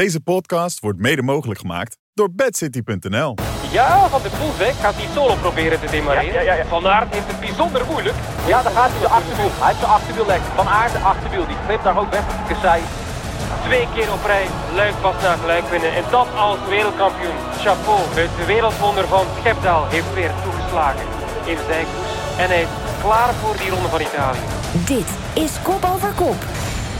[0.00, 3.34] Deze podcast wordt mede mogelijk gemaakt door bedcity.nl.
[3.72, 6.32] Ja, Van de Poelweg gaat die solo proberen te demareren.
[6.32, 6.64] Ja, ja, ja.
[6.66, 8.16] Van Aert heeft het bijzonder moeilijk.
[8.46, 9.50] Ja, daar gaat hij de achterwiel.
[9.62, 10.50] Hij heeft de achterwiel lekker.
[10.54, 11.46] Van Aert de achterwiel.
[11.46, 12.82] Die glipt daar ook weg kassei.
[13.66, 15.92] Twee keer op rij, luik pas naar gelijk winnen.
[15.94, 17.38] En dat als wereldkampioen.
[17.64, 21.06] Chapeau, het wereldwonder van Schepdaal heeft weer toegeslagen
[21.52, 22.14] in zijn koers.
[22.42, 22.72] En hij is
[23.04, 24.44] klaar voor die ronde van Italië.
[24.94, 25.08] Dit
[25.44, 26.40] is Kop Over Kop.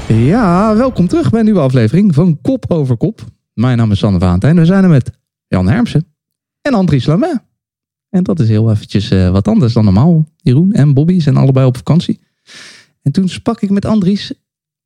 [0.08, 3.24] Ja, welkom terug bij een nieuwe aflevering van Kop over Kop.
[3.52, 4.56] Mijn naam is Sander Valentijn.
[4.56, 5.10] We zijn er met
[5.46, 6.06] Jan Hermsen
[6.60, 7.42] en Andries Lamet.
[8.08, 10.24] En dat is heel eventjes eh, wat anders dan normaal.
[10.36, 12.20] Jeroen en Bobby zijn allebei op vakantie.
[13.02, 14.32] En toen sprak ik met Andries,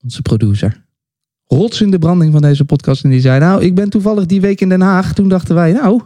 [0.02, 0.84] onze producer.
[1.45, 3.05] Rots in de branding van deze podcast.
[3.05, 5.15] En die zei, nou, ik ben toevallig die week in Den Haag.
[5.15, 6.02] Toen dachten wij, nou,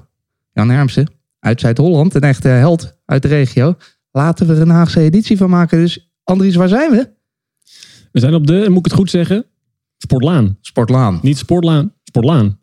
[0.52, 1.06] Jan Hermsen
[1.38, 3.76] uit Zuid-Holland, een echte held uit de regio.
[4.10, 5.78] Laten we er een Haagse editie van maken.
[5.78, 7.20] Dus Andries, waar zijn we?
[8.12, 9.44] We zijn op de, moet ik het goed zeggen?
[9.98, 10.56] Sportlaan.
[10.60, 11.18] Sportlaan.
[11.22, 12.58] Niet Sportlaan, Sportlaan.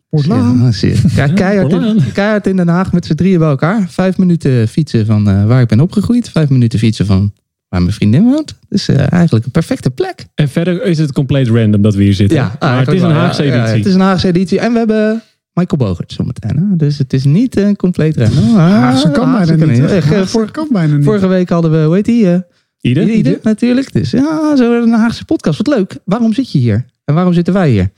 [0.58, 1.00] Ja, zie je.
[1.14, 2.12] Kijk, keihard, in, Sportlaan.
[2.12, 3.88] keihard in Den Haag met z'n drieën bij elkaar.
[3.88, 6.28] Vijf minuten fietsen van eh, waar ik ben opgegroeid.
[6.30, 7.32] Vijf minuten fietsen van
[7.68, 8.54] waar mijn vriendin woont.
[8.68, 10.26] Dus eh, eigenlijk een perfecte plek.
[10.34, 12.50] En verder is het compleet random dat we hier zitten.
[12.60, 13.76] maar het is een Haagse Ja, editie.
[13.76, 14.58] het is een Haagse editie.
[14.60, 16.56] En we hebben Michael Bogert zometeen.
[16.56, 16.76] Hè?
[16.76, 18.42] Dus het is niet een compleet rennen.
[18.44, 20.04] Ah, Haagse kan bijna niet.
[20.04, 21.04] Haagse kan bijna niet.
[21.04, 22.32] vorige week hadden we, hoe heet die?
[22.32, 22.38] eh,
[22.80, 23.08] Ieder?
[23.08, 23.92] Ieder, natuurlijk.
[23.92, 25.58] Dus ja, zo een Haagse podcast.
[25.58, 25.98] Wat leuk.
[26.04, 26.84] Waarom zit je hier?
[27.04, 27.90] En waarom zitten wij hier?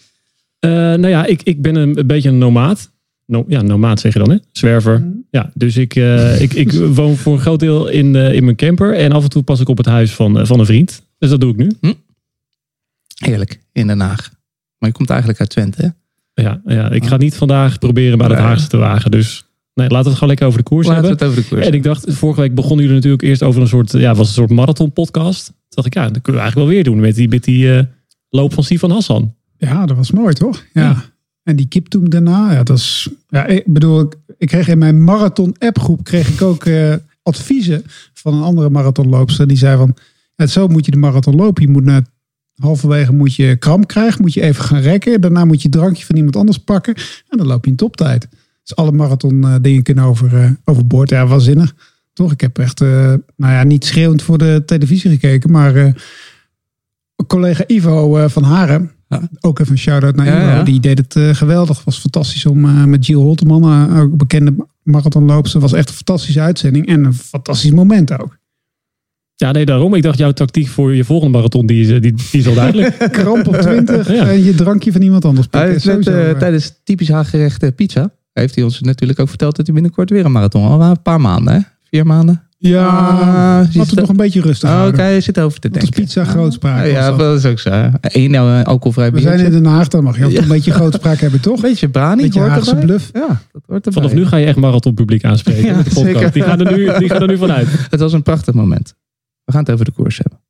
[0.58, 2.90] Eh, nou ja, ik, ik ben een, een beetje een nomaat.
[3.26, 4.36] No, ja, nomaat zeg je dan, hè?
[4.52, 5.00] Zwerver.
[5.00, 5.08] Mhm.
[5.30, 8.56] Ja, dus ik, eh, ik, ik woon voor een groot deel in, eh, in mijn
[8.56, 8.94] camper.
[8.94, 11.02] En af en toe pas ik op het huis van, van een vriend.
[11.18, 11.96] Dus dat doe ik nu.
[13.24, 14.30] Heerlijk, in Den Haag.
[14.78, 15.88] Maar je komt eigenlijk uit Twente, hè?
[16.42, 18.38] Ja, ja, ik ga niet vandaag proberen bij het.
[18.38, 19.10] Haagse te wagen.
[19.10, 19.44] Dus
[19.74, 21.26] nee, laten we het gewoon lekker over de koers Laten we hebben.
[21.26, 23.68] het over de koers En ik dacht, vorige week begonnen jullie natuurlijk eerst over een
[23.68, 25.46] soort, ja, was een soort marathon podcast.
[25.46, 27.76] Toen dacht ik, ja, dat kunnen we eigenlijk wel weer doen met die, met die
[27.76, 27.84] eh,
[28.28, 29.34] loop van Stefan Hassan.
[29.56, 30.64] Ja, dat was mooi toch?
[30.72, 30.82] Ja.
[30.82, 31.04] Ja.
[31.42, 34.78] En die kip toen daarna, ja, dat is, ja, ik bedoel, ik, ik kreeg in
[34.78, 37.82] mijn marathon appgroep kreeg ik ook eh, adviezen
[38.14, 39.48] van een andere marathonloopster.
[39.48, 39.94] Die zei van,
[40.36, 41.62] ja, zo moet je de marathon lopen.
[41.62, 42.02] Je moet na
[42.54, 45.20] halverwege moet je kramp krijgen, moet je even gaan rekken.
[45.20, 46.94] Daarna moet je drankje van iemand anders pakken
[47.28, 48.28] en dan loop je een toptijd.
[48.62, 51.10] Dus alle marathon eh, dingen kunnen over, eh, overboord.
[51.10, 51.74] Ja, waanzinnig.
[52.12, 52.32] Toch?
[52.32, 52.88] Ik heb echt, eh,
[53.36, 55.92] nou ja, niet schreeuwend voor de televisie gekeken, maar eh,
[57.26, 59.28] collega Ivo eh, van Haren, Ja.
[59.40, 60.62] ook even een shout-out naar Ja, Ivo, ja.
[60.62, 61.76] die deed het eh, geweldig.
[61.76, 65.94] Het was fantastisch om eh, met Gilles Holteman, eh, ook bekende marathonloopster, was echt een
[65.94, 68.40] fantastische uitzending en een fantastisch moment ook.
[69.36, 69.94] Ja, nee, daarom.
[69.94, 72.96] Ik dacht, jouw tactiek voor je volgende marathon, die, is, die, die is al duidelijk.
[73.12, 74.28] Kramp op 20 Ja.
[74.28, 78.64] en je drankje van iemand anders heeft net, Sowieso, tijdens typisch Haaggerecht pizza heeft hij
[78.64, 81.60] ons natuurlijk ook verteld dat hij binnenkort weer een marathon al een paar maanden, hè?
[81.90, 82.42] Vier maanden.
[82.58, 82.88] ja,
[83.76, 85.90] had het nog een beetje rustig Oh, Oké, je zit over te denken.
[85.90, 87.18] pizza grootspraak Ja, dat.
[87.18, 87.90] dat is ook zo.
[88.00, 89.38] Eén uh, alcoholvrij We biertje.
[89.38, 90.42] zijn in Den Haag, dan mag je ook Ja.
[90.42, 91.60] een beetje grootspraak hebben, toch?
[91.70, 92.84] Beetje brani Beetje hoort Haagse erbij.
[92.84, 93.10] bluff.
[93.12, 94.02] Ja, dat hoort erbij.
[94.02, 96.14] Vanaf nu ga je echt marathonpubliek aanspreken Ja, met de podcast.
[96.14, 96.32] zeker.
[96.32, 97.68] Die gaan, er nu, die gaan er nu vanuit.
[97.90, 98.94] Het was een prachtig moment.
[99.44, 100.40] We gaan het over de koers hebben.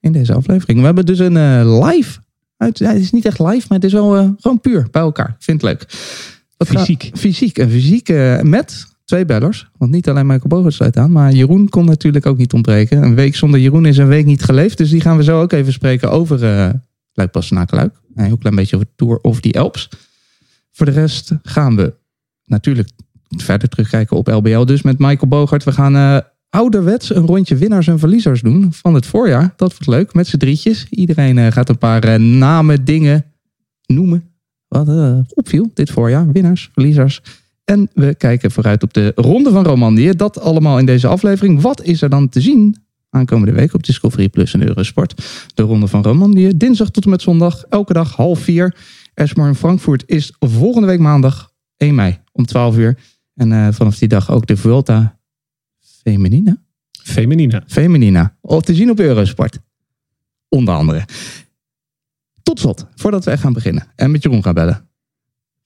[0.00, 0.78] In deze aflevering.
[0.78, 2.18] We hebben dus een eh, live.
[2.56, 5.02] Uit, ja, het is niet echt live, maar het is wel eh, gewoon puur bij
[5.02, 5.28] elkaar.
[5.28, 5.86] Ik vind het leuk.
[6.58, 7.10] Gaat- Fysiek.
[7.14, 7.58] fysiek.
[7.58, 9.68] En fysiek eh, met twee bellers.
[9.78, 11.12] Want niet alleen Michael Bogert sluit aan.
[11.12, 13.02] Maar Jeroen kon natuurlijk ook niet ontbreken.
[13.02, 14.78] Een week zonder Jeroen is een week niet geleefd.
[14.78, 16.70] Dus die gaan we zo ook even spreken over uh,
[17.12, 17.34] Luik.
[17.34, 19.88] En een heel klein beetje over Tour of the Alps.
[20.72, 21.94] Voor de rest gaan we
[22.44, 22.88] natuurlijk
[23.28, 24.64] verder terugkijken op LBL.
[24.64, 25.64] Dus met Michael Bogert.
[25.64, 26.18] We gaan eh,
[26.50, 29.54] ouderwets een rondje winnaars en verliezers doen van het voorjaar.
[29.56, 30.86] Dat wordt leuk, met z'n drietjes.
[30.90, 33.24] Iedereen gaat een paar namen, dingen
[33.86, 34.35] noemen.
[34.68, 36.32] Wat eh, opviel dit voorjaar.
[36.32, 37.22] Winnaars, verliezers.
[37.64, 40.14] En we kijken vooruit op de Ronde van Romandie.
[40.14, 41.60] Dat allemaal in deze aflevering.
[41.60, 42.76] Wat is er dan te zien
[43.10, 45.22] aankomende week op Discovery Plus en Eurosport?
[45.54, 46.56] De Ronde van Romandie.
[46.56, 47.62] Dinsdag tot en met zondag.
[47.62, 48.76] Elke dag half vier.
[49.14, 52.98] Esmar in Frankfurt is volgende week maandag 1 mei om 12 uur.
[53.34, 55.18] En eh, vanaf die dag ook de Vuelta
[56.02, 56.56] Feminina.
[57.02, 57.62] Feminina.
[57.66, 58.36] Feminina.
[58.40, 59.58] Of te zien op Eurosport.
[60.48, 61.04] Onder andere.
[62.46, 64.88] Tot slot, voordat we echt gaan beginnen en met Jeroen gaan bellen.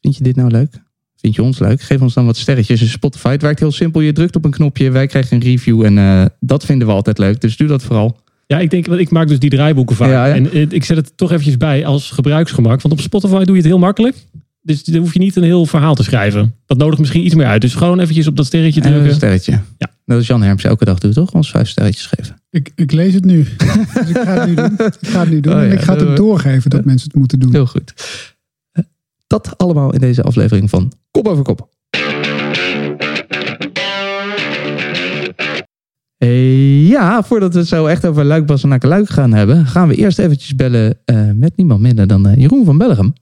[0.01, 0.83] Vind je dit nou leuk?
[1.17, 1.81] Vind je ons leuk?
[1.81, 3.31] Geef ons dan wat sterretjes in Spotify.
[3.31, 4.01] Het werkt heel simpel.
[4.01, 7.19] Je drukt op een knopje, wij krijgen een review en uh, dat vinden we altijd
[7.19, 7.41] leuk.
[7.41, 8.21] Dus doe dat vooral.
[8.47, 10.11] Ja, ik denk, want ik maak dus die draaiboeken vaak.
[10.11, 10.35] Ja, ja.
[10.35, 12.83] En eh, ik zet het toch eventjes bij als gebruiksgemak.
[12.83, 14.17] Want op Spotify doe je het heel makkelijk.
[14.63, 16.55] Dus dan hoef je niet een heel verhaal te schrijven.
[16.67, 17.61] Dat nodigt misschien iets meer uit.
[17.61, 19.15] Dus gewoon eventjes op dat sterretje En een drukken.
[19.15, 19.61] sterretje.
[19.79, 19.91] Ja.
[20.11, 21.33] Dat is Jan Herms elke dag doet, toch?
[21.33, 22.37] Ons vijf sterretjes geven.
[22.51, 23.43] Ik, ik lees het nu.
[23.95, 24.73] Dus ik ga het nu doen.
[25.01, 27.17] Ik ga het nu doen Oh en ja, ik ga het doorgeven dat mensen het
[27.17, 27.53] moeten doen.
[27.53, 27.93] Heel goed.
[28.73, 28.85] Eh,
[29.27, 31.69] Dat allemaal in deze aflevering van Kop over Kop.
[36.17, 39.89] Eh, Ja, voordat we het zo echt over Luik, Bas en Luik gaan hebben, gaan
[39.89, 43.13] we eerst eventjes bellen eh, met niemand minder dan Jeroen van Bellegem.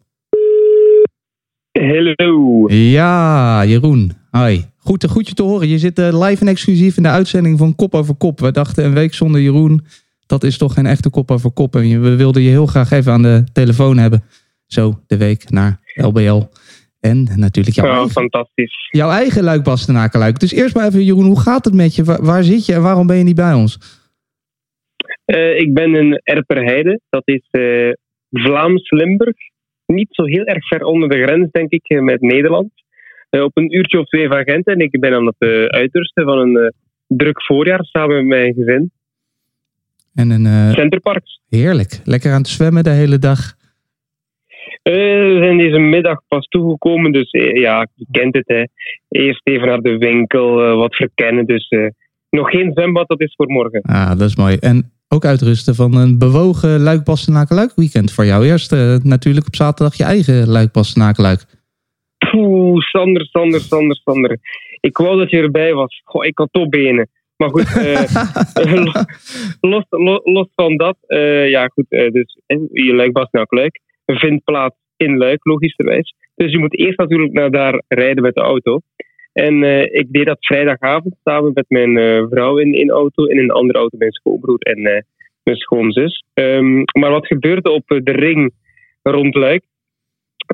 [1.73, 2.64] Hallo.
[2.73, 4.12] Ja, Jeroen.
[4.31, 4.65] Hoi.
[4.79, 5.69] Goed, goed je te horen.
[5.69, 8.41] Je zit eh, live en exclusief in de uitzending van Kop over Kop.
[8.41, 9.85] We dachten een week zonder Jeroen,
[10.27, 11.77] dat is toch geen echte kop over kop.
[11.77, 14.23] En we wilden je heel graag even aan de telefoon hebben.
[14.67, 16.43] Zo, de week naar LBL.
[17.01, 18.89] En natuurlijk jouw, Oh, eigen, fantastisch.
[18.91, 20.39] jouw eigen Luik Bastenakenluik.
[20.41, 22.05] Dus eerst maar even Jeroen, hoe gaat het met je?
[22.05, 23.79] Waar, waar zit je en waarom ben je niet bij ons?
[25.25, 27.01] Eh, ik ben in Erperheide.
[27.11, 27.91] Dat is eh,
[28.31, 29.37] Vlaams-Limburg.
[29.87, 32.71] Niet zo heel erg ver onder de grens, denk ik, eh, met Nederland.
[33.31, 34.67] Eh, op een uurtje of twee van Gent.
[34.67, 36.69] En ik ben aan het uh, uitrusten van een uh,
[37.07, 38.91] druk voorjaar samen met mijn gezin.
[40.15, 41.41] En een, Centerparks.
[41.49, 42.01] Heerlijk.
[42.05, 43.39] Lekker aan het zwemmen de hele dag.
[44.83, 48.47] Uh, we zijn deze middag pas toegekomen, dus uh, ja, je kent het.
[48.47, 48.65] Hè.
[49.09, 51.47] Eerst even naar de winkel, uh, wat verkennen.
[51.47, 51.75] Dus
[52.31, 53.83] nog geen zwembad, dat is voor morgen.
[53.83, 54.57] Ah, dat is mooi.
[54.57, 57.07] En ook uitrusten van een bewogen luik
[57.49, 58.47] luik weekend voor jou.
[58.47, 58.71] Eerst
[59.03, 60.71] natuurlijk op zaterdag je eigen luik
[61.17, 61.57] luik
[62.38, 64.38] Poeh, Sander, Sander, Sander, Sander.
[64.81, 66.00] Ik wou dat je erbij was.
[66.05, 67.08] Goh, ik had topbenen.
[67.37, 67.75] Maar goed,
[69.61, 70.96] los, los, los, van dat.
[71.49, 72.38] ja, goed, dus
[72.73, 76.14] je luik luik vindt plaats in Luik, logischerwijs.
[76.35, 78.81] Dus je moet eerst natuurlijk naar daar rijden met de auto.
[79.32, 79.62] En
[79.93, 83.25] ik deed dat vrijdagavond samen met mijn vrouw in een auto.
[83.25, 84.82] In een andere auto mijn schoonbroer en
[85.43, 86.25] mijn schoonzus.
[86.34, 88.52] Um, maar wat gebeurde op de ring
[89.02, 89.64] rond Luik?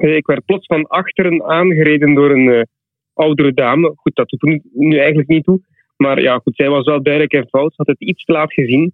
[0.02, 2.66] Ik werd plots van achteren aangereden door een
[3.14, 3.92] oudere dame.
[3.96, 5.60] Goed, dat doet nu eigenlijk niet toe.
[5.96, 7.70] Maar ja, goed, zij was wel duidelijk en fout.
[7.70, 8.92] Ze had het iets te laat gezien.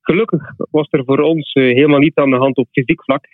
[0.00, 3.24] Gelukkig was er voor ons helemaal niet aan de hand op fysiek vlak.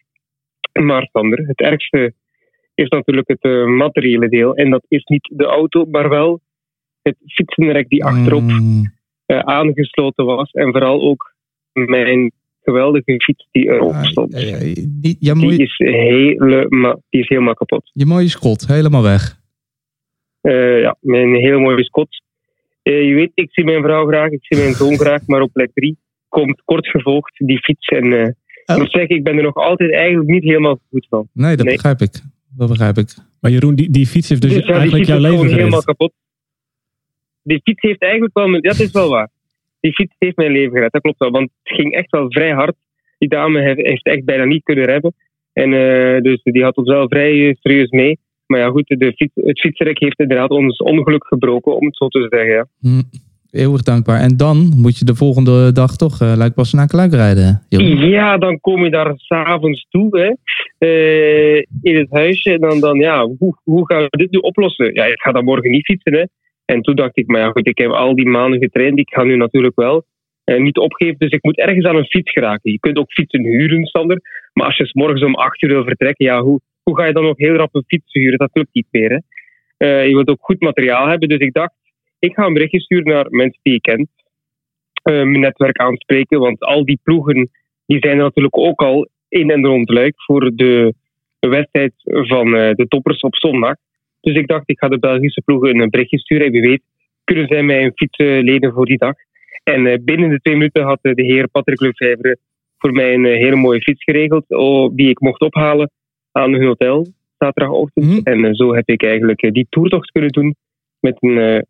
[0.80, 2.14] Maar Sander, het ergste
[2.74, 4.54] is natuurlijk het uh, materiële deel.
[4.54, 6.40] En dat is niet de auto, maar wel
[7.02, 8.92] het fietsenrek die achterop Mm.
[9.26, 10.50] aangesloten was.
[10.50, 11.34] En vooral ook
[11.72, 12.32] mijn
[12.62, 14.32] geweldige fiets die erop Ah, stond.
[14.32, 17.90] ja, ja, die, ja, Die mooie, is, helemaal, die is helemaal kapot.
[17.92, 19.40] je mooie schot, helemaal weg.
[20.42, 22.08] Uh, ja, mijn hele mooie Scot.
[22.82, 25.52] Uh, je weet, ik zie mijn vrouw graag, ik zie mijn zoon graag, maar op
[25.52, 25.96] plek 3
[26.28, 27.86] komt kort gevolgd die fiets.
[27.88, 28.26] En uh,
[28.66, 28.74] Oh.
[28.76, 31.28] ik moet zeggen, ik ben er nog altijd eigenlijk niet helemaal goed van.
[31.32, 31.74] Nee, dat Nee.
[31.74, 32.20] begrijp ik.
[32.56, 33.14] Dat begrijp ik.
[33.40, 36.12] Maar Jeroen, die, die fiets heeft dus, Dus ja, eigenlijk fiets jouw leven helemaal kapot.
[37.42, 38.50] Die fiets heeft eigenlijk wel...
[38.52, 39.28] Ja, dat is wel waar.
[39.82, 41.30] Die fiets heeft mijn leven gered, dat klopt wel.
[41.30, 42.74] Want het ging echt wel vrij hard.
[43.18, 45.14] Die dame heeft, echt bijna niet kunnen remmen.
[45.52, 48.18] En eh, dus die had ons wel vrij eh, serieus mee.
[48.46, 52.08] Maar ja, goed, de fiets, het fietsrek heeft inderdaad ons ongeluk gebroken, om het zo
[52.08, 52.52] te zeggen.
[52.52, 52.66] Ja.
[52.80, 53.02] Hm,
[53.50, 54.20] eeuwig dankbaar.
[54.20, 57.62] En dan moet je de volgende dag toch uh, Luik naar Luik rijden.
[57.68, 58.08] Jeroen.
[58.08, 60.32] Ja, dan kom je daar s'avonds toe, hè,
[60.86, 62.52] eh, in het huisje.
[62.52, 64.94] En dan, dan ja, hoe, hoe gaan we dit nu oplossen?
[64.94, 66.24] Ja, ik ga dan morgen niet fietsen, hè.
[66.72, 68.98] En toen dacht ik, maar ja, goed, ik heb al die maanden getraind.
[68.98, 70.04] Ik ga nu natuurlijk wel
[70.44, 71.18] eh, niet opgeven.
[71.18, 72.72] Dus ik moet ergens aan een fiets geraken.
[72.72, 74.20] Je kunt ook fietsen huren, Sander.
[74.52, 77.12] Maar als je 's morgens om acht uur wil vertrekken, ja, hoe, hoe ga je
[77.12, 78.38] dan nog heel rap een fiets huren?
[78.38, 79.18] Dat lukt niet meer, hè.
[79.86, 81.28] Eh, je wilt ook goed materiaal hebben.
[81.28, 81.74] Dus ik dacht,
[82.18, 84.08] ik ga een berichtje sturen naar mensen die ik ken.
[85.02, 86.38] Eh, mijn netwerk aanspreken.
[86.40, 87.50] Want al die ploegen
[87.86, 90.94] die zijn er natuurlijk ook al in en rond Luik voor de
[91.40, 93.74] wedstrijd van eh, de toppers op zondag.
[94.22, 96.46] Dus ik dacht, ik ga de Belgische ploegen een berichtje sturen.
[96.46, 96.82] En wie weet,
[97.24, 99.14] kunnen zij mij een fiets eh, lenen voor die dag.
[99.64, 102.38] En eh, binnen de twee minuten had eh, de heer Patrick Lefevre
[102.78, 104.44] voor mij een hele mooie fiets geregeld.
[104.48, 105.90] oh, die ik mocht ophalen
[106.32, 107.06] aan hun hotel
[107.38, 108.06] zaterdagochtend.
[108.06, 108.20] Mhm.
[108.22, 110.54] En zo heb ik eigenlijk die toertocht kunnen doen
[111.00, 111.66] met een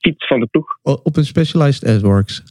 [0.00, 0.66] fiets van de ploeg.
[0.82, 2.42] Op een Specialized S-Works.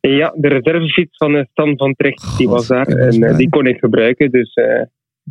[0.00, 2.86] Ja, de reservefiets van Stan van Trecht, die was daar.
[2.86, 4.30] En die kon ik gebruiken.
[4.30, 4.54] Dus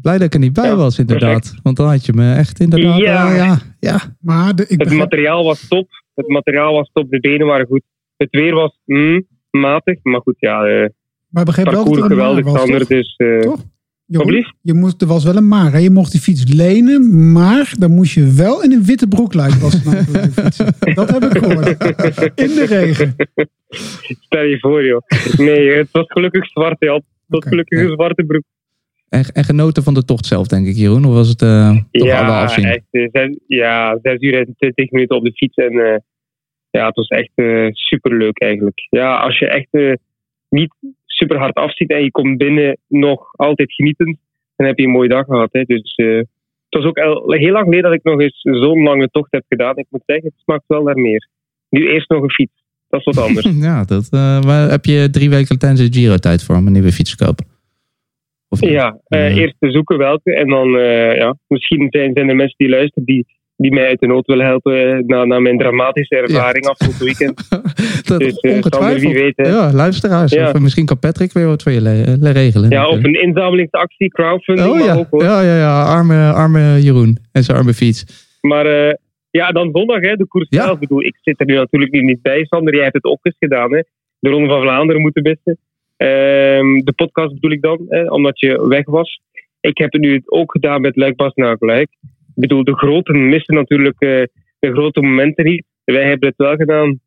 [0.01, 1.53] Blij dat ik er niet bij Ja, was, inderdaad.
[1.63, 2.99] Want dan had je me echt inderdaad...
[2.99, 3.29] Ja.
[3.29, 3.99] eh, ja, ja.
[4.19, 5.89] Maar de, ik het begrijp, materiaal was top.
[6.15, 7.09] Het materiaal was top.
[7.09, 7.83] De benen waren goed.
[8.17, 9.99] Het weer was mm, matig.
[10.03, 10.89] Maar goed, ja, eh
[11.33, 12.87] maar begrijp wel dat parcours er geweldig, was, toch?
[12.87, 13.63] Dus eh, Toch?
[14.61, 15.71] Je moest, er was wel een maar.
[15.71, 15.77] Hè?
[15.77, 19.59] Je mocht die fiets lenen, maar dan moest je wel in een witte broek lijken.
[19.59, 20.57] Was het.
[20.95, 21.67] Dat heb ik gehoord.
[22.35, 23.15] In de regen.
[24.25, 25.01] stel je voor, joh.
[25.37, 26.75] Nee, het was gelukkig zwart.
[26.79, 28.43] Hij had tot gelukkig een zwarte broek.
[29.13, 31.05] En, en genoten van de tocht zelf, denk ik, Jeroen.
[31.05, 32.65] Of was het eh, toch Ja, afzien?
[32.65, 32.83] echt.
[32.91, 35.55] eh, Zes, ja, zes uur en twintig minuten op de fiets.
[35.55, 35.97] En eh,
[36.69, 38.87] ja, het was echt eh superleuk eigenlijk.
[38.89, 39.97] Ja, als je echt
[40.49, 40.73] niet
[41.05, 44.17] super hard afziet en je komt binnen nog altijd genieten,
[44.55, 45.49] dan heb je een mooie dag gehad.
[45.51, 45.61] Hè.
[45.63, 46.27] Dus het
[46.69, 49.77] was ook heel lang geleden dat ik nog eens zo'n lange tocht heb gedaan.
[49.77, 51.27] Ik moet zeggen, het smaakt wel naar meer.
[51.69, 52.63] Nu eerst nog een fiets.
[52.89, 53.47] Dat is wat anders.
[53.69, 54.11] Ja, dat,
[54.45, 57.45] maar heb je drie weken tijdens de Giro tijd voor een nieuwe fiets te kopen?
[58.53, 58.69] Of niet?
[58.71, 59.41] Ja, eh, Ja.
[59.41, 60.35] eerst te zoeken welke.
[60.35, 63.25] En dan, eh, ja, misschien zijn, zijn er mensen die luisteren die
[63.57, 67.47] die mij uit de nood wil helpen eh, na, na mijn dramatische ervaring afgelopen weekend.
[68.09, 69.01] Dat Dus, ongetwijfeld.
[69.01, 70.31] Wie weet, ja, luisteraars.
[70.31, 70.49] Ja.
[70.51, 72.69] Of misschien kan Patrick weer wat voor je le- le- regelen.
[72.69, 75.23] Ja, of een inzamelingsactie, crowdfunding, Oh ja, ook hoor.
[75.23, 75.83] ja, ja, ja.
[75.83, 78.05] Arme, arme Jeroen en zijn arme fiets.
[78.41, 78.65] Maar
[79.31, 80.73] ja, dan zondag, hè, de koers zelf.
[80.73, 82.73] Ik bedoel, ik zit er nu natuurlijk niet bij, Sander.
[82.73, 83.81] Jij hebt het ook eens gedaan, hè.
[84.19, 85.57] De Ronde van Vlaanderen moeten missen.
[86.03, 89.21] Ehm, de podcast bedoel ik dan, hè, omdat je weg was.
[89.59, 91.89] Ik heb het nu ook gedaan met Luik Bas na Luik.
[92.01, 94.23] Ik bedoel, de groten missen natuurlijk eh,
[94.59, 95.65] de grote momenten niet.
[95.83, 96.99] Wij hebben het wel gedaan.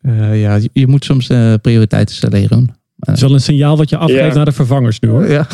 [0.00, 2.70] Eh, ja, je, je moet soms eh, prioriteiten stellen, Jeroen.
[2.98, 4.34] Het is wel een signaal wat je afgeeft Ja.
[4.34, 5.26] naar de vervangers nu hoor.
[5.26, 5.46] Ja.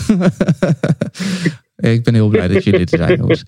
[1.95, 3.45] ik ben heel blij dat jullie er zijn, jongens.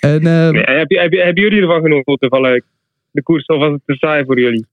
[0.00, 2.64] En, eh, Nee, heb je, heb je, hebben jullie ervan genoten van Luik?
[3.10, 4.66] De koers, of was het te saai voor jullie?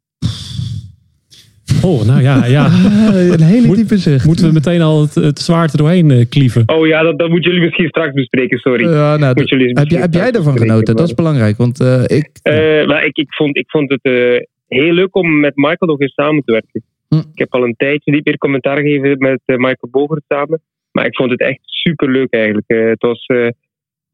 [1.84, 2.66] Oh, nou ja, ja.
[3.36, 4.26] een hele Moet- diepe zucht.
[4.26, 6.64] Moeten we meteen al het, het zwaard er doorheen eh, klieven?
[6.66, 8.90] Oh ja, dat, dat moeten jullie misschien straks bespreken, sorry.
[8.90, 10.96] Ja, nou, Moet jullie heb, heb jij bespreken, genoten?
[10.96, 12.30] Dat is belangrijk, want eh, ik...
[12.42, 16.00] Eh, maar ik, ik, vond, ik vond het eh, heel leuk om met Michael nog
[16.00, 16.84] eens samen te werken.
[17.10, 17.16] Hm.
[17.16, 20.62] Ik heb al een tijdje niet meer commentaar gegeven met Michael Bogert samen.
[20.92, 22.68] Maar ik vond het echt super leuk eigenlijk.
[22.68, 23.48] Eh, het was eh,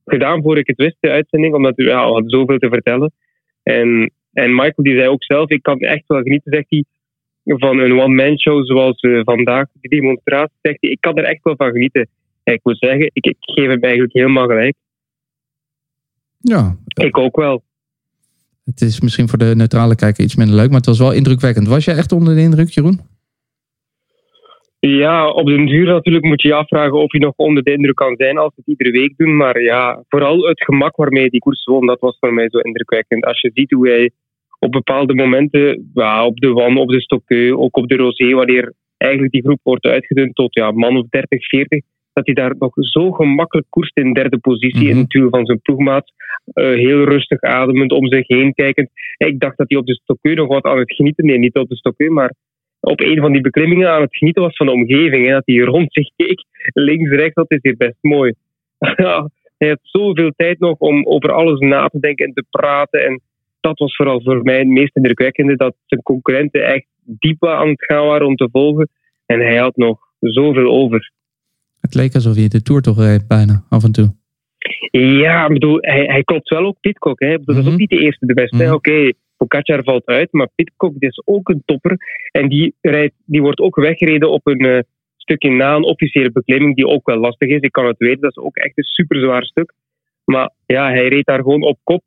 [0.05, 3.11] gedaan voor ik het wist, de uitzending, omdat we ja, hadden zoveel te vertellen.
[3.63, 6.85] En, en Michael die zei ook zelf, ik kan echt wel genieten, zegt hij,
[7.55, 10.55] van een one-man show zoals eh, vandaag, die demonstratie.
[10.61, 12.07] Zegt hij, ik kan er echt wel van genieten.
[12.43, 14.75] En ik moet zeggen, ik, ik geef hem eigenlijk helemaal gelijk.
[16.39, 17.63] ja, Ik ook wel.
[18.63, 21.67] het is misschien voor de neutrale kijker iets minder leuk, maar het was wel indrukwekkend.
[21.67, 22.99] Was jij echt onder de indruk, Jeroen?
[24.79, 27.95] Ja, op den duur natuurlijk moet je je afvragen of je nog onder de indruk
[27.95, 29.35] kan zijn als we het iedere week doen.
[29.37, 33.25] Maar ja, vooral het gemak waarmee die koers won, dat was voor mij zo indrukwekkend.
[33.25, 34.11] Als je ziet hoe hij
[34.59, 38.73] op bepaalde momenten, ja, op de Wan, op de Stokkeu, ook op de Rosé, wanneer
[38.97, 41.81] eigenlijk die groep wordt uitgedund tot ja, man of 30, 40,
[42.13, 44.97] dat hij daar nog zo gemakkelijk koerst in derde positie in Mhm.
[44.97, 46.11] het duel van zijn ploegmaat.
[46.53, 48.89] Eh, heel rustig ademend, om zich heen kijkend.
[49.17, 51.69] Ik dacht dat hij op de Stokkeu nog wat aan het genieten, nee, niet op
[51.69, 52.33] de Stokkeu, maar
[52.79, 55.25] op een van die beklimmingen aan het genieten was van de omgeving.
[55.25, 58.33] Hè, dat hij rond zich keek, links, rechts, dat is hier best mooi.
[59.57, 63.05] Hij had zoveel tijd nog om over alles na te denken en te praten.
[63.05, 63.21] En
[63.67, 67.85] dat was vooral voor mij het meest indrukwekkende, dat zijn concurrenten echt diep aan het
[67.85, 68.89] gaan waren om te volgen.
[69.25, 71.11] En hij had nog zoveel over.
[71.81, 74.15] Het leek alsof je de Tour toch reed, bijna, af en toe.
[74.91, 77.19] Ja, ik bedoel, hij, hij klopt wel ook Pitcock.
[77.19, 77.37] Hè.
[77.37, 77.71] Dat is Mhm.
[77.71, 78.63] ook niet de eerste, de beste.
[78.63, 78.73] Mhm.
[78.73, 81.97] Oké, Pogacar valt uit, maar Pitcock is ook een topper.
[82.31, 84.79] En die, rijdt, die wordt ook weggereden op een eh,
[85.17, 87.59] stukje na een officiële beklimming, die ook wel lastig is.
[87.59, 89.73] Ik kan het weten, dat is ook echt een super zwaar stuk.
[90.25, 92.03] Maar ja, hij reed daar gewoon op kop,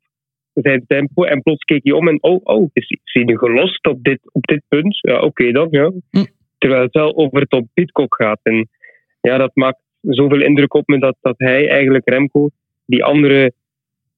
[0.53, 3.87] zijn tempo, en plots keek hij om en oh, oh, is, is hij nu gelost
[3.87, 4.99] op dit, op dit punt?
[5.01, 5.91] Ja, oké dan, ja.
[6.09, 6.25] Hm.
[6.57, 8.39] Terwijl het wel over Tom Pitcock gaat.
[8.43, 8.69] En
[9.21, 12.49] ja, dat maakt zoveel indruk op me dat, dat hij eigenlijk Remco
[12.85, 13.53] die andere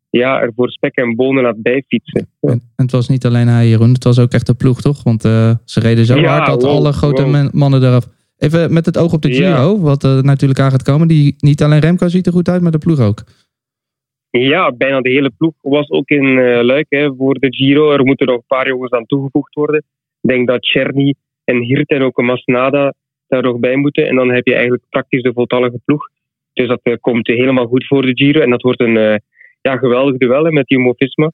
[0.10, 2.28] ja, er voor spek en bonen laat bijfietsen.
[2.40, 2.50] Ja.
[2.50, 3.94] En, het was niet alleen hij, Jeroen.
[3.94, 5.04] Het was ook echt de ploeg, toch?
[5.04, 7.52] Want eh, ze reden zo Ja, hard dat wow, alle grote wow.
[7.52, 8.08] mannen eraf...
[8.38, 9.56] Even met het oog op de Ja.
[9.56, 11.08] Giro, wat er natuurlijk aan gaat komen.
[11.08, 13.24] Die, niet alleen Remco ziet er goed uit, maar de ploeg ook.
[14.40, 17.92] Ja, bijna de hele ploeg was ook in eh, Luik hè, voor de Giro.
[17.92, 19.84] Er moeten nog een paar jongens aan toegevoegd worden.
[20.22, 22.94] Ik denk dat Cherny en Hirt en ook Masnada
[23.28, 24.08] daar nog bij moeten.
[24.08, 26.10] En dan heb je eigenlijk praktisch de voltallige ploeg.
[26.54, 28.42] Dus dat eh, komt helemaal goed voor de Giro.
[28.42, 29.16] En dat wordt een eh,
[29.62, 31.32] ja, geweldig duel hè, met Jumbo-Visma.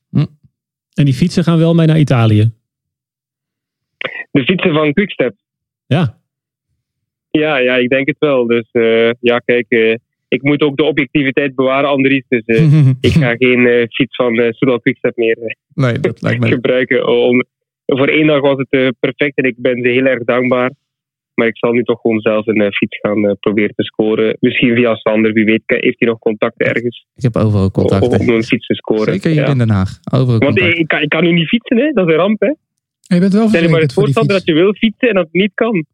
[0.94, 2.52] En die fietsen gaan wel mee naar Italië.
[4.32, 5.36] De fietsen van Quickstep.
[5.86, 6.18] Ja,
[7.32, 8.48] Ja, ja, ik denk het wel.
[8.48, 8.70] Dus
[9.20, 10.00] ja, kijk,
[10.30, 12.24] ik moet ook de objectiviteit bewaren, Andries.
[12.28, 16.40] Dus eh, ik ga geen eh, fiets van uh, Soudal Quickstep meer nee, dat lijkt
[16.42, 16.48] me...
[16.58, 17.08] gebruiken.
[17.08, 17.44] Om,
[17.86, 20.72] voor één dag was het perfect en ik ben ze heel erg dankbaar.
[21.34, 24.38] Maar ik zal nu toch gewoon zelf een fiets gaan proberen te scoren.
[24.40, 28.20] Misschien via Sander, wie weet, heeft hij nog contacten ergens Ik heb overal om, contacten.
[28.20, 29.14] om een fiets te scoren.
[29.14, 29.48] Zeker hier Ja.
[29.48, 30.00] in Den Haag.
[30.14, 30.72] Overal Want contact.
[30.74, 31.92] ik, ik kan, ik kan nu niet fietsen, hè?
[31.92, 32.40] dat is een ramp.
[32.40, 32.48] Hè?
[32.48, 32.56] En
[33.16, 35.24] je bent wel Stel je maar eens voor Sander, dat je wil fietsen en dat
[35.24, 35.86] het niet kan.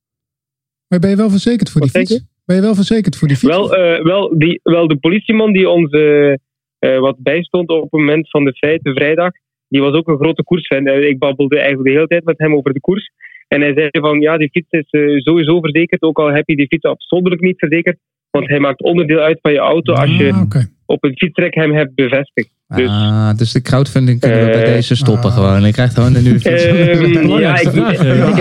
[0.88, 2.26] Maar ben je wel verzekerd voor die Wat fiets?
[2.46, 3.56] Ben je wel verzekerd voor die fiets?
[3.56, 7.92] Wel, eh, wel, die, wel, de politieman die ons eh, eh, wat bijstond op het
[7.92, 9.32] moment van de feiten vrijdag,
[9.68, 10.88] die was ook een grote koersfan.
[10.88, 13.12] Ik babbelde eigenlijk de hele tijd met hem over de koers.
[13.48, 14.88] En hij zei van, ja, die fiets is
[15.24, 17.98] sowieso verzekerd, ook al heb je die fiets afzonderlijk niet verzekerd.
[18.32, 21.74] Want hij maakt onderdeel uit van je auto als je Ah, op een fietsrek hem
[21.74, 22.50] hebt bevestigd.
[22.68, 25.36] Dus, Ah, dus de crowdfunding kunnen we bij Eh, deze stoppen ah.
[25.36, 25.66] gewoon.
[25.66, 26.64] Ik krijg gewoon een nieuwe fiets.
[26.76, 27.98] Ehm, ja, ik, vraag,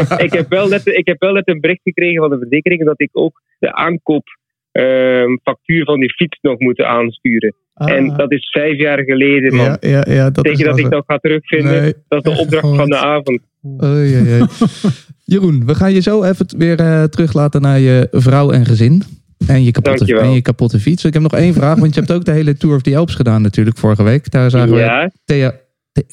[0.09, 2.85] heb, ik, heb wel net, ik heb wel net een bericht gekregen van de verzekering
[2.85, 7.55] dat ik ook de aankoopfactuur van die fiets nog moet aansturen.
[7.75, 9.69] En dat is vijf jaar geleden, man.
[9.69, 9.75] Ah.
[9.81, 11.83] ja, ja, ja, dat je dat ik dat ga terugvinden?
[11.83, 11.95] Nee.
[12.09, 13.41] Dat is de opdracht van de avond.
[13.83, 14.45] Oei.
[15.25, 19.03] Jeroen, we gaan je zo even weer eh, teruglaten naar je vrouw en gezin.
[19.47, 20.25] En je, kapotte, Dankjewel.
[20.25, 21.05] en je kapotte fiets.
[21.05, 23.15] Ik heb nog één vraag, want je hebt ook de hele Tour of the Alps
[23.15, 24.31] gedaan natuurlijk vorige week.
[24.31, 25.55] Daar zagen we Thea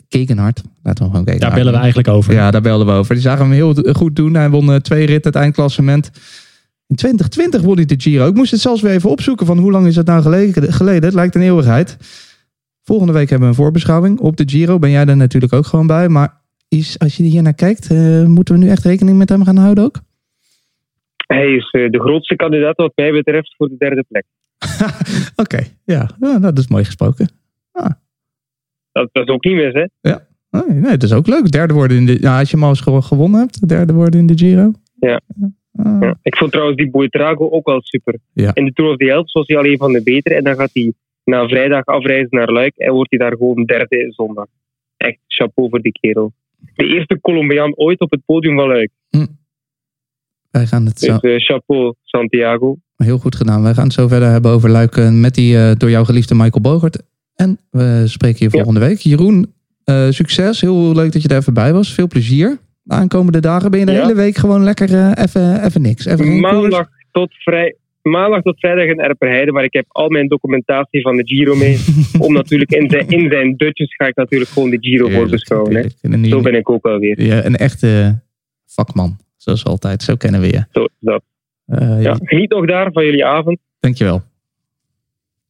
[0.07, 0.61] Kekenhard.
[0.83, 1.47] Laten we gewoon kijken.
[1.47, 2.33] Daar bellen we eigenlijk over.
[2.33, 3.13] Ja, daar belden we over.
[3.13, 4.33] Die zagen hem heel goed doen.
[4.33, 6.11] Hij won eh, twee ritten het eindklassement.
[6.87, 8.27] In 2020 won hij de Giro.
[8.27, 10.73] Ik moest het zelfs weer even opzoeken van hoe lang is het nou geleden.
[10.73, 11.03] geleden.
[11.03, 11.97] Het lijkt een eeuwigheid.
[12.83, 14.79] Volgende week hebben we een voorbeschouwing op de Giro.
[14.79, 16.09] Ben jij er natuurlijk ook gewoon bij.
[16.09, 19.43] Maar is, als je hier naar kijkt, eh, moeten we nu echt rekening met hem
[19.43, 20.01] gaan houden ook?
[21.35, 24.25] Hij is eh, de grootste kandidaat wat mij betreft voor de derde plek.
[25.43, 26.09] Oké, ja.
[26.19, 27.29] ja, dat is mooi gesproken.
[28.91, 29.85] Dat, dat is ook niet mis, hè?
[30.53, 31.51] Oh, nee, dat is ook leuk.
[31.51, 32.17] Derde worden in de.
[32.21, 34.71] Ja, als je hem al eens gewo- gewonnen hebt, derde worden in de Giro.
[34.99, 35.21] Ja.
[35.77, 36.17] Ah, Ja.
[36.21, 38.15] Ik vond trouwens die Boetrago ook wel super.
[38.33, 38.51] Ja.
[38.53, 40.35] In de Tour of the Alps was hij al een van de betere.
[40.35, 44.05] En dan gaat hij na vrijdag afreizen naar Luik en wordt hij daar gewoon derde
[44.09, 44.45] zondag.
[44.97, 46.33] Echt chapeau voor die kerel.
[46.75, 48.89] De eerste Colombiaan ooit op het podium van Luik.
[50.51, 51.17] Wij gaan het zo.
[51.17, 52.75] Dus eh, chapeau, Santiago.
[52.97, 53.63] Heel goed gedaan.
[53.63, 56.35] Wij gaan het zo verder hebben over Luik eh, met die eh, door jou geliefde
[56.35, 57.01] Michael Bogert.
[57.35, 58.49] En we spreken je Ja.
[58.51, 58.97] volgende week.
[58.97, 59.53] Jeroen,
[59.83, 60.61] eh, succes.
[60.61, 61.93] Heel leuk dat je er even bij was.
[61.93, 62.57] Veel plezier.
[62.83, 64.01] De aankomende dagen ben je de Ja.
[64.01, 66.05] hele week gewoon lekker even, even niks.
[66.05, 66.39] Even.
[66.39, 71.17] Maandag tot, vrij, maandag tot vrijdag in Erperheide, maar ik heb al mijn documentatie van
[71.17, 71.77] de Giro mee.
[72.25, 75.91] Om natuurlijk in zijn, in zijn dutjes ga ik natuurlijk gewoon de Giro voor beschouwen.
[76.23, 77.21] Zo ben ik ook alweer.
[77.23, 78.19] ja, een echte
[78.65, 79.17] vakman.
[79.41, 80.03] Zoals altijd.
[80.03, 80.65] Zo kennen we je.
[80.71, 81.23] Zo is dat.
[81.65, 82.15] Eh, Ja.
[82.23, 83.57] Geniet nog daar van jullie avond.
[83.79, 84.21] Dankjewel.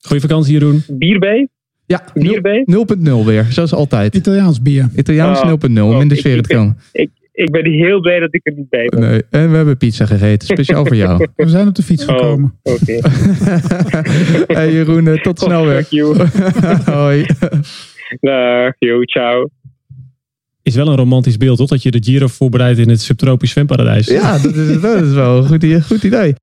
[0.02, 0.84] Goeie vakantie, Jeroen.
[0.88, 1.48] Bier bij?
[1.86, 2.64] Ja, Bier bij?
[2.66, 3.44] 0.0 weer.
[3.50, 4.16] Zoals altijd.
[4.16, 4.90] Italiaans bier.
[4.96, 6.78] Italiaans Ah, 0.0 om in de ik- sfeer ik- te komen.
[7.34, 9.00] Ik ben heel blij dat ik er niet bij ben.
[9.00, 9.24] Nee.
[9.30, 10.48] En we hebben pizza gegeten.
[10.48, 11.28] Speciaal voor jou.
[11.36, 12.16] We zijn op de fiets Oh.
[12.18, 12.54] gekomen.
[12.64, 13.00] Oké.
[14.58, 15.84] hey Jeroen, eh, tot snel Oh, weer.
[15.84, 16.16] fuck you.
[16.98, 17.26] Hoi.
[18.20, 19.50] Dag, yo, ciao.
[20.72, 21.68] Is wel een romantisch beeld, toch?
[21.68, 24.08] Dat je de Giro voorbereidt in het subtropisch zwemparadijs.
[24.08, 26.36] Ja, dat is, dat is wel een goed, goed idee.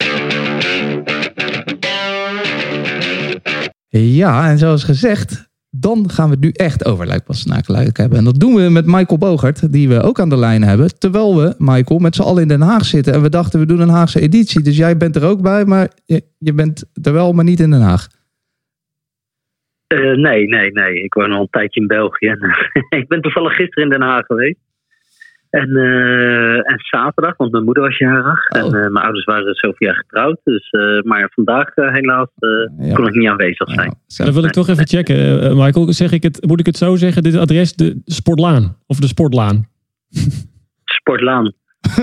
[3.89, 8.19] Ja, en zoals gezegd, dan gaan we het nu echt over Luik Bastenaken hebben.
[8.19, 10.99] En dat doen we met Michael Bogert, die we ook aan de lijn hebben.
[10.99, 13.13] Terwijl we, Michael, met z'n allen in Den Haag zitten.
[13.13, 14.63] En we dachten, we doen een Haagse editie.
[14.63, 17.71] Dus jij bent er ook bij, maar je, je bent er wel, maar niet in
[17.71, 18.09] Den Haag.
[19.89, 21.03] Eh, nee, nee, nee.
[21.03, 22.27] Ik woon al een tijdje in België.
[22.27, 22.41] En,
[23.01, 24.59] ik ben toevallig gisteren in Den Haag geweest.
[25.51, 28.47] En, eh, en zaterdag, want mijn moeder was jarig.
[28.49, 28.67] En Oh.
[28.77, 30.41] eh, mijn ouders waren zoveel jaar getrouwd.
[30.45, 32.95] Dus, eh, maar vandaag eh, helaas eh, Ja.
[32.95, 33.95] kon ik niet aanwezig zijn.
[34.07, 34.25] Zo.
[34.25, 35.93] Dan wil ik toch even checken, eh, Michael.
[35.93, 37.23] Zeg ik het, moet ik het zo zeggen?
[37.23, 38.77] Dit adres, de Sportlaan.
[38.87, 39.67] Of de Sportlaan.
[40.99, 41.53] Sportlaan.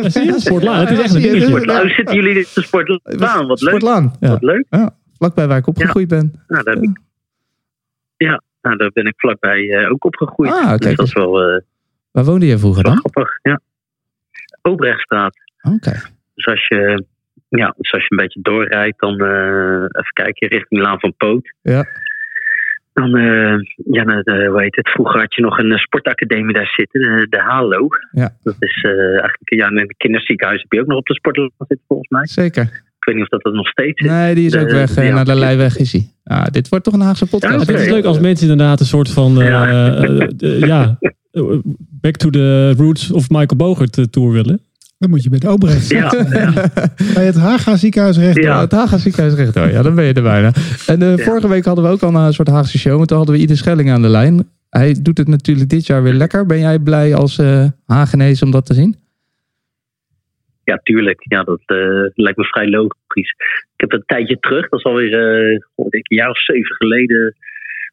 [0.01, 0.33] Ja, zie je?
[0.47, 0.79] Sportlaan.
[0.79, 1.47] Het is echt een dingetje.
[1.47, 1.81] Sportlaan.
[1.81, 3.47] Hoe zitten jullie in de Sportlaan?
[3.47, 3.69] Wat leuk.
[3.69, 4.13] Sportlaan.
[4.19, 4.29] Ja.
[4.29, 4.65] Wat leuk.
[5.17, 6.33] Vlakbij waar ik opgegroeid ben.
[6.47, 6.99] Nou, daar, heb ik,
[8.17, 10.51] ja, nou, daar ben ik vlakbij eh, ook opgegroeid.
[10.51, 11.07] Ah, kijk dus dat eens.
[11.07, 11.61] is wel, eh,
[12.11, 12.97] Waar woonde je vroeger dan?
[12.97, 13.39] grappig.
[13.41, 13.59] Ja.
[14.61, 15.37] Obrechtstraat.
[15.61, 15.91] Oké.
[16.35, 17.03] Dus als je,
[17.49, 21.53] ja, dus als je een beetje doorrijdt, dan eh, even kijken richting Laan van Poot.
[21.61, 21.85] Ja.
[22.93, 23.09] Dan,
[23.91, 24.89] ja, eh, hoe heet het?
[24.89, 27.87] Vroeger had je nog een sportacademie daar zitten, de, de HALO.
[28.11, 28.29] Ja.
[28.43, 31.49] Dat is eh, eigenlijk, ja, in het kinderziekenhuis heb je ook nog op de sportlaan
[31.57, 32.27] zitten volgens mij.
[32.27, 32.83] Zeker.
[33.05, 34.09] Ik weet niet of dat, dat nog steeds is.
[34.09, 34.95] Nee, die is ook De- weg.
[34.95, 35.13] eh, ja.
[35.13, 36.09] naar de Leiweg is hij.
[36.23, 37.53] Ah, dit wordt toch een Haagse podcast.
[37.67, 39.41] Ja, Het is leuk als mensen inderdaad een soort van...
[39.41, 39.47] eh,
[40.59, 40.97] Ja.
[41.31, 41.41] eh,
[42.01, 44.59] back to the roots of Michael Bogert tour willen.
[44.97, 45.89] Dan moet je bij het Obrecht.
[45.89, 46.53] Ja, ja.
[47.13, 48.37] Bij het Haga ziekenhuis recht.
[48.37, 49.69] Ja, het Haga ziekenhuis rechtdoor.
[49.71, 50.51] Ja, dan ben je er bijna.
[50.85, 52.95] En eh, vorige week hadden we ook al een soort Haagse show.
[52.95, 54.47] Want toen hadden we Ieder Schelling aan de lijn.
[54.69, 56.45] Hij doet het natuurlijk dit jaar weer lekker.
[56.45, 58.95] Ben jij blij als eh Hagenees om dat te zien?
[60.65, 61.25] Ja, tuurlijk.
[61.27, 63.35] Ja, dat eh, lijkt me vrij logisch.
[63.73, 65.11] Ik heb een tijdje terug, dat is alweer
[65.75, 67.35] goh, ik een jaar of zeven geleden,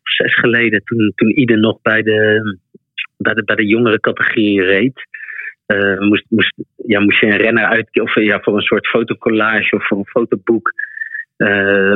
[0.02, 2.40] of zes geleden, toen, toen Ide nog bij de,
[3.16, 5.06] bij de, bij de jongere categorie reed.
[5.66, 9.76] eh, moest, moest, ja, moest je een renner uit, of ja, voor een soort fotocollage
[9.76, 10.72] of voor een fotoboek.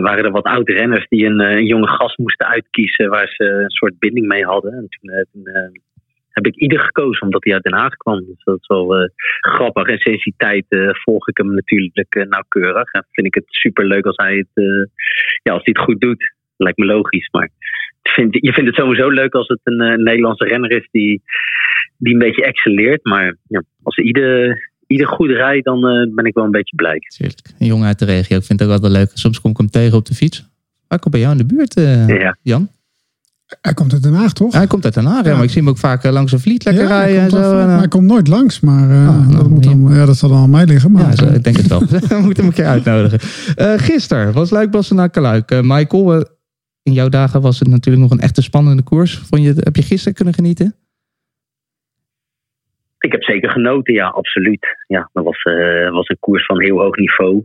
[0.00, 3.70] waren er wat oude renners die een, een jonge gast moesten uitkiezen waar ze een
[3.70, 4.72] soort binding mee hadden.
[4.72, 5.68] En toen, eh,
[6.36, 8.18] heb ik ieder gekozen omdat hij uit Den Haag kwam.
[8.18, 9.08] Dus dat is wel eh,
[9.40, 9.86] grappig.
[9.86, 12.92] En sinds die tijd eh, volg ik hem natuurlijk eh, nauwkeurig.
[12.92, 14.64] En vind ik het superleuk als hij het,
[15.42, 16.34] ja, als hij het goed doet.
[16.56, 17.28] Lijkt me logisch.
[17.30, 17.44] Maar
[18.02, 21.22] ik vind, je vindt het sowieso leuk als het een Nederlandse renner is die,
[21.98, 23.04] die een beetje excelleert.
[23.04, 25.80] Maar ja, als ieder, ieder goed rijdt, dan
[26.14, 26.98] ben ik wel een beetje blij.
[26.98, 27.40] Tuurlijk.
[27.58, 28.36] Een jongen uit de regio.
[28.36, 29.10] Ik vind het ook wel leuk.
[29.14, 30.48] Soms kom ik hem tegen op de fiets.
[30.88, 31.74] Hij komt bij jou in de buurt,
[32.20, 32.36] Ja.
[32.42, 32.68] Jan.
[33.60, 34.52] Hij komt uit Den Haag, toch?
[34.52, 35.30] Hij komt uit Den Haag, ja.
[35.30, 35.34] Ja.
[35.34, 37.20] maar ik zie hem ook vaak eh, langs een vliet lekker Ja, rijden.
[37.20, 37.36] En zo.
[37.36, 38.60] En, maar eh, hij komt nooit langs.
[38.60, 40.92] Maar eh, Ah, nou, dat, moet dan, ja, dat zal dan aan mij liggen.
[40.92, 41.80] Maar, ja, zo, ik denk het wel.
[41.80, 43.18] We moeten hem een keer uitnodigen.
[43.56, 45.50] Eh gisteren was Luik Bastenaken Luik.
[45.50, 46.24] Eh, Michael,
[46.82, 49.18] in jouw dagen was het natuurlijk nog een echte spannende koers.
[49.18, 50.74] Vond je, heb je gisteren kunnen genieten?
[52.98, 54.66] Ik heb zeker genoten, ja, absoluut.
[54.86, 57.44] Ja, dat was, eh, was een koers van heel hoog niveau.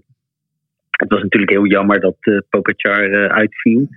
[0.91, 3.89] het was natuurlijk heel jammer dat uh, Pogacar uitviel.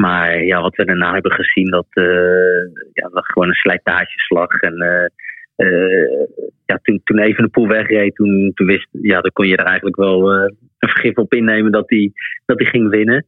[0.00, 1.86] Maar ja, wat we daarna hebben gezien, dat,
[2.92, 4.60] ja, dat was gewoon een slijtageslag.
[4.60, 4.74] En
[6.66, 9.64] ja, toen, toen even de poel wegreed, toen, toen, wist, ja, dan kon je er
[9.64, 12.12] eigenlijk wel een vergif op innemen dat hij
[12.46, 13.26] dat ging winnen.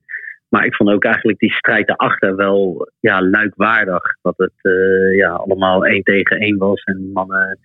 [0.49, 4.03] Maar ik vond ook eigenlijk die strijd daarachter wel ja, luikwaardig.
[4.23, 4.73] Dat het
[5.17, 7.59] ja, allemaal één tegen één was en mannen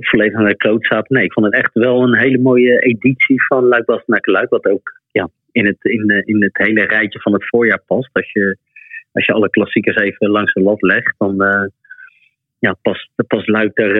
[0.00, 1.16] volledig aan de kloot zaten.
[1.16, 4.50] Nee, ik vond het echt wel een hele mooie editie van Luik naar Luik.
[4.50, 8.10] Wat ook ja, in, het, in, in het hele rijtje van het voorjaar past.
[8.12, 8.56] Als je,
[9.12, 11.66] als je alle klassiekers even langs de lat legt, dan uh,
[12.58, 13.96] ja, past, past Luik er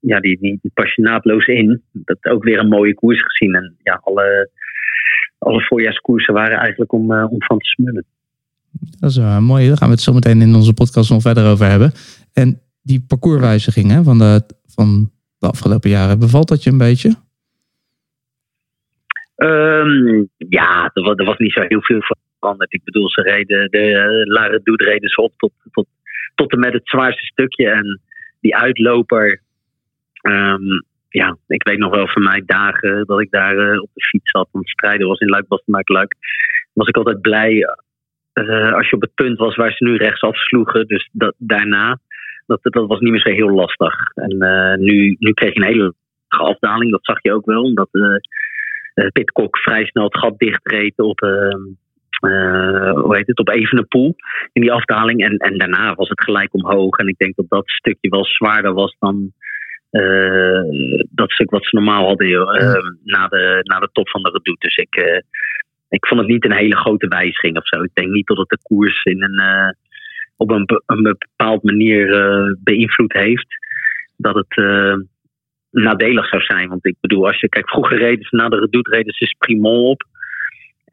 [0.00, 0.96] ja, die, die, die pas
[1.46, 1.82] in.
[1.92, 3.54] Dat ook weer een mooie koers gezien.
[3.54, 4.50] En ja, alle
[5.42, 8.04] alle voorjaarskoersen waren eigenlijk om, uh, om van te smullen.
[9.00, 9.68] Dat is uh, mooi.
[9.68, 11.92] Daar gaan we het zo meteen in onze podcast nog verder over hebben.
[12.32, 17.14] En die parcourswijziging van, de, van de afgelopen jaren, bevalt dat je een beetje?
[19.42, 22.00] Um, ja, er was, niet zo heel veel
[22.38, 22.72] veranderd.
[22.72, 25.86] Ik bedoel, ze reden de uh, Lare Doet reden ze op tot, tot,
[26.34, 27.70] tot en met het zwaarste stukje.
[27.70, 28.00] En
[28.40, 29.40] die uitloper,
[30.22, 34.04] um, ja, ik weet nog wel van mij dagen dat ik daar uh, op de
[34.04, 34.48] fiets zat.
[34.52, 35.46] Want strijden was in Luik,
[35.84, 36.14] Luik.
[36.72, 37.52] Was ik altijd blij
[38.34, 40.86] uh, als je op het punt was waar ze nu rechtsaf sloegen.
[40.86, 41.98] Dus dat, daarna,
[42.46, 43.94] dat, dat was niet meer zo heel lastig.
[44.14, 44.36] En
[44.80, 45.94] nu, nu kreeg je een hele
[46.28, 47.62] afdaling, dat zag je ook wel.
[47.62, 47.88] Omdat
[49.12, 54.14] Pitcock vrij snel het gat dichtreed op, hoe heet het, op Evenepoel
[54.52, 55.24] in die afdaling.
[55.24, 56.96] En, en daarna was het gelijk omhoog.
[56.96, 59.32] En ik denk dat dat stukje wel zwaarder was dan
[59.92, 60.62] uh,
[61.10, 62.44] dat stuk wat ze normaal hadden uh,
[63.04, 64.66] na, de, na de top van de redoute.
[64.66, 65.20] Dus ik, uh,
[65.88, 67.82] ik vond het niet een hele grote wijziging of zo.
[67.82, 69.74] Ik denk niet dat het de koers in een,
[70.36, 72.06] op een, een bepaald manier
[72.62, 73.46] beïnvloed heeft.
[74.16, 74.56] Dat het
[75.72, 76.68] nadelig zou zijn.
[76.68, 79.84] Want ik bedoel, als je kijkt, vroeger reden ze na de redoute reden ze Primon
[79.84, 80.04] op.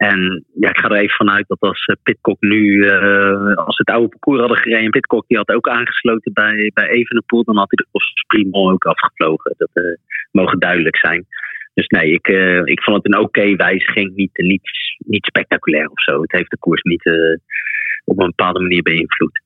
[0.08, 3.90] En ja, ik ga er even vanuit dat als eh, Pitcock nu, uh, als het
[3.90, 7.84] oude parcours hadden gereden, Pitcock die had ook aangesloten bij, bij Evenepoel, dan had hij
[7.84, 9.54] de Primon ook afgevlogen.
[9.56, 9.84] Dat uh,
[10.30, 11.26] mogen duidelijk zijn.
[11.74, 12.28] Dus nee, ik,
[12.64, 16.22] ik vond het een oké wijziging, niet, niet, niet spectaculair of zo.
[16.22, 17.10] Het heeft de koers niet
[18.04, 19.42] op een bepaalde manier beïnvloed.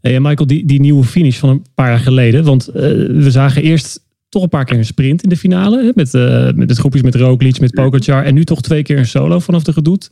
[0.00, 4.03] Hey, Michael, die, die nieuwe finish van een paar jaar geleden, want we zagen eerst
[4.34, 5.84] toch een paar keer een sprint in de finale.
[5.84, 8.24] Hè, met, uh, met het groepjes met Roglic, met Pogacar.
[8.24, 10.10] En nu toch twee keer een solo vanaf de gedoet.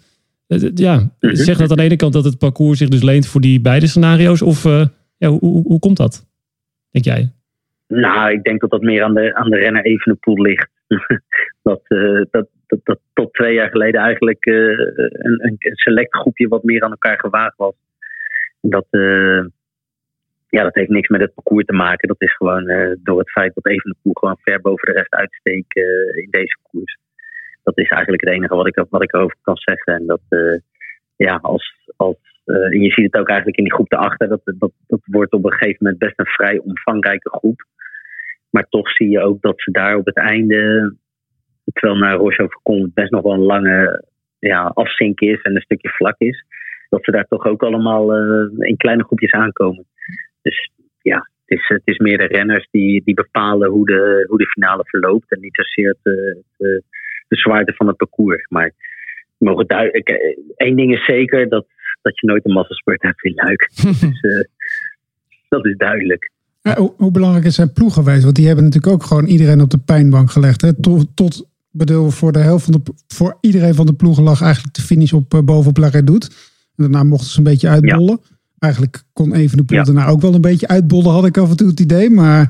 [0.49, 1.35] Uh, ja, mhm.
[1.35, 3.87] zeg dat aan de ene kant dat het parcours zich dus leent voor die beide
[3.87, 4.43] scenario's?
[4.43, 4.85] Of uh,
[5.17, 6.27] ja, hoe, hoe, hoe, komt dat,
[6.91, 7.33] denk jij?
[7.87, 10.71] Nou, ik denk dat dat meer aan de, aan de renner Evenepoel ligt.
[11.63, 11.83] dat,
[12.31, 16.91] dat, dat, dat tot twee jaar geleden eigenlijk een, een select groepje wat meer aan
[16.91, 17.75] elkaar gewaagd was.
[18.61, 18.87] Dat
[20.57, 22.09] ja, dat heeft niks met het parcours te maken.
[22.09, 25.77] Dat is gewoon uh, door het feit dat Evenepoel gewoon ver boven de rest uitsteekt
[25.77, 26.99] uh, in deze koers.
[27.63, 29.95] Dat is eigenlijk het enige wat ik, wat ik erover kan zeggen.
[29.95, 30.59] En dat, uh,
[31.17, 34.29] ja, als, als, en je ziet het ook eigenlijk in die groep daarachter.
[34.29, 37.65] Dat, dat, dat wordt op een gegeven moment best een vrij omvangrijke groep.
[38.51, 40.95] Maar toch zie je ook dat ze daar op het einde,
[41.73, 44.05] terwijl naar Roche komt, best nog wel een lange
[44.39, 46.45] ja, afzink is en een stukje vlak is.
[46.89, 48.17] Dat ze daar toch ook allemaal
[48.59, 49.87] in kleine groepjes aankomen.
[50.43, 50.71] Dus
[51.03, 54.47] ja, het is, het is meer de renners die, die bepalen hoe de, hoe de
[54.47, 55.31] finale verloopt.
[55.31, 56.83] En niet zozeer de, de,
[57.29, 58.47] de zwaarte van het parcours.
[58.49, 58.73] Maar
[59.39, 60.37] mogen duidelijk.
[60.57, 61.67] Eén ding is zeker: dat,
[62.03, 63.71] dat je nooit een massasport hebt in Luik.
[64.01, 64.45] dus, uh,
[65.49, 66.31] dat is duidelijk.
[66.63, 68.23] Ja, hoe, hoe, belangrijk is zijn ploeg geweest?
[68.23, 70.61] Want die hebben natuurlijk ook gewoon iedereen op de pijnbank gelegd.
[70.61, 70.81] Hè?
[70.81, 74.75] Tot, tot bedoel, voor de helft van de voor iedereen van de ploegen lag eigenlijk
[74.75, 76.29] de finish op uh, doet.
[76.77, 78.21] En daarna mochten ze een beetje uitbollen.
[78.63, 79.83] Eigenlijk kon even de ja.
[79.83, 82.11] daarna ook wel een beetje uitbollen, had ik af en toe het idee.
[82.11, 82.41] Maar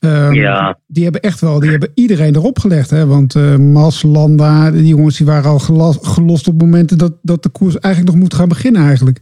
[0.00, 0.78] um, ja.
[0.86, 2.90] die hebben echt wel, die hebben iedereen erop gelegd.
[2.90, 3.06] Hè?
[3.06, 5.58] Want uh, Mas, Landa, die jongens die waren al
[6.00, 9.18] gelost op momenten dat, dat de koers eigenlijk nog moet gaan beginnen eigenlijk.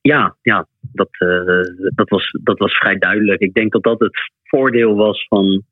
[0.00, 3.40] Ja, ja dat, uh, dat, was, dat was vrij duidelijk.
[3.40, 5.64] Ik denk dat dat het voordeel was van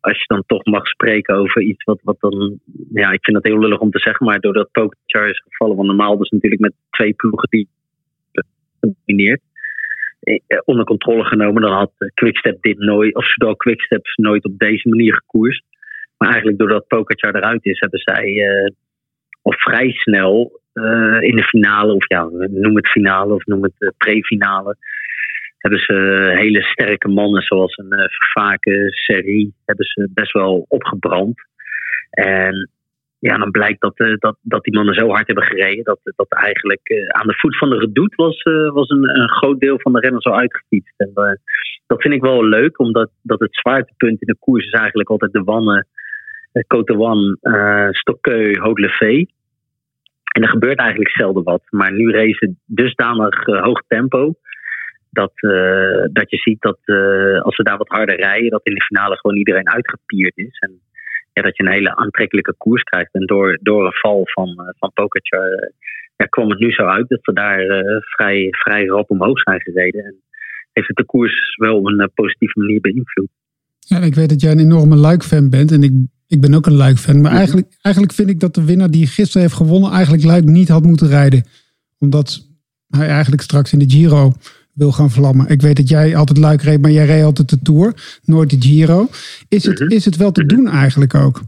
[0.00, 2.60] als je dan toch mag spreken over iets wat, wat dan.
[2.92, 5.88] Ja, ik vind het heel lullig om te zeggen, maar doordat Pogacar is gevallen, want
[5.88, 7.68] normaal dus natuurlijk met twee ploegen die
[8.80, 9.40] domineert.
[10.20, 14.88] Eh, onder controle genomen, dan had Quickstep dit nooit, of zowel Quickstep nooit op deze
[14.88, 15.64] manier gekoerst.
[16.16, 18.48] Maar eigenlijk doordat Pogacar eruit is, hebben zij
[19.42, 20.60] of vrij snel
[21.20, 24.76] in de finale, of ja, noem het finale of noem het uh, pre-finale,
[25.64, 31.34] hebben ze hele sterke mannen zoals een uh, Vervaken, Serie, hebben ze best wel opgebrand.
[32.10, 32.70] En
[33.18, 36.28] ja, dan blijkt dat, uh, dat, dat die mannen zo hard hebben gereden dat, dat
[36.28, 39.92] eigenlijk uh, aan de voet van de redoute was, was een, een, groot deel van
[39.92, 40.94] de renners al uitgefietst.
[40.96, 41.10] En
[41.86, 45.32] dat vind ik wel leuk, omdat dat het zwaartepunt in de koers is eigenlijk altijd
[45.32, 45.86] de wannen
[46.66, 49.28] Cotewan, uh, Stokkeu, Haute-Levee.
[50.34, 51.62] En er gebeurt eigenlijk zelden wat.
[51.70, 54.34] Maar nu racen dusdanig hoog tempo.
[55.14, 58.74] Dat, uh, dat je ziet dat uh, als ze daar wat harder rijden, dat in
[58.74, 60.58] de finale gewoon iedereen uitgepierd is.
[60.58, 60.80] En
[61.32, 63.12] ja, dat je een hele aantrekkelijke koers krijgt.
[63.12, 65.72] En door, door een val van, van Pogacar
[66.16, 67.64] ja, kwam het nu zo uit dat we daar
[68.00, 70.04] vrij, vrij rap omhoog zijn gereden.
[70.04, 70.14] En
[70.72, 73.28] heeft het de koers wel op een positieve manier beïnvloed.
[73.78, 75.72] Ja, ik weet dat jij een enorme Luik-fan bent.
[75.72, 75.92] En ik,
[76.28, 77.20] ik ben ook een Luik-fan.
[77.20, 79.90] Maar eigenlijk, eigenlijk vind ik dat de winnaar die gisteren heeft gewonnen...
[79.90, 81.46] eigenlijk Luik niet had moeten rijden.
[81.98, 82.48] Omdat
[82.88, 84.32] hij eigenlijk straks in de Giro
[84.74, 85.48] wil gaan vlammen.
[85.48, 88.18] Ik weet dat jij altijd Luik reed, maar jij reed altijd de Tour.
[88.24, 89.08] Nooit de Giro.
[89.48, 91.40] Is het, is het wel te doen eigenlijk ook,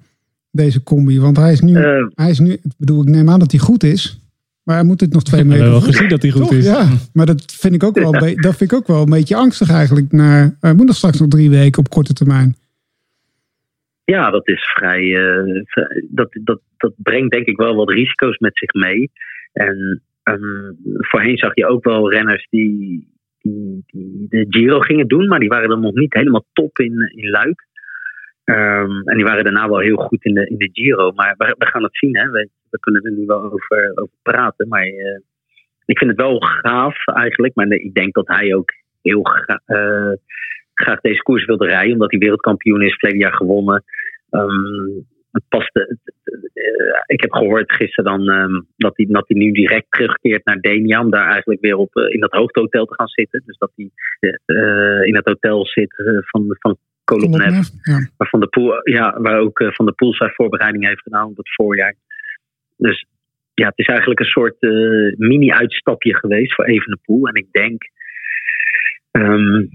[0.50, 1.20] deze combi?
[1.20, 1.72] Want hij is nu...
[1.72, 4.20] Uh, hij is nu ik bedoel, ik neem aan dat hij goed is...
[4.66, 5.62] Maar hij moet het nog twee We meter.
[5.62, 6.52] hebben wel gezien dat hij goed Toch?
[6.52, 6.64] is.
[6.64, 8.34] Ja, maar dat vind ik ook wel, ja.
[8.34, 10.12] dat vind ik ook wel een beetje angstig eigenlijk.
[10.12, 12.56] Naar, hij moet nog straks nog drie weken op korte termijn.
[14.04, 15.02] Ja, dat is vrij.
[15.02, 15.62] Uh,
[16.08, 19.10] dat, dat, dat brengt denk ik wel wat risico's met zich mee.
[19.52, 23.08] En um, voorheen zag je ook wel renners die,
[23.46, 27.12] die, die, de Giro gingen doen, maar die waren dan nog niet helemaal top in,
[27.14, 27.66] in Luik.
[28.44, 31.12] Um, en die waren daarna wel heel goed in de, in de Giro.
[31.12, 32.30] Maar we, gaan het zien, hè.
[32.30, 34.68] We, we kunnen er nu wel over, over praten.
[34.68, 35.18] Maar uh,
[35.84, 37.54] ik vind het wel gaaf eigenlijk.
[37.54, 39.26] Maar ik denk dat hij ook heel
[39.66, 40.12] uh,
[40.74, 41.92] graag deze koers wilde rijden.
[41.92, 43.84] Omdat hij wereldkampioen is, verleden jaar gewonnen.
[44.30, 45.06] Um,
[45.36, 45.98] het paste,
[46.54, 50.60] uh, ik heb gehoord gisteren dan um, dat, hij, dat hij nu direct terugkeert naar
[50.60, 51.00] Denia.
[51.00, 53.42] Om daar eigenlijk weer op, in dat hoofdhotel te gaan zitten.
[53.46, 53.90] Dus dat hij
[55.06, 55.94] in het hotel zit
[56.26, 56.78] van, van.
[57.08, 58.08] Ja.
[58.16, 61.36] Waar, van de Poel, ja, waar ook Van de Poel zijn voorbereiding heeft gedaan op
[61.36, 61.94] het voorjaar.
[62.76, 63.06] Dus
[63.54, 64.56] ja, het is eigenlijk een soort
[65.18, 67.28] mini-uitstapje geweest voor Evenepoel.
[67.28, 67.82] En ik denk,
[69.10, 69.68] um,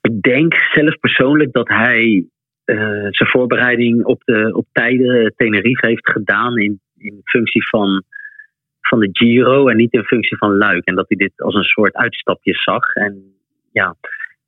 [0.00, 2.26] ik denk zelf persoonlijk dat hij
[3.10, 8.04] zijn voorbereiding op, de, op tijden Tenerife heeft gedaan in, in functie van,
[8.80, 10.84] van de Giro en niet in functie van Luik.
[10.84, 12.92] En dat hij dit als een soort uitstapje zag.
[12.92, 13.34] En
[13.72, 13.96] ja,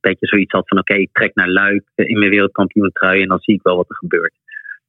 [0.01, 3.55] beetje zoiets had van oké, ik trek naar Luik in mijn wereldkampioentrui en dan zie
[3.55, 4.35] ik wel wat er gebeurt.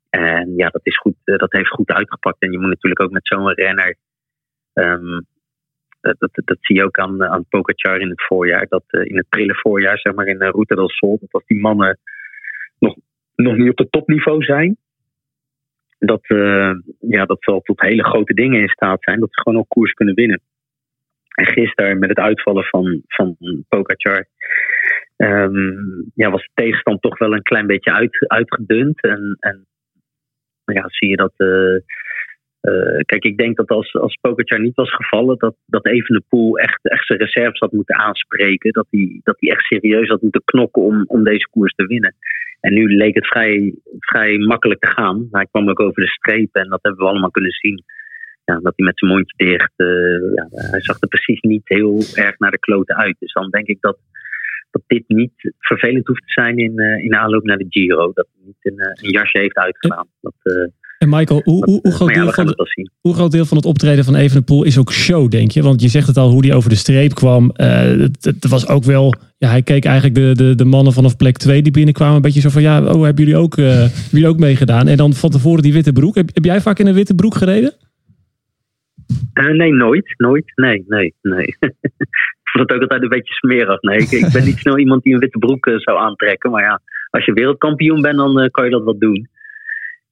[0.10, 2.42] En ja, dat, is goed, dat heeft goed uitgepakt.
[2.42, 3.96] En je moet natuurlijk ook met zo'n renner,
[4.74, 5.26] um,
[6.02, 7.46] dat, dat, dat, zie je ook aan, aan
[8.00, 11.32] in het voorjaar, dat in het prille voorjaar, zeg maar in Route del Sol, dat
[11.32, 12.00] als die mannen
[13.36, 14.78] nog, niet op het topniveau zijn,
[16.00, 19.60] dat, uh, ja, dat zal tot hele grote dingen in staat zijn, dat ze gewoon
[19.60, 20.42] ook koers kunnen winnen.
[21.36, 23.36] En gisteren met het uitvallen van, van
[25.18, 29.02] um, ja, was de tegenstand toch wel een klein beetje uit, uitgedund.
[29.02, 29.68] En, en
[30.66, 31.34] ja, zie je dat.
[31.38, 31.80] Uh,
[32.66, 34.18] uh, kijk, ik denk dat als, als
[34.58, 38.72] niet was gevallen, dat, dat Evenepoel echt, echt zijn reserves had moeten aanspreken.
[38.72, 42.16] Dat hij, dat hij echt serieus had moeten knokken om, om deze koers te winnen.
[42.60, 45.28] En nu leek het vrij, vrij makkelijk te gaan.
[45.32, 47.84] Hij kwam ook over de streep en dat hebben we allemaal kunnen zien.
[48.46, 49.74] Ja, dat hij met zijn mondje dicht.
[49.78, 53.16] Uh, ja, hij zag er precies niet heel erg naar de kloten uit.
[53.20, 53.98] Dus dan denk ik dat,
[54.72, 58.12] dat dit niet vervelend hoeft te zijn in, uh, in aanloop naar de Giro.
[58.14, 60.08] Dat hij niet een, een jasje heeft uitgedaan.
[60.22, 60.34] Dat,
[60.98, 63.58] en Michael, hoe, hoe, hoe, groot ja, deel van het de, hoe groot deel van
[63.58, 65.62] het optreden van Evenepoel is ook show, denk je?
[65.62, 67.52] Want je zegt het al, hoe die over de streep kwam.
[67.54, 69.14] Het, het, was ook wel...
[69.38, 72.16] Ja, hij keek eigenlijk de, de, de mannen vanaf plek 2 die binnenkwamen.
[72.16, 74.88] Een beetje zo van, ja, oh, hebben jullie ook, hebben jullie ook meegedaan?
[74.88, 76.16] En dan van tevoren die witte broek.
[76.16, 77.74] Heb, heb jij vaak in een witte broek gereden?
[79.34, 80.14] nee, nooit.
[80.18, 80.52] Nooit.
[80.56, 81.46] Nee, nee, nee.
[82.44, 83.82] ik vond het ook altijd een beetje smerig.
[83.82, 86.52] Nee, ik, ik ben niet snel iemand die een witte broek uh, zou aantrekken.
[86.52, 89.30] Maar ja, als je wereldkampioen bent, dan uh, kan je dat wel doen.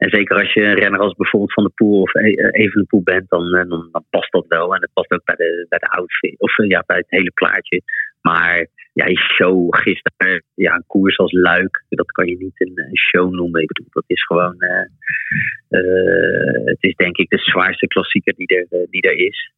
[0.04, 2.16] En zeker als je een renner als bijvoorbeeld Van de Poel of
[2.52, 4.76] even de Poel bent, dan, dan, dan, past dat wel.
[4.76, 7.82] En het past ook bij de, bij de outfit, of ja, bij het hele plaatje.
[8.22, 12.98] Maar ja, je show gisteren, ja, een koers als Luik, dat kan je niet een,
[12.98, 13.62] show noemen.
[13.62, 14.56] Ik bedoel, dat is gewoon,
[16.66, 19.52] het is denk ik de zwaarste klassieker die er, die er is.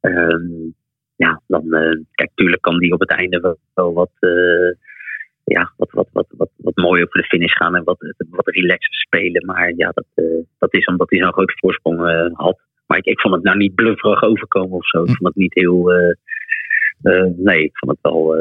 [0.00, 0.74] Um,
[1.16, 1.64] ja, dan,
[2.12, 4.12] kijk, tuurlijk kan die op het einde wel, wel wat,
[5.48, 7.98] ja, wat, wat, wat, wat, wat mooi over de finish gaan en wat,
[8.30, 9.46] wat relaxer spelen.
[9.46, 10.06] Maar ja, dat,
[10.58, 11.98] dat is omdat hij zo'n grote voorsprong
[12.32, 12.60] had.
[12.86, 15.02] Maar ik, ik vond het nou niet blufferig overkomen of zo.
[15.02, 15.92] Ik vond het niet heel.
[15.92, 18.36] Uh, nee, ik vond het wel.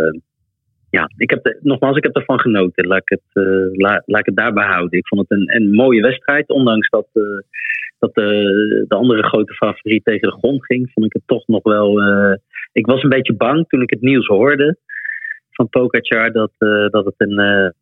[0.89, 2.88] Ja, ik heb de, nogmaals, ik heb ervan genoten.
[2.88, 5.00] Laat ik het, la, laat ik het daarbij houden.
[5.00, 6.50] Ik vond het een, een mooie wedstrijd.
[6.50, 7.08] Ondanks dat,
[8.00, 11.63] dat de, de andere grote favoriet tegen de grond ging, vond ik het toch nog
[11.63, 12.02] wel.
[12.72, 14.78] ik was een beetje bang toen ik het nieuws hoorde
[15.58, 16.52] van Pogacar dat,
[16.91, 17.74] dat het een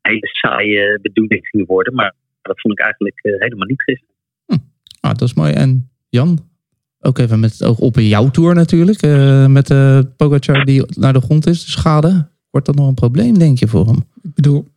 [0.00, 1.94] hele saaie bedoeling ging worden.
[1.94, 4.14] Maar dat vond ik eigenlijk helemaal niet gisteren.
[4.46, 4.56] Hm.
[5.00, 5.52] Ah, dat is mooi.
[5.52, 6.38] En Jan,
[7.00, 9.02] ook even met het oog op jouw tour natuurlijk.
[9.02, 12.28] Uh, met uh, Pogacar die naar de grond is, de schade.
[12.50, 14.04] Wordt dat nog een probleem, denk je, voor hem?
[14.22, 14.68] Ik bedoel,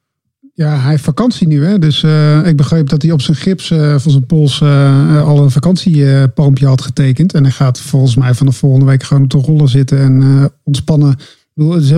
[0.54, 1.66] Ja, hij heeft vakantie nu.
[1.66, 1.80] Hè?
[1.80, 5.44] Dus eh, ik begreep dat hij op zijn gips eh, van zijn pols eh, al
[5.44, 7.34] een vakantiepoompje had getekend.
[7.34, 10.46] En hij gaat volgens mij vanaf volgende week gewoon op de rollen zitten en eh,
[10.64, 11.16] ontspannen.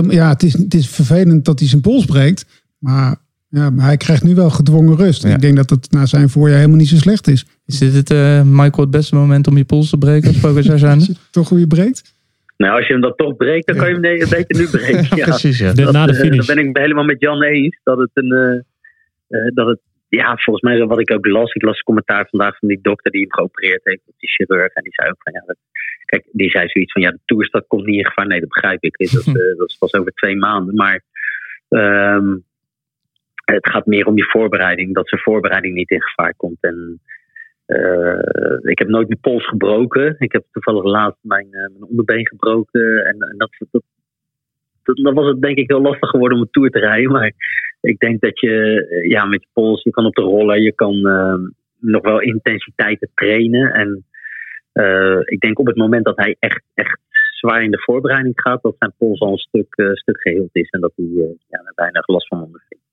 [0.08, 2.64] Ja, het is, het is vervelend dat hij zijn pols breekt.
[2.78, 3.16] Maar,
[3.48, 5.22] ja, maar hij krijgt nu wel gedwongen rust.
[5.22, 5.34] Ja.
[5.34, 7.46] Ik denk dat het na zijn voorjaar helemaal niet zo slecht is.
[7.66, 10.78] Is dit het, eh, Michael, het beste moment om je pols te breken als Pogacar
[10.78, 10.98] zijn?
[10.98, 12.14] Als je toch hoe je breekt.
[12.56, 15.06] Nou, als je hem dan toch breekt, dan kan je hem nee, beter nu breken.
[15.16, 15.24] Ja.
[15.24, 15.72] Precies, ja.
[15.72, 16.46] Dat, na de eh, finish.
[16.46, 17.80] dat ben ik helemaal met Jan eens.
[17.82, 18.64] Dat het een.
[19.28, 21.52] eh, dat het, ja, volgens mij wat ik ook las.
[21.52, 24.00] Ik las een commentaar vandaag van die dokter die hem geopereerd heeft.
[24.18, 24.72] Die chirurg.
[24.72, 25.42] En die zei ook van ja.
[25.46, 25.56] Dat,
[26.06, 28.26] kijk, die zei zoiets van ja, de toerstad komt niet in gevaar.
[28.26, 28.96] Nee, dat begrijp ik.
[29.12, 30.74] Dat, eh, dat is pas over twee maanden.
[30.74, 31.02] Maar.
[31.68, 32.36] ehm,
[33.44, 34.94] het gaat meer om je voorbereiding.
[34.94, 36.58] Dat zijn voorbereiding niet in gevaar komt.
[36.60, 37.00] En.
[37.66, 40.16] eh, ik heb nooit mijn pols gebroken.
[40.18, 43.04] Ik heb toevallig laatst mijn, eh, mijn onderbeen gebroken.
[43.04, 43.50] En, en dat,
[44.84, 47.12] dat, was het denk ik heel lastig geworden om een tour te rijden.
[47.12, 47.32] Maar
[47.80, 51.06] ik denk dat je ja, met je pols, je kan op de roller, je kan
[51.06, 51.34] eh,
[51.78, 53.72] nog wel intensiteiten trainen.
[53.72, 54.04] En
[54.82, 58.62] eh, ik denk op het moment dat hij echt, echt zwaar in de voorbereiding gaat,
[58.62, 60.70] dat zijn pols al een stuk, eh, stuk geheeld is.
[60.70, 62.84] En dat hij eh, ja, er weinig last van ondervindt.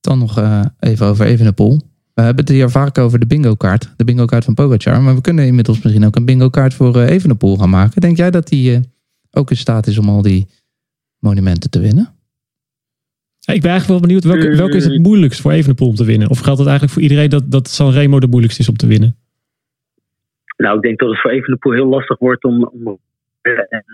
[0.00, 1.80] Dan nog eh, even over Evenepoel.
[2.14, 3.92] We hebben het hier vaak over de bingo kaart.
[3.96, 5.02] De bingo kaart van Pogacar.
[5.02, 8.00] Maar we kunnen inmiddels misschien ook een bingo kaart voor Evenepoel gaan maken.
[8.00, 8.80] Denk jij dat hij eh,
[9.30, 10.46] ook in staat is om al die
[11.18, 12.14] monumenten te winnen?
[13.38, 16.04] Ja, ik ben eigenlijk wel benieuwd, welke, welke is het moeilijkst voor Evenepoel om te
[16.04, 16.30] winnen?
[16.30, 19.16] Of geldt het eigenlijk voor iedereen dat, dat Sanremo de moeilijkste is om te winnen?
[20.56, 22.98] Nou, ik denk dat het voor Evenepoel heel lastig wordt om, om
[23.42, 23.84] en, en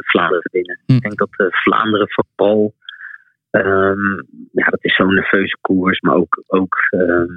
[0.00, 0.80] Vlaanderen te winnen.
[0.86, 0.92] Hm.
[0.92, 2.74] Ik denk dat eh, Vlaanderen vooral,
[3.50, 4.14] ehm,
[4.52, 7.32] ja, dat is zo'n nerveuze koers, maar ook, ook ehm,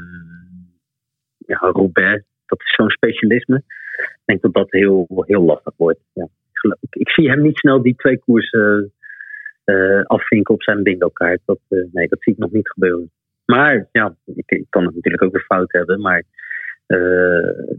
[1.38, 3.64] ja, Roubaix, dat is zo'n specialisme.
[3.98, 6.00] Ik denk dat dat heel, heel lastig wordt.
[6.14, 6.28] Ja.
[6.80, 8.94] Ik, ik, zie hem niet snel die twee koersen
[9.64, 11.42] eh, afvinken op zijn bingo-kaart.
[11.46, 13.12] Dat, nee, dat zie ik nog niet gebeuren.
[13.46, 16.24] Maar ja, ik, ik kan het natuurlijk ook weer fout hebben, maar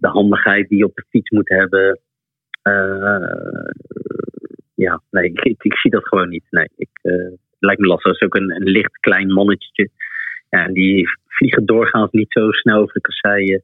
[0.01, 2.01] de handigheid die je op de fiets moet hebben.
[2.63, 3.71] eh,
[4.75, 6.45] ja, nee, ik, ik, ik zie dat gewoon niet.
[6.51, 8.13] Nee, ik, eh, het lijkt me lastig.
[8.13, 9.91] Dat is ook een, een licht klein mannetje.
[10.51, 13.63] Ja, en die vliegen doorgaans niet zo snel over de kasseien.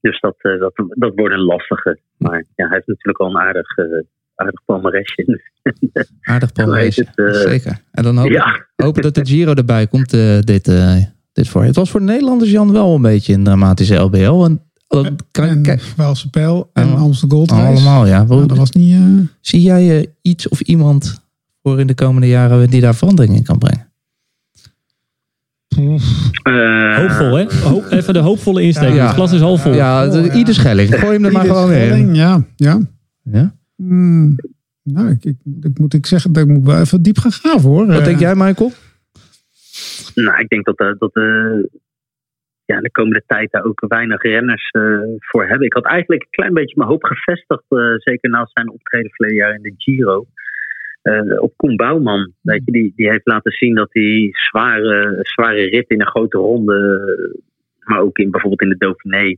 [0.00, 1.98] Dus dat, eh, dat, dat wordt een lastige.
[2.16, 4.00] Maar ja, hij heeft natuurlijk al een aardig, eh
[4.38, 5.42] aardig palmaresje.
[6.22, 7.78] Aardig eh, Zeker.
[7.92, 8.66] En dan hopen, ja.
[8.76, 10.96] hopen dat de Giro erbij komt eh, dit, eh,
[11.38, 11.64] dit voor.
[11.64, 14.44] Het was voor de Nederlanders Jan wel een beetje een dramatische LBL.
[14.44, 14.60] En,
[15.30, 16.96] kan, en kijk, Waalse Pijl en.
[16.96, 18.24] Amsterdam Gold allemaal ja.
[18.24, 18.94] Nou, dat was niet...
[18.94, 19.00] eh,
[19.40, 21.20] Zie jij eh, iets of iemand
[21.62, 23.86] voor in de komende jaren die daar verandering in kan brengen?
[26.42, 27.44] Eh, Hoopvol, hè?
[27.68, 28.94] Hoop, even de hoopvolle insteek.
[28.94, 29.06] Ja.
[29.06, 29.74] Het glas is half vol.
[29.74, 30.32] Ja, Oh, de- ja.
[30.34, 30.94] ieder schelling.
[30.94, 32.14] Gooi hem er maar gewoon in.
[32.14, 32.80] Ja, ja.
[33.22, 33.54] Ja?
[33.76, 34.36] Hmm.
[34.82, 37.68] Nou, ik, ik, ik moet ik zeggen, dat ik moet wel even diep gaan graven
[37.70, 37.86] hoor.
[37.86, 38.72] Wat denk jij, Michael?
[40.24, 41.62] Nou, ik denk dat, eh, dat eh,
[42.64, 45.66] ja, de komende tijd daar ook weinig renners eh, voor hebben.
[45.66, 47.64] Ik had eigenlijk een klein beetje mijn hoop gevestigd,
[47.96, 50.26] zeker na zijn optreden verleden jaar in de Giro.
[51.38, 52.32] op Koen Bouwman.
[52.42, 56.38] Weet je, die, die heeft laten zien dat hij zware, zware rit in een grote
[56.38, 57.00] ronde,
[57.78, 59.36] maar ook in, bijvoorbeeld in de Dauphiné,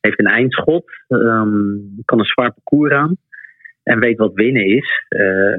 [0.00, 3.16] heeft een eindschot, ehm, kan een zwaar parcours aan
[3.82, 5.04] en weet wat winnen is.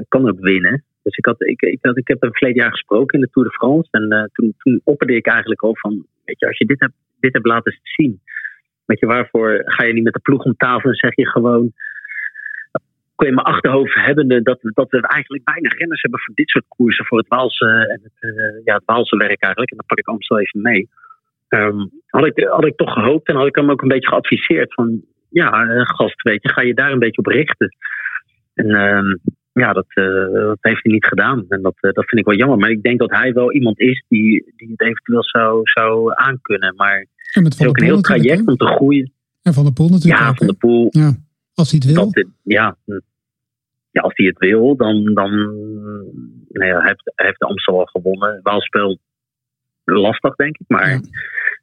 [0.08, 0.84] kan ook winnen.
[1.02, 3.48] Dus ik, had, ik, ik, had, ik heb hem verleden jaar gesproken in de Tour
[3.48, 3.88] de France.
[3.90, 6.94] En eh, toen, toen opperde ik eigenlijk al van, weet je, als je dit hebt,
[7.20, 8.20] dit hebt laten zien,
[8.84, 11.72] weet je, waarvoor ga je niet met de ploeg om tafel en zeg je gewoon,
[13.14, 16.48] kun je in mijn achterhoofd hebben dat, dat we eigenlijk weinig renners hebben voor dit
[16.48, 19.70] soort koersen, voor het Waalse, en het, eh, ja, het Waalse werk eigenlijk.
[19.70, 20.88] En dan pak ik Amstel even mee.
[21.48, 24.74] Ehm, had, ik, had ik toch gehoopt en had ik hem ook een beetje geadviseerd
[24.74, 27.76] van, ja, eh, gast, weet je, ga je daar een beetje op richten.
[28.54, 29.16] En ehm,
[29.52, 31.44] ja, dat, eh, dat heeft hij niet gedaan.
[31.48, 32.58] En dat, eh, dat vind ik wel jammer.
[32.58, 36.74] Maar ik denk dat hij wel iemand is die, die het eventueel zou, zou aankunnen.
[36.76, 39.12] Maar het en met is ook een heel traject om te groeien.
[39.42, 40.86] En Van der Poel natuurlijk Ja, ook, Van de Poel.
[40.90, 41.12] Ja,
[41.54, 42.10] als hij het wil.
[42.10, 42.76] Dat, ja,
[43.90, 45.14] ja, als hij het wil, dan.
[45.14, 45.30] dan
[46.48, 48.40] nou ja, hij, heeft, hij heeft de Amstel al gewonnen.
[48.42, 48.98] Waalspel
[49.84, 50.64] lastig, denk ik.
[50.68, 51.00] Maar Ja.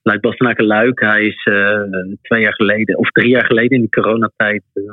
[0.04, 1.82] Luik Bastenaken Luik, hij is eh,
[2.21, 4.63] twee jaar geleden, of drie jaar geleden in die coronatijd.
[4.73, 4.84] eh,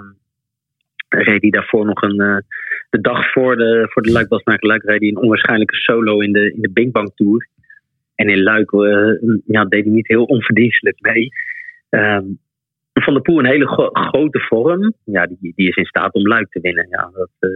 [1.08, 2.20] reed hij daarvoor nog een.
[2.20, 2.36] eh,
[2.90, 6.32] de dag voor de, voor de Luik Bastenaken Luik reed hij een onwaarschijnlijke solo in
[6.32, 7.48] de, in de Bing Bang Tour.
[8.14, 11.28] En in Luik eh, ja, deed hij niet heel onverdienstelijk mee.
[11.88, 12.24] Ehm,
[12.92, 14.94] van der Poel een hele gro- grote vorm.
[15.04, 16.86] Ja, die, die is in staat om Luik te winnen.
[16.90, 17.50] Ja, dat eh,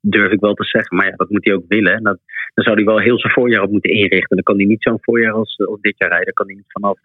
[0.00, 0.96] durf ik wel te zeggen.
[0.96, 1.92] Maar ja, dat moet hij ook willen.
[1.94, 2.18] En dat,
[2.54, 4.36] dan zou hij wel heel zijn voorjaar op moeten inrichten.
[4.36, 6.26] Dan kan hij niet zo'n voorjaar als, als dit jaar rijden.
[6.26, 6.98] Dan kan hij niet vanaf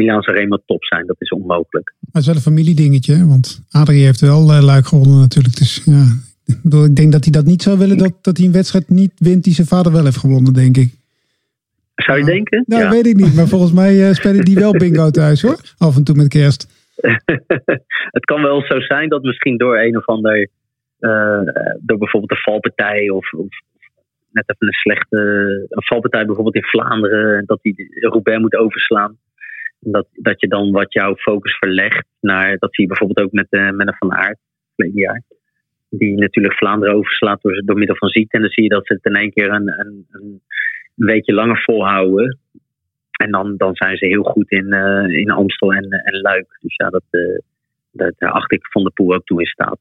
[0.00, 1.06] uh, Milaan Remo top zijn.
[1.06, 1.94] Dat is onmogelijk.
[2.00, 3.14] Maar het is wel een familiedingetje.
[3.14, 5.56] hè, Want Adrie heeft wel uh, Luik gewonnen natuurlijk.
[5.56, 6.02] Dus ja,
[6.46, 8.52] ik Ik bedoel, Ik denk dat hij dat niet zou willen, dat, dat hij een
[8.52, 10.90] wedstrijd niet wint die zijn vader wel heeft gewonnen, denk ik.
[11.94, 12.64] Zou je denken?
[12.66, 12.90] Nou, Ja.
[12.90, 13.34] weet ik niet.
[13.34, 15.60] Maar volgens mij eh, spelen die wel bingo thuis hoor.
[15.78, 16.66] Af en toe met kerst.
[18.16, 20.48] het kan wel zo zijn dat misschien door een of ander,
[20.98, 21.40] eh,
[21.80, 23.46] door bijvoorbeeld een valpartij of, of
[24.30, 25.16] net even een slechte
[25.68, 29.16] een valpartij bijvoorbeeld in Vlaanderen, dat hij Roubaix moet overslaan.
[29.80, 33.46] Dat, dat je dan wat jouw focus verlegt naar, dat zie je bijvoorbeeld ook met,
[33.50, 34.38] eh met Van Aert,
[34.74, 35.22] verleden jaar.
[35.90, 38.36] Die natuurlijk Vlaanderen overslaat door, door middel van ziekte.
[38.36, 40.42] En dan zie je dat ze het in één keer een, een, een
[40.94, 42.38] weekje langer volhouden.
[43.18, 46.58] En dan, dan zijn ze heel goed in, eh, in Amstel en, en Luik.
[46.60, 47.38] Dus ja, dat, eh,
[47.92, 49.78] dat, daar acht ik Van de Poel ook toe in staat.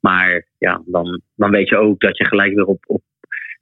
[0.00, 3.02] Maar ja, dan, dan weet je ook dat je gelijk weer op, op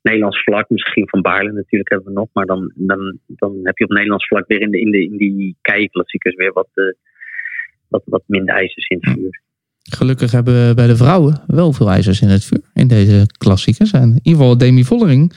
[0.02, 3.84] Nederlands vlak, misschien van Baarle natuurlijk hebben we nog, maar dan, dan, dan heb je
[3.84, 6.84] op Nederlands vlak weer in, de, in, de, in die keiklassiekers weer wat, eh,
[7.88, 9.40] wat, wat minder ijzers in het vuur.
[9.82, 12.62] Gelukkig hebben we bij de vrouwen wel veel ijzers in het vuur.
[12.74, 13.92] In deze klassiekers.
[13.92, 15.32] En in ieder geval Demi Vollering.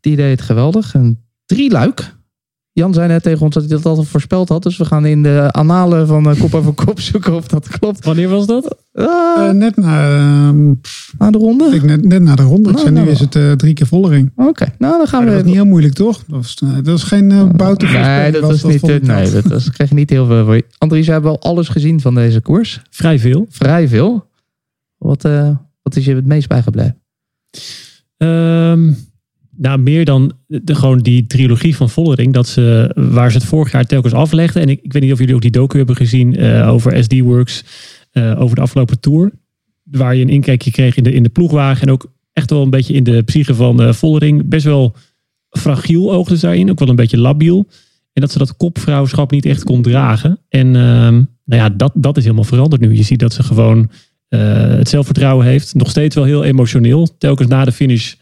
[0.00, 0.94] Die deed het geweldig.
[0.94, 2.14] Een drie luik.
[2.74, 4.62] Jan zei net tegen ons dat hij dat altijd voorspeld had.
[4.62, 8.04] Dus we gaan in de analen van eh, kop over kop zoeken of dat klopt.
[8.04, 8.76] Wanneer was dat?
[8.92, 10.08] Ah, Eh, net na,
[10.48, 10.68] ehm,
[11.18, 11.64] na de ronde?
[11.74, 12.72] ik net, net na de ronde.
[12.72, 13.08] Nou, nu nou.
[13.10, 14.32] is het eh, drie keer vollering.
[14.36, 15.46] Oké, nou dan gaan Maar dat was we...
[15.48, 16.16] niet heel moeilijk, toch?
[16.26, 18.88] Dat was, eh, dat was geen uh, bouten Nee, dat is niet...
[18.88, 20.62] eh, Nee, dat was, kreeg je niet heel veel voor.
[20.78, 22.82] Andries, jij hebt wel alles gezien van deze koers.
[22.90, 23.46] Vrij veel.
[23.48, 24.26] Vrij veel.
[24.98, 25.48] Wat, eh,
[25.82, 26.96] wat is je het meest bijgebleven?
[28.16, 28.92] Ehm,
[29.56, 32.32] nou, meer dan de, gewoon die trilogie van Vollering.
[32.32, 34.62] Dat ze, waar ze het vorig jaar telkens aflegden.
[34.62, 37.20] En ik, ik weet niet of jullie ook die docu hebben gezien eh, over SD
[37.20, 37.64] Works.
[38.10, 39.32] eh, over de afgelopen tour.
[39.82, 41.82] Waar je een inkijkje kreeg in de, in de ploegwagen.
[41.82, 44.48] En ook echt wel een beetje in de psyche van eh, Vollering.
[44.48, 44.94] Best wel
[45.50, 46.70] fragiel oogde ze daarin.
[46.70, 47.68] Ook wel een beetje labiel.
[48.12, 50.38] En dat ze dat kopvrouwschap niet echt kon dragen.
[50.48, 52.94] En ehm, nou ja, dat, dat is helemaal veranderd nu.
[52.96, 53.90] Je ziet dat ze gewoon
[54.28, 55.74] het zelfvertrouwen heeft.
[55.74, 57.16] Nog steeds wel heel emotioneel.
[57.18, 58.14] Telkens na de finish.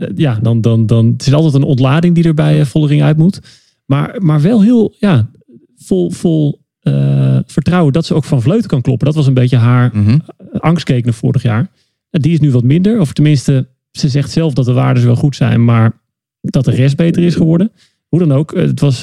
[0.00, 3.02] Eh, ja, dan, dan, dan het is altijd een ontlading die er bij eh, Vollering
[3.02, 3.40] uit moet.
[3.86, 5.30] Maar, maar wel heel ja,
[5.76, 9.06] vol, vol eh, vertrouwen dat ze ook van Vleuten kan kloppen.
[9.06, 10.18] Dat was een beetje haar Mhm.
[10.58, 11.70] angstkeek naar vorig jaar.
[12.10, 13.00] En die is nu wat minder.
[13.00, 15.64] Of tenminste, ze zegt zelf dat de waarden wel goed zijn.
[15.64, 16.00] Maar
[16.40, 17.72] dat de rest beter is geworden.
[18.08, 18.54] Hoe dan ook.
[18.54, 19.00] Het was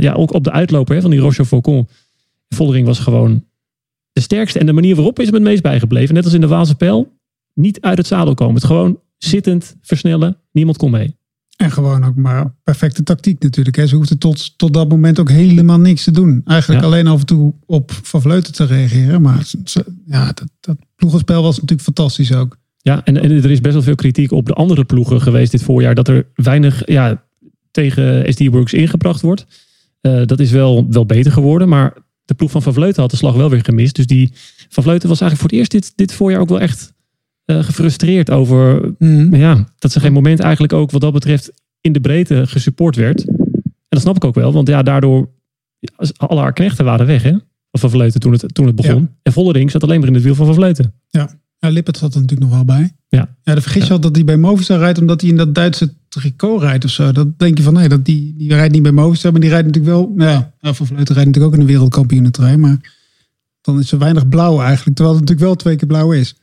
[0.00, 1.88] ja, ook op de uitloper hè, van die Roche Faucon.
[2.48, 3.44] Vollering was gewoon
[4.12, 4.58] de sterkste.
[4.58, 6.14] En de manier waarop is hem het meest bijgebleven.
[6.14, 7.12] Net als in de Waalse Pijl.
[7.54, 8.54] Niet uit het zadel komen.
[8.54, 10.36] Het gewoon zittend versnellen.
[10.52, 11.16] Niemand kon mee.
[11.56, 13.76] En gewoon ook maar perfecte tactiek natuurlijk.
[13.76, 13.86] Hè.
[13.86, 16.40] Ze hoefde tot, tot dat moment ook helemaal niks te doen.
[16.44, 16.86] Eigenlijk Ja.
[16.86, 19.22] alleen af en toe op Van Vleuten te reageren.
[19.22, 19.46] Maar
[20.06, 22.56] ja, dat, dat ploegenspel was natuurlijk fantastisch ook.
[22.78, 25.62] Ja, en, en er is best wel veel kritiek op de andere ploegen geweest dit
[25.62, 25.94] voorjaar.
[25.94, 27.24] Dat er weinig ja,
[27.70, 29.46] tegen SD Works ingebracht wordt.
[30.00, 31.68] Eh, dat is wel, wel beter geworden.
[31.68, 31.92] Maar
[32.24, 33.94] de ploeg van Van Vleuten had de slag wel weer gemist.
[33.96, 34.32] Dus die
[34.68, 36.92] Van Vleuten was eigenlijk voor het eerst dit, dit voorjaar ook wel echt
[37.48, 38.94] eh, gefrustreerd over
[39.30, 43.28] ja, dat ze geen moment eigenlijk ook wat dat betreft in de breedte gesupport werd.
[43.28, 44.52] En dat snap ik ook wel.
[44.52, 45.28] Want ja, daardoor
[46.16, 47.30] alle haar knechten waren weg hè.
[47.70, 49.10] Van Van Vleuten toen het, toen het begon.
[49.22, 50.94] En Vollering zat alleen maar in het wiel van Van Vleuten.
[51.08, 52.92] Ja, ja Lippert zat er natuurlijk nog wel bij.
[53.08, 53.36] Ja.
[53.42, 55.94] Ja, de vergis je al dat hij bij Movistar rijdt omdat hij in dat Duitse
[56.08, 57.12] tricot rijdt of zo.
[57.12, 59.66] Dat denk je van nee, dat die, die rijdt niet bij Movistar, maar die rijdt
[59.66, 60.12] natuurlijk wel.
[60.14, 62.96] Nou ja, ja, Van Vleuten rijdt natuurlijk ook in de wereldkampioenentrui, maar
[63.60, 66.36] dan is er weinig blauw eigenlijk, terwijl het natuurlijk wel twee keer blauw is.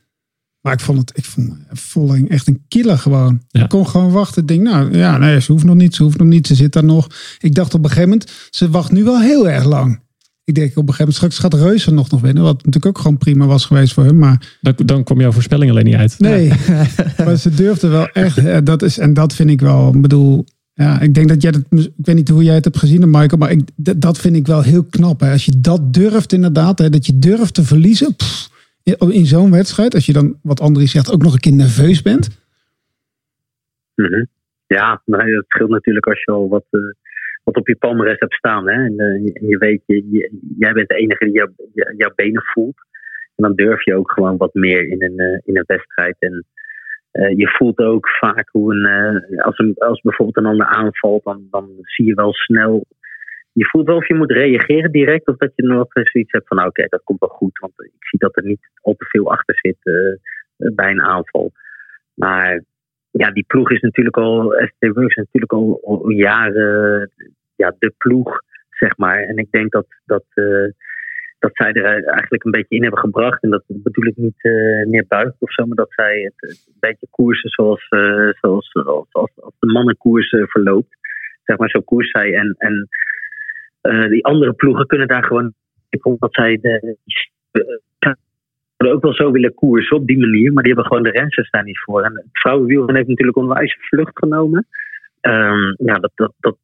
[0.66, 3.40] Maar ik vond het, ik vond Volling echt een killer gewoon.
[3.48, 3.62] Ja.
[3.62, 4.42] Ik kon gewoon wachten.
[4.42, 6.72] Ik denk, nou ja, nee, ze hoeft nog niet, ze hoeft nog niet, ze zit
[6.72, 7.06] daar nog.
[7.38, 10.00] Ik dacht op een gegeven moment, ze wacht nu wel heel erg lang.
[10.44, 12.42] Ik denk op een gegeven moment, straks gaat Reuzen nog nog winnen.
[12.42, 14.18] Wat natuurlijk ook gewoon prima was geweest voor hem.
[14.18, 16.14] Maar Dan, dan kwam jouw voorspelling alleen niet uit.
[16.18, 16.52] Nee,
[17.24, 18.38] maar ze durfde wel echt.
[18.38, 19.94] eh, Dat is, en dat vind ik wel.
[19.94, 20.44] Ik bedoel,
[20.74, 21.62] ja, ik denk dat jij dat.
[21.70, 23.38] Ik weet niet hoe jij het hebt gezien, Michael.
[23.38, 25.20] Maar ik, dat, dat vind ik wel heel knap.
[25.20, 25.32] Hè.
[25.32, 26.78] Als je dat durft, inderdaad.
[26.78, 28.16] Hè, dat je durft te verliezen.
[28.16, 28.48] pff,
[28.86, 29.94] in, in zo'n wedstrijd.
[29.94, 32.24] Als je dan, wat Andries zegt, ook nog een keer nerveus bent.
[33.94, 34.24] Mhm.
[34.66, 36.80] Ja, nou, dat scheelt natuurlijk als je al wat, eh,
[37.44, 38.68] wat op je palmarès hebt staan.
[38.68, 38.84] Hè?
[38.84, 40.28] En, eh, je weet, je,
[40.58, 42.76] jij bent de enige die jou- jou- jouw benen voelt.
[43.36, 46.16] En dan durf je ook gewoon wat meer in een, eh, in een wedstrijd.
[46.18, 46.44] En
[47.36, 51.70] je voelt ook vaak hoe een, als, een, als bijvoorbeeld een ander aanvalt, dan, dan
[51.82, 52.86] zie je wel snel.
[53.60, 56.56] Je voelt wel of je moet reageren direct, of dat je nog zoiets hebt van:
[56.56, 57.58] nou, oké, dat komt wel goed.
[57.58, 61.52] Want ik zie dat er niet al te veel achter zit eh, bij een aanval.
[62.14, 62.62] Maar
[63.10, 67.10] ja, die ploeg is natuurlijk al, ST Works is natuurlijk al, jaren
[67.54, 68.40] ja, de ploeg,
[68.70, 69.22] zeg maar.
[69.22, 70.68] En ik denk dat, dat, eh,
[71.38, 73.42] dat zij er eigenlijk een beetje in hebben gebracht.
[73.42, 77.06] En dat bedoel ik niet uh, neerbuigend of zo, maar dat zij het, een beetje
[77.10, 78.74] koersen zoals, uh, zoals,
[79.12, 80.96] als, als de mannenkoers verloopt.
[81.44, 82.34] Zeg maar, zo koers zij.
[82.34, 82.88] En, en
[84.08, 85.52] die andere ploegen kunnen daar gewoon
[86.02, 86.96] omdat zij de,
[88.76, 91.50] zouden ook wel zo willen koersen op die manier, maar die hebben gewoon de rensters
[91.50, 92.02] daar niet voor.
[92.02, 94.66] En het vrouwenwielrennen heeft natuurlijk onwijs vlucht genomen.
[95.20, 96.56] Ehm, ja, dat, dat, dat,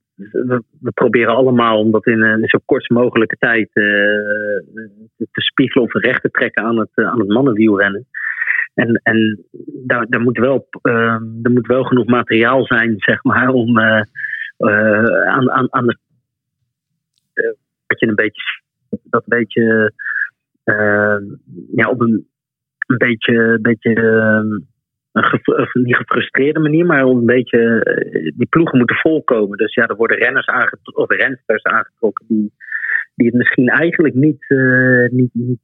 [0.81, 3.85] we, proberen allemaal om dat in een zo kort mogelijke tijd eh,
[5.31, 8.07] te spiegelen of recht te trekken aan het, aan het mannenwielrennen.
[8.75, 9.45] En, en
[9.87, 10.95] daar, daar, moet wel, uh,
[11.43, 15.97] er moet wel genoeg materiaal zijn, zeg maar, om aan, aan, aan de.
[17.87, 18.43] Dat je een beetje.
[19.03, 19.93] dat een beetje.
[21.75, 22.29] ja, op een,
[22.87, 23.59] een beetje.
[23.61, 24.67] Beetje een
[25.73, 27.81] niet gefrustreerde manier, maar een beetje.
[28.37, 29.59] die ploegen moeten volkomen.
[29.59, 32.53] Dus ja, er worden renners aangetrokken, of rensters aangetrokken die
[33.15, 35.61] die het misschien eigenlijk niet, uh, niet, niet,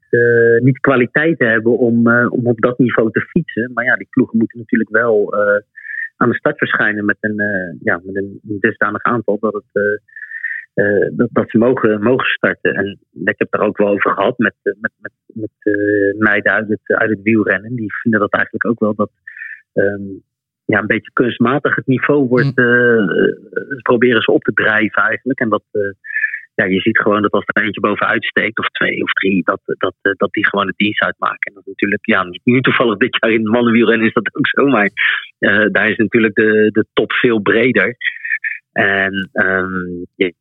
[0.62, 3.70] niet kwaliteiten hebben om, om op dat niveau te fietsen.
[3.74, 5.34] Maar ja, die ploegen moeten natuurlijk wel
[6.16, 7.42] aan de start verschijnen met een,
[7.82, 10.02] ja, met een dusdanig aantal dat, het,
[11.16, 12.74] dat, dat ze mogen, mogen starten.
[12.74, 15.50] En ik heb er ook wel over gehad met, met, met, met
[16.18, 17.74] meiden uit het, uit het wielrennen.
[17.74, 19.10] Die vinden dat eigenlijk ook wel dat.
[19.72, 20.22] Um,
[20.64, 22.54] ja, een beetje kunstmatig het niveau wordt,
[23.82, 25.40] proberen ze op te drijven eigenlijk.
[25.40, 25.62] En dat,
[26.58, 29.60] ja, je ziet gewoon dat als er eentje bovenuit steekt, of twee of drie, dat,
[29.64, 31.46] dat, eh, dat die gewoon het dienst uitmaken.
[31.48, 34.66] En dat is natuurlijk, ja, nu toevallig dit jaar in mannenwielrennen is dat ook zo,
[34.66, 34.90] maar
[35.72, 37.96] daar is natuurlijk de, de top veel breder.
[38.72, 40.34] En um, je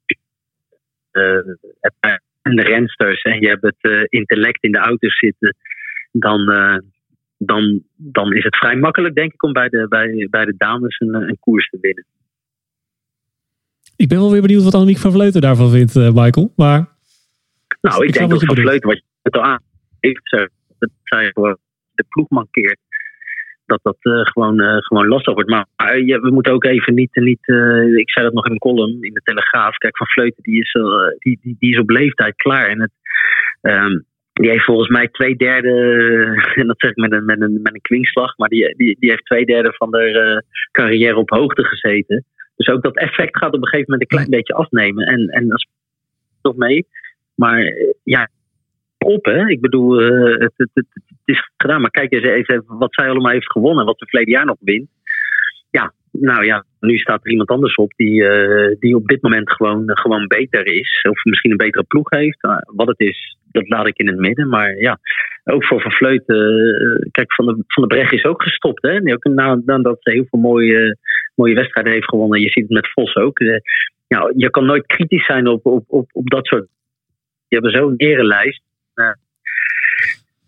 [1.80, 2.22] hebt
[2.56, 5.56] de rensters en je hebt het uh, intellect in de auto's zitten,
[6.12, 6.46] dan,
[7.38, 11.00] dan, dan is het vrij makkelijk, denk ik, om bij de, bij, bij de dames
[11.00, 12.06] een, een koers te winnen.
[13.96, 16.54] Ik ben wel weer benieuwd wat Annemiek van Vleuten daarvan vindt, Michael.
[16.56, 16.88] Maar,
[17.82, 19.62] nou, ik, ik denk dat Van Vleuten, wat je het al aan
[20.00, 20.30] heeft,
[20.78, 21.58] dat zij gewoon
[21.94, 22.80] de ploeg mankeert.
[23.68, 25.50] Dat dat uh, gewoon, uh, gewoon lastig wordt.
[25.50, 27.16] Maar we moeten ook even niet.
[27.16, 27.48] niet
[27.98, 29.78] ik zei dat nog in een column in de Telegraaf.
[29.78, 30.72] Kijk, Van Vleuten die is,
[31.20, 32.68] die, die, die is op leeftijd klaar.
[32.68, 32.92] En het,
[33.62, 35.72] um, die heeft volgens mij twee derde,
[36.62, 39.10] en dat zeg ik met een, met een, met een kwinkslag, maar die, die, die
[39.10, 42.26] heeft twee derde van de carrière op hoogte gezeten.
[42.56, 45.06] Dus ook dat effect gaat op een gegeven moment een klein beetje afnemen.
[45.06, 45.68] En, en dat
[46.42, 46.88] nog mee.
[47.36, 48.30] Maar eh, ja,
[48.98, 49.48] op hè.
[49.48, 50.88] Ik bedoel, uh, het, het, het,
[51.28, 51.82] is gedaan.
[51.82, 53.86] Maar kijk eens even wat zij allemaal heeft gewonnen.
[53.86, 54.90] Wat ze verleden jaar nog wint.
[55.72, 59.52] Ja, nou ja, nu staat er iemand anders op die, uh, die op dit moment
[59.52, 61.06] gewoon, gewoon beter is.
[61.10, 62.44] Of misschien een betere ploeg heeft.
[62.44, 64.50] Uh, wat het is, dat laat ik in het midden.
[64.50, 65.00] Maar ja,
[65.44, 66.22] ook voor Van.
[66.26, 68.82] Uh, kijk, Van de, van de Brecht is ook gestopt.
[68.82, 69.14] Hè?
[69.14, 69.24] Ook
[69.66, 70.98] nadat ze heel veel mooie,
[71.36, 72.42] mooie wedstrijden heeft gewonnen.
[72.42, 73.40] Je ziet het met Vos ook.
[74.08, 76.68] ja, je kan nooit kritisch zijn op, op, op, dat soort.
[77.48, 78.62] Je hebt zo'n erenlijst.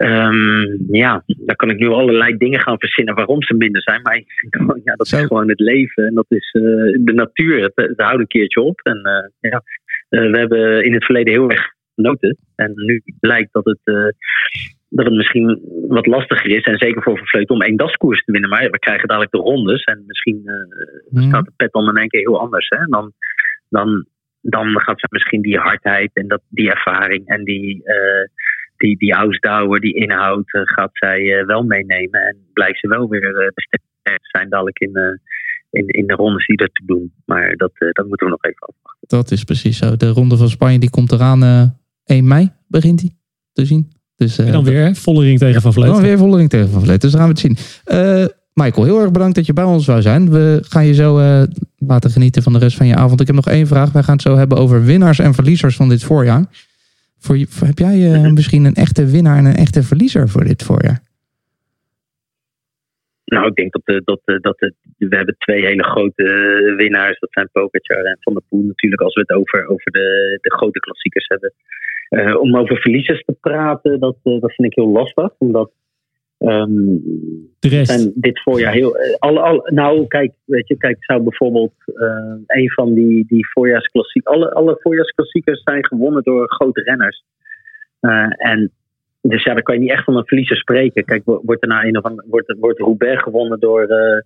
[0.02, 4.02] Um, ja, daar kan ik nu allerlei dingen gaan verzinnen waarom ze minder zijn.
[4.02, 6.64] Maar ik vind gewoon, ja, dat is gewoon het leven en dat is uh,
[7.00, 7.62] de natuur.
[7.62, 8.80] Het, het houdt een keertje op.
[8.84, 9.64] En uh, ja,
[10.10, 12.38] uh, we hebben in het verleden heel erg genoten.
[12.56, 13.80] En nu blijkt dat het,
[14.90, 16.64] dat het misschien wat lastiger is.
[16.64, 18.50] En zeker voor Vervleuten om één daskoers te winnen.
[18.50, 19.84] Maar we krijgen dadelijk de rondes.
[19.84, 20.42] En misschien
[21.10, 21.22] mm.
[21.22, 22.68] staat de pet dan in één keer heel anders.
[22.68, 22.86] Hè?
[22.86, 23.14] Dan,
[23.70, 24.06] dan,
[24.42, 27.84] dan gaat ze misschien die hardheid en dat, die ervaring en die
[28.80, 32.22] die, die Ausdauer, die inhoud, uh, gaat zij uh, wel meenemen.
[32.22, 33.48] En blijkt ze wel weer uh,
[34.04, 35.20] te zijn dadelijk in,
[35.70, 37.14] in, in de rondes die er te doen.
[37.26, 39.08] Maar dat, dat moeten we nog even afwachten.
[39.08, 39.96] Dat is precies zo.
[39.96, 41.74] De ronde van Spanje die komt eraan
[42.06, 43.18] 1 mei, begint die
[43.54, 43.92] te zien.
[44.16, 45.96] Dus, en dan weer Vollering tegen Van Vleuten.
[45.96, 47.02] Dan weer Vollering tegen Van Vleuten.
[47.02, 48.28] Dus dan gaan we het zien.
[48.54, 50.32] Michael, heel erg bedankt dat je bij ons zou zijn.
[50.32, 51.20] We gaan je zo
[51.78, 53.22] laten genieten van de rest van je avond.
[53.22, 53.92] Ik heb nog één vraag.
[53.92, 56.46] Wij gaan het zo hebben over winnaars en verliezers van dit voorjaar.
[57.20, 61.00] Voor, heb jij uh, misschien een echte winnaar en een echte verliezer voor dit voorjaar?
[63.26, 66.24] Nou, ik denk dat, de, dat, de, dat de, we hebben twee hele grote
[66.78, 67.20] winnaars.
[67.20, 69.02] Dat zijn Pogacar en Van der Poel natuurlijk.
[69.02, 71.54] Als we het over, over de, de grote klassiekers hebben.
[72.10, 75.30] Uh, om over verliezers te praten, dat, dat vind ik heel lastig.
[75.38, 75.72] Omdat
[76.40, 77.02] Um,
[77.60, 77.92] de rest.
[77.92, 78.98] Zijn dit voorjaar heel.
[79.18, 84.36] Alle, alle, nou, kijk, weet je, kijk, zou bijvoorbeeld uh, een van die, die voorjaarsklassiekers.
[84.36, 87.24] Alle, alle voorjaarsklassiekers zijn gewonnen door grote renners.
[88.02, 88.72] Uh, en
[89.22, 91.06] dus ja, dan kan je niet echt van een verliezer spreken.
[91.06, 94.22] Kijk, wordt er na een of andere, wordt, wordt Roubaix gewonnen door, uh,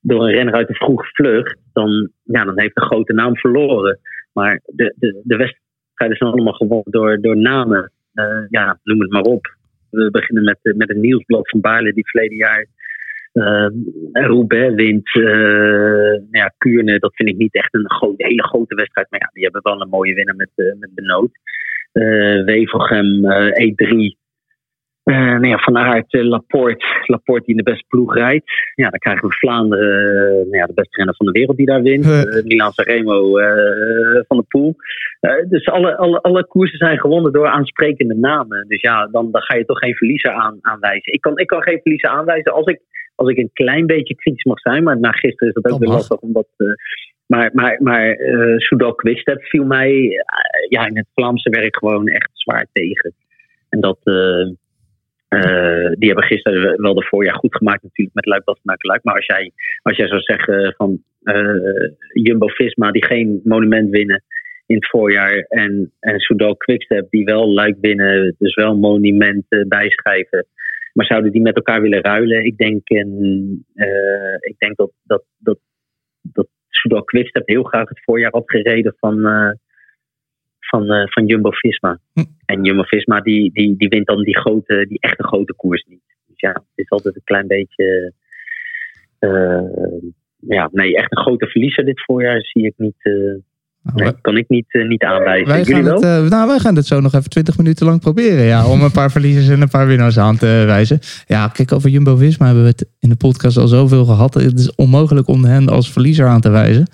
[0.00, 3.98] door een renner uit de vroege vlucht, dan, ja, dan heeft de grote naam verloren.
[4.32, 7.92] Maar de, de, de wedstrijden zijn allemaal gewonnen door, door namen.
[8.48, 9.56] ja, noem het maar op.
[9.90, 12.66] We beginnen met, eh, met een nieuwsblad van Baarle die verleden jaar
[13.32, 13.68] uh,
[14.12, 15.14] Roubaix wint.
[15.14, 19.10] Uh, nou ja, Kuurne, dat vind ik niet echt een hele grote wedstrijd.
[19.10, 21.30] Maar ja, die hebben wel een mooie winnaar met, uh, met Benoot.
[22.44, 24.16] Wevelgem, E3.
[25.08, 28.50] Eh, nou ja, van Aert, eh, Laporte, Laporte die in de beste ploeg rijdt.
[28.74, 31.66] Ja, dan krijgen we Vlaanderen, eh, nou ja, de beste renner van de wereld die
[31.66, 32.06] daar wint.
[32.06, 34.76] Uh, Milan Sanremo eh, van de Poel.
[35.48, 38.64] Dus alle, alle, alle koersen zijn gewonnen door aansprekende namen.
[38.68, 41.12] Dus ja, dan, dan ga je toch geen verliezer aan, aanwijzen.
[41.12, 42.80] Ik kan, ik kan geen verliezer aanwijzen als ik,
[43.14, 44.82] als ik een klein beetje kritisch mag zijn.
[44.82, 46.18] Maar na gisteren is dat ook weer lastig.
[46.18, 46.46] Omdat,
[47.26, 49.00] maar maar, maar eh Soudal
[49.38, 50.24] viel mij
[50.68, 53.14] ja, in het Vlaamse werk gewoon echt zwaar tegen.
[53.68, 53.98] En dat...
[55.28, 59.04] eh, die hebben gisteren wel de voorjaar goed gemaakt natuurlijk met Luik Bastenaken Luik.
[59.04, 59.52] Maar als jij,
[59.82, 64.22] als jij zou zeggen van eh, Jumbo-Visma die geen monument winnen
[64.66, 65.38] in het voorjaar.
[65.48, 70.46] En, en Soudal Quickstep die wel Luik winnen, dus wel monument bijschrijven.
[70.92, 72.44] Maar zouden die met elkaar willen ruilen?
[72.44, 73.10] Ik denk, en,
[73.74, 75.58] eh, ik denk dat, dat, dat,
[76.22, 79.20] dat Soudal Quickstep heel graag het voorjaar had gereden van,
[80.68, 81.98] van, eh, van Jumbo-Visma.
[82.12, 82.24] Hm.
[82.44, 86.02] En Jumbo-Visma die, die, die wint dan die, grote, die echte grote koers niet.
[86.26, 88.12] Dus ja, het is altijd een klein beetje...
[89.18, 89.62] eh,
[90.40, 92.96] ja, nee, echt een grote verliezer dit voorjaar zie ik niet...
[93.02, 93.12] eh,
[93.82, 95.48] Nou, nee, kan ik niet, niet aanwijzen.
[95.48, 96.22] wij, Jullie gaan wel?
[96.22, 98.44] het, nou, wij gaan het zo nog even 20 minuten lang proberen.
[98.44, 100.98] Ja, om een paar verliezers en een paar winnaars aan te wijzen.
[101.26, 104.34] Ja, kijk, over Jumbo Visma hebben we het in de podcast al zoveel gehad.
[104.34, 106.86] Het is onmogelijk om hen als verliezer aan te wijzen.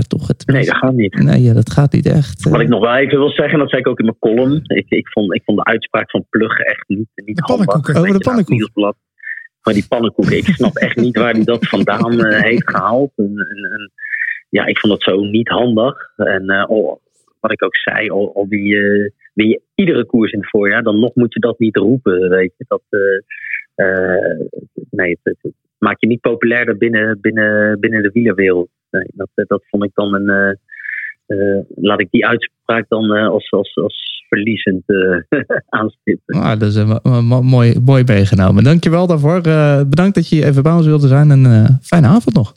[0.00, 0.46] Maar toch, het.
[0.46, 1.14] Nee, dat gaat niet.
[1.14, 2.46] Nee, ja, dat gaat niet echt.
[2.46, 2.52] eh.
[2.52, 4.60] Wat ik nog wel even wil zeggen, dat zei ik ook in mijn column.
[4.64, 7.86] Ik, ik, vond, ik vond de uitspraak van Plug echt niet, niet De.
[7.86, 8.94] Weet Over de je, nou, pannenkoek.
[9.62, 13.12] Maar die pannenkoeken, ik snap echt niet waar hij dat vandaan eh, heeft gehaald.
[13.16, 13.90] En, en, en,
[14.48, 16.12] ja, ik vond dat zo niet handig.
[16.16, 17.00] En eh, al-
[17.40, 18.48] wat ik ook zei, al, al eh,
[19.34, 22.28] win je iedere koers in het voorjaar, dan nog moet je dat niet roepen.
[22.28, 22.64] Weet je.
[22.68, 24.40] Dat, eh, eh,
[24.90, 28.68] nee, het, het maakt je niet populairder binnen, binnen, binnen de wielerwereld.
[28.90, 30.28] Nee, dat, eh, dat vond ik dan een.
[30.28, 30.50] eh,
[31.26, 35.40] eh, laat ik die uitspraak dan eh, als, als, als verliezend eh
[35.80, 36.34] aanstippen.
[36.40, 38.64] Ah, dat is een mo- mo- mooi, mooi meegenomen.
[38.64, 39.40] Dankjewel daarvoor.
[39.40, 41.30] Eh, bedankt dat je even bij ons wilde zijn.
[41.30, 42.54] En eh, fijne avond nog.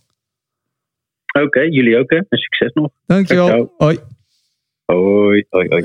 [1.42, 2.18] Oké, jullie ook hè?
[2.18, 2.92] En succes nog.
[3.06, 3.48] Dankjewel.
[3.48, 3.74] Dankjewel.
[3.78, 3.98] Hoi.
[4.86, 5.84] Hoi, hoi, hoi.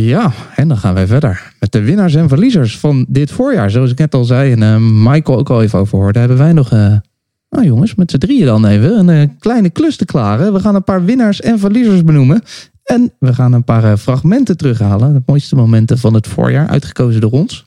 [0.00, 3.70] Ja, en dan gaan wij verder met de winnaars en verliezers van dit voorjaar.
[3.70, 6.52] Zoals ik net al zei en eh, Michael ook al even over hoorde, hebben wij
[6.52, 6.96] nog, eh,
[7.50, 10.52] nou jongens, met z'n drieën dan even een eh, kleine klus te klaren.
[10.52, 12.42] We gaan een paar winnaars en verliezers benoemen.
[12.84, 15.12] En we gaan een paar fragmenten terughalen.
[15.12, 17.66] De mooiste momenten van het voorjaar, uitgekozen door ons.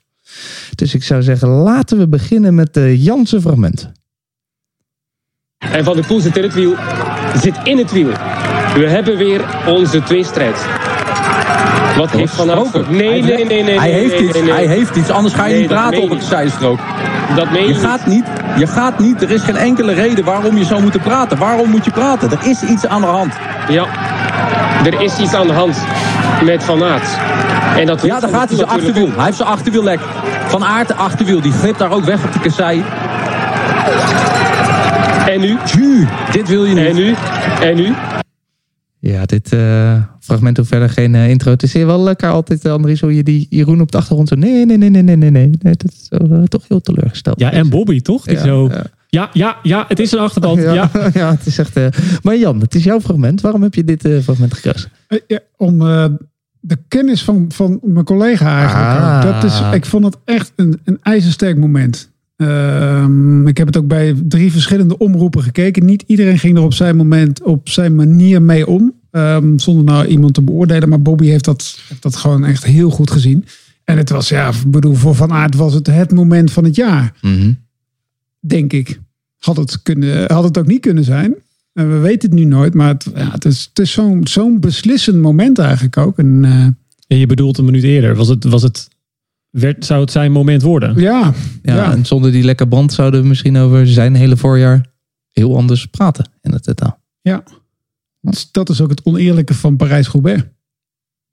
[0.76, 3.92] Dus ik zou zeggen, laten we beginnen met de Jansen fragment.
[5.58, 6.76] En Van der Poel zit in het wiel.
[7.36, 8.10] Zit in het wiel.
[8.74, 10.79] We hebben weer onze tweestrijd.
[11.98, 12.86] Wat heeft Van Aert voor...
[12.90, 13.80] Nee, nee, nee, nee.
[13.80, 16.80] Hij heeft iets, hij heeft iets, anders ga je niet praten op een zijstrook.
[17.36, 18.26] Dat meen je gaat niet,
[18.58, 21.38] je gaat niet, er is geen enkele reden waarom je zou moeten praten.
[21.38, 22.32] Waarom moet je praten?
[22.32, 23.34] Er is iets aan de hand.
[23.70, 23.86] Ja,
[24.86, 25.78] er is iets aan de hand
[26.44, 27.08] met Van Aert.
[27.78, 29.10] En dat Ja, daar gaat hij zijn achterwiel.
[29.16, 30.00] Hij heeft zijn achterwiel lek.
[30.48, 32.84] Van Aert achterwiel, die glipt daar ook weg op de kassei.
[35.28, 35.58] En nu?
[36.32, 36.96] Dit wil je En niet.
[36.96, 37.16] nu?
[37.62, 37.94] En nu?
[39.12, 41.52] Ja, dit eh, fragment hoeft verder geen eh, intro.
[41.52, 44.28] Het is hier wel lekker altijd, eh, Andries, hoe je die Jeroen op de achtergrond
[44.28, 44.36] zo...
[44.36, 45.50] Nee, nee, nee, nee, nee, nee, nee.
[45.62, 47.40] nee dat is eh, toch heel teleurgesteld.
[47.40, 48.24] Ja, en Bobby toch?
[48.24, 48.86] Die Ja, zo, ja.
[49.08, 50.60] ja, ja, ja, het is een achterband.
[50.62, 50.90] Ja, Ja.
[51.14, 51.32] ja.
[51.32, 51.76] het is echt...
[51.76, 51.86] eh,
[52.22, 53.42] Maar Jan, het is jouw fragment.
[53.42, 54.90] Waarom heb je dit eh, fragment gekozen?
[55.08, 56.06] Eh, ja, om eh,
[56.60, 58.88] de kennis van, van mijn collega eigenlijk.
[58.88, 59.24] Ah.
[59.24, 62.12] Dat is, ik vond het echt een, een ijzersterk moment.
[62.36, 65.86] Ehm, ik heb het ook bij drie verschillende omroepen gekeken.
[65.86, 68.94] Niet iedereen ging er op zijn moment, op zijn manier mee om.
[69.20, 70.90] Ehm, zonder nou iemand te beoordelen.
[70.90, 73.46] Maar Bobby heeft dat, heeft dat gewoon echt heel goed gezien.
[73.84, 76.76] En het was, ja, ik bedoel, voor Van Aert was het het moment van het
[76.76, 77.14] jaar.
[78.40, 79.00] Denk ik.
[79.40, 81.36] Had het, kunnen, had het ook niet kunnen zijn.
[81.74, 82.74] En we weten het nu nooit.
[82.74, 86.18] Maar het, ja, het is, het is zo'n zo'n beslissend moment eigenlijk ook.
[86.18, 86.52] En, eh,
[87.08, 88.16] En je bedoelt een minuut eerder.
[88.16, 88.88] Was het, was het,
[89.50, 91.00] werd, zou het zijn moment worden?
[91.00, 91.92] ja, Ja, Ja.
[91.92, 94.86] en zonder die lekker band zouden we misschien over zijn hele voorjaar
[95.32, 97.00] heel anders praten in het totaal.
[97.22, 97.44] ja.
[98.52, 100.44] Dat is ook het oneerlijke van Parijs-Roubaix.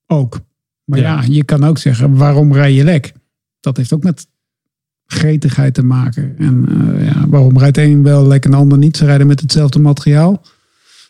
[0.07, 0.41] Ook.
[0.85, 1.21] Maar ja.
[1.21, 1.27] Ja.
[1.29, 3.13] je kan ook zeggen, waarom rij je lek?
[3.61, 4.27] Dat heeft ook met
[5.07, 6.35] gretigheid te maken.
[6.39, 8.97] En eh, ja, waarom rijdt een wel lek en de ander niet?
[8.97, 10.43] Ze rijden met hetzelfde materiaal.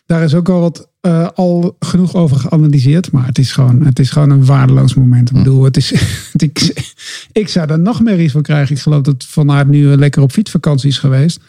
[0.05, 3.11] Daar is ook al wat eh, al genoeg over geanalyseerd.
[3.11, 5.29] Maar het is gewoon, het is gewoon een waardeloos moment.
[5.29, 5.91] Ik bedoel, het is,
[6.33, 6.85] ik,
[7.31, 8.75] ik zou er nachtmerries van krijgen.
[8.75, 11.39] Ik geloof dat Van Aert nu lekker op fietsvakantie is geweest.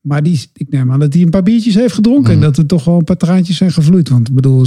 [0.00, 2.32] Maar die, ik neem aan dat hij een paar biertjes heeft gedronken.
[2.32, 4.08] En dat er toch wel een paar traantjes zijn gevloeid.
[4.08, 4.58] Want ik bedoel,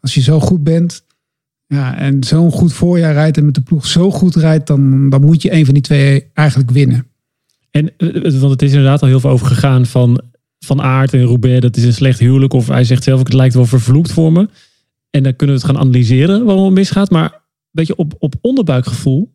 [0.00, 1.04] als- je zo goed bent.
[1.66, 4.66] Ja, en zo'n goed voorjaar rijdt en met de ploeg zo goed rijdt.
[4.66, 7.06] Dan, dan moet je een van die twee eigenlijk winnen.
[7.70, 10.20] En, eh, want het is inderdaad al heel veel over gegaan van
[10.58, 11.60] Van Aert en Roubaix.
[11.60, 12.52] Dat is een slecht huwelijk.
[12.52, 14.48] Of hij zegt zelf het lijkt wel vervloekt voor me.
[15.10, 17.10] En dan kunnen we het gaan analyseren waarom het misgaat.
[17.10, 19.34] Maar een beetje op, op onderbuikgevoel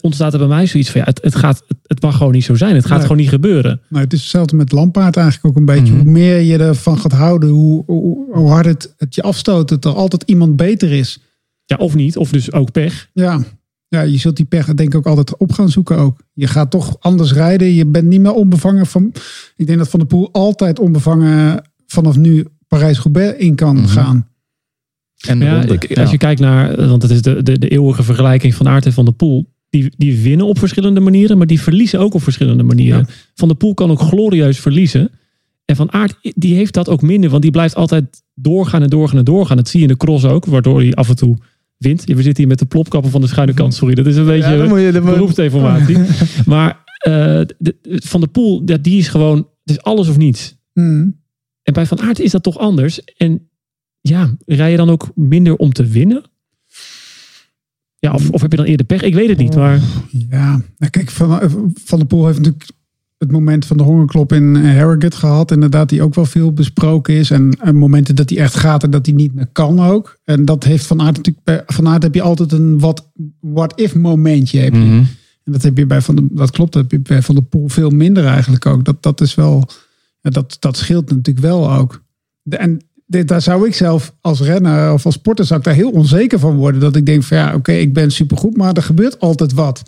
[0.00, 2.44] ontstaat er bij mij zoiets van ja, het, het, gaat, het, het mag gewoon niet
[2.44, 2.74] zo zijn.
[2.74, 3.02] Het gaat Nee.
[3.06, 3.80] gewoon niet gebeuren.
[3.88, 5.92] Nou, het is hetzelfde met Lampaard eigenlijk ook een beetje.
[5.92, 6.02] Mhm.
[6.02, 9.68] Hoe meer je ervan gaat houden, hoe, hoe, hoe harder het, het je afstoot.
[9.68, 11.18] Dat er altijd iemand beter is.
[11.64, 12.16] Ja, of niet.
[12.16, 13.10] Of dus ook pech.
[13.12, 13.40] Ja.
[13.88, 16.20] ja, je zult die pech denk ik ook altijd op gaan zoeken ook.
[16.32, 17.72] Je gaat toch anders rijden.
[17.74, 19.12] Je bent niet meer onbevangen van...
[19.56, 23.86] Ik denk dat Van der Poel altijd onbevangen vanaf nu Parijs-Roubaix in kan Mhm.
[23.86, 24.28] gaan.
[25.26, 25.98] En Ja, ik-.
[25.98, 28.92] Als je kijkt naar, want het is de, de, de eeuwige vergelijking van Aert en
[28.92, 29.52] Van der Poel.
[29.80, 33.06] Die, die winnen op verschillende manieren, maar die verliezen ook op verschillende manieren.
[33.34, 35.10] Van der Poel kan ook glorieus verliezen.
[35.64, 39.18] En Van Aert, die heeft dat ook minder, want die blijft altijd doorgaan en doorgaan
[39.18, 39.56] en doorgaan.
[39.56, 41.36] Dat zie je in de cross ook, waardoor hij af en toe
[41.76, 42.04] wint.
[42.04, 43.94] We zitten hier met de plopkappen van de schuine kant, sorry.
[43.94, 45.96] Dat is een beetje Ja, je- beroepsdeformatie.
[46.46, 50.16] maar eh, de- de- Van der Poel, ja, die is gewoon, het is alles of
[50.16, 50.56] niets.
[50.72, 51.08] Mhm.
[51.62, 53.00] En bij Van Aert is dat toch anders.
[53.16, 53.48] En
[54.00, 56.22] ja, rij je dan ook minder om te winnen?
[58.04, 59.02] Ja, of, of heb je dan eerder pech?
[59.02, 59.80] Ik weet het niet, maar
[60.10, 61.40] Ja, nou, kijk, Van,
[61.84, 62.70] van der Poel heeft natuurlijk
[63.18, 65.50] het moment van de hongerklop in eh, Harrogate gehad.
[65.50, 67.30] Inderdaad, die ook wel veel besproken is.
[67.30, 70.18] En, en momenten dat hij echt gaat en dat hij niet meer kan ook.
[70.24, 71.44] En dat heeft Van Aert natuurlijk...
[71.44, 74.58] Bij Van Aert heb je altijd een what, what if momentje.
[74.58, 74.78] Heb je.
[74.78, 75.04] Mhm.
[75.44, 77.44] En dat heb je bij Van de, dat klopt, dat heb je bij Van der
[77.44, 78.84] Poel veel minder eigenlijk ook.
[78.84, 79.68] Dat, dat is wel,
[80.20, 82.04] ja, dat, dat scheelt natuurlijk wel ook.
[82.42, 85.74] De- en dit, daar zou ik zelf als renner of als sporter zou ik daar
[85.74, 86.80] heel onzeker van worden.
[86.80, 89.82] Dat ik denk van ja, oké, ik ben supergoed, maar er gebeurt altijd wat.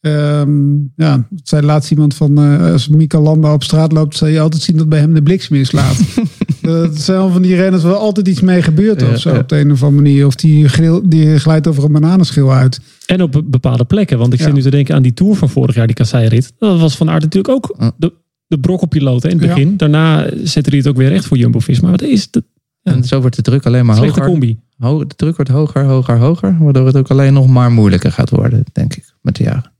[0.00, 4.28] Ehm, ja, het zei laatst iemand van eh, als Mika Landa op straat loopt, zal
[4.28, 5.96] je altijd zien dat bij hem de bliksem inslaat.
[6.62, 9.38] dat zijn van die renners waar altijd iets mee gebeurt Ja, of zo ja.
[9.38, 10.26] op de een of andere manier.
[10.26, 12.80] Of die, gril, die glijdt over een bananenschil uit.
[13.06, 14.18] en op be- bepaalde plekken.
[14.18, 14.44] Want ik Ja.
[14.44, 16.52] zit nu te denken aan die Tour van vorig jaar, die kasseirit.
[16.58, 18.12] Dat was Van Aert natuurlijk ook de,
[18.52, 19.54] de brokkelpiloot hè, in het Ja.
[19.54, 19.76] begin.
[19.76, 21.88] Daarna zette hij het ook weer recht voor Jumbo-Visma.
[21.88, 22.44] Maar dat is de
[22.82, 24.32] En zo wordt de druk alleen maar slechte hoger.
[24.32, 24.60] combi.
[24.76, 26.56] Ho- De druk wordt hoger, hoger, hoger.
[26.58, 29.72] Waardoor het ook alleen nog maar moeilijker gaat worden, denk ik, met de jaren.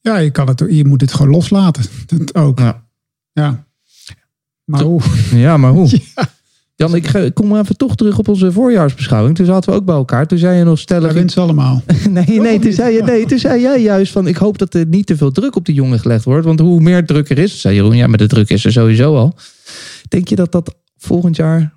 [0.00, 1.84] Ja, je, kan het, je moet het gewoon loslaten.
[2.06, 2.58] Dat ook.
[2.58, 2.84] Ja.
[3.32, 3.66] Ja.
[4.64, 5.00] Maar hoe?
[5.34, 5.88] Ja, maar hoe?
[6.78, 9.36] Jan, ik kom even toch terug op onze voorjaarsbeschouwing.
[9.36, 10.26] Toen zaten we ook bij elkaar.
[10.26, 11.12] Toen zei je nog stellig...
[11.12, 11.82] winnen ze allemaal.
[12.10, 14.26] Nee, nee, toen zei, je, nee, toen zei jij juist van...
[14.26, 16.44] ik hoop dat er niet te veel druk op de jongen gelegd wordt.
[16.44, 17.60] Want hoe meer druk er is...
[17.60, 19.34] zei Jeroen, ja, maar de druk is er sowieso al.
[20.08, 21.74] Denk je dat dat volgend jaar...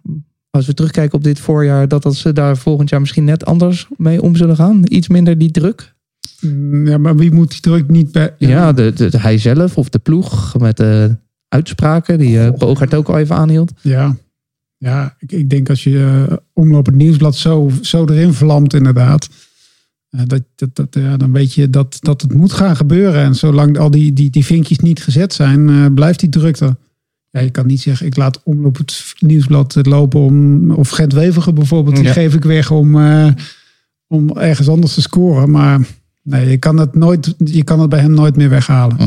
[0.49, 1.87] als we terugkijken op dit voorjaar...
[1.87, 4.81] dat, dat ze daar volgend jaar misschien net anders mee om zullen gaan?
[4.83, 5.93] Iets minder die druk?
[6.41, 8.33] Mm, Ja, maar wie moet die druk niet bij...
[8.37, 11.15] Ja, de, de, hij zelf of de ploeg met de
[11.47, 12.17] uitspraken...
[12.17, 13.71] die uh, Bogart ook al even aanhield.
[13.81, 14.15] Ja,
[14.81, 19.29] ja ik, ik denk als je eh, omloop het nieuwsblad zo, zo erin vlamt inderdaad.
[20.09, 23.21] eh, dat, dat, dat, ja, dan weet je dat, dat het moet gaan gebeuren.
[23.23, 26.77] En zolang al die, die, die vinkjes niet gezet zijn, eh, blijft die drukte.
[27.29, 30.71] Ja, je kan niet zeggen, ik laat omloop het nieuwsblad lopen om...
[30.71, 32.11] Of Gent Weverge bijvoorbeeld, die Ja.
[32.13, 32.95] geef ik weg om,
[34.07, 35.51] om ergens anders te scoren.
[35.51, 35.79] Maar
[36.23, 38.97] nee, je kan, het nooit, je kan het bij hem nooit meer weghalen.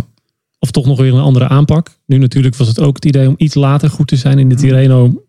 [0.59, 1.89] Of toch nog weer een andere aanpak.
[2.07, 4.55] Nu natuurlijk was het ook het idee om iets later goed te zijn in de
[4.55, 5.25] Tirreno.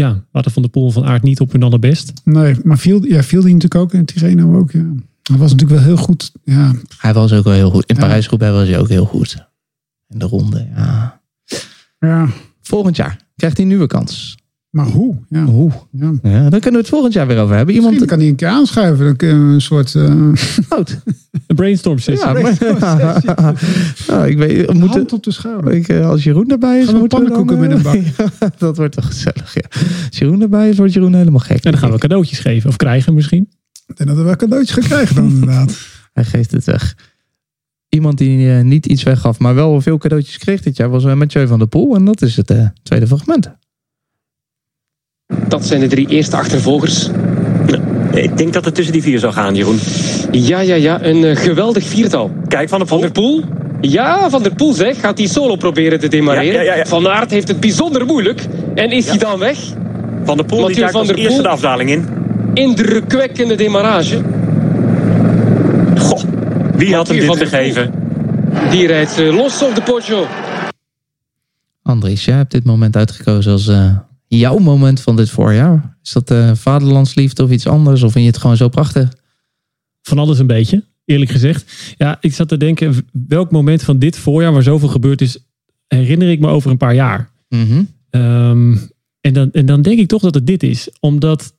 [0.00, 2.12] Ja, hadden Van der Poel en Van Aert niet op hun allerbest.
[2.24, 4.92] Nee, maar viel, ja, viel die natuurlijk ook in Tirreno ook, ja.
[5.22, 6.32] Hij was natuurlijk wel heel goed.
[6.44, 7.86] Ja, Hij was ook wel heel goed.
[7.86, 8.00] In Ja.
[8.00, 9.48] Parijs-Roubaix was hij ook heel goed.
[10.08, 11.20] In de ronde, ja.
[11.98, 12.28] ja.
[12.62, 14.36] Volgend jaar krijgt hij een nieuwe kans.
[14.70, 15.16] Maar hoe?
[15.28, 15.44] Ja.
[15.48, 15.74] Oeh.
[15.90, 16.12] Ja.
[16.22, 17.74] Ja, dan kunnen we het volgend jaar weer over hebben.
[17.74, 19.04] Iemand Misschien kan hij een keer aanschuiven.
[19.04, 20.32] Dan kunnen we een soort uh,
[20.68, 20.98] oud.
[21.46, 22.26] Een brainstorm sessie.
[22.26, 22.56] Ja, maar,
[24.06, 25.72] ja, ik weet, we moeten, hand op de schouder.
[25.72, 28.50] ik, eh, als Jeroen erbij is, Gaan we moeten we dan, pannenkoeken met eh, ja,
[28.58, 29.54] dat wordt toch gezellig.
[29.54, 29.68] Ja.
[30.08, 31.64] Als Jeroen erbij is, wordt Jeroen helemaal gek.
[31.64, 33.48] En dan gaan we cadeautjes geven of krijgen misschien.
[33.86, 35.78] Ik denk dat we wel cadeautjes gaan krijgen dan inderdaad.
[36.12, 36.96] Hij geeft het weg.
[37.88, 41.46] Iemand die niet iets weggaf, maar wel veel cadeautjes kreeg dit jaar, was uh, Mathieu
[41.46, 41.94] van der Poel.
[41.94, 43.50] En dat is het uh, tweede fragment.
[45.48, 47.10] Dat zijn de drie eerste achtervolgers.
[48.12, 49.78] Ik denk dat het tussen die vier zou gaan, Jeroen.
[50.30, 52.30] Ja, ja, ja, een uh, geweldig viertal.
[52.48, 53.12] Kijk, Van der Van Poel.
[53.12, 53.44] der Poel.
[53.80, 56.52] Ja, Van der Poel zeg, gaat hij solo proberen te demareren.
[56.52, 56.84] Ja, ja, ja, ja.
[56.84, 58.46] Van Aert heeft het bijzonder moeilijk.
[58.74, 59.58] En is hij dan weg?
[60.24, 62.08] Van der Poel die Mathieu duikt van als der eerste de afdaling in.
[62.54, 64.20] Indrukwekkende demarage.
[65.98, 66.22] Goh,
[66.74, 67.92] wie had hem dit van gegeven?
[68.70, 70.26] Die rijdt uh, los op de Poggio.
[71.82, 73.96] Andries, jij hebt dit moment uitgekozen als uh,
[74.38, 75.98] jouw moment van dit voorjaar.
[76.02, 78.02] Is dat uh, vaderlandsliefde of iets anders?
[78.02, 79.08] Of vind je het gewoon zo prachtig?
[80.02, 81.94] Van alles een beetje, eerlijk gezegd.
[81.96, 82.94] Ja, ik zat te denken,
[83.28, 85.38] welk moment van dit voorjaar waar zoveel gebeurd is,
[85.86, 87.30] herinner ik me over een paar jaar.
[87.48, 87.88] Mm -hmm.
[88.20, 90.88] um, en, dan, en dan denk ik toch dat het dit is.
[91.00, 91.54] Omdat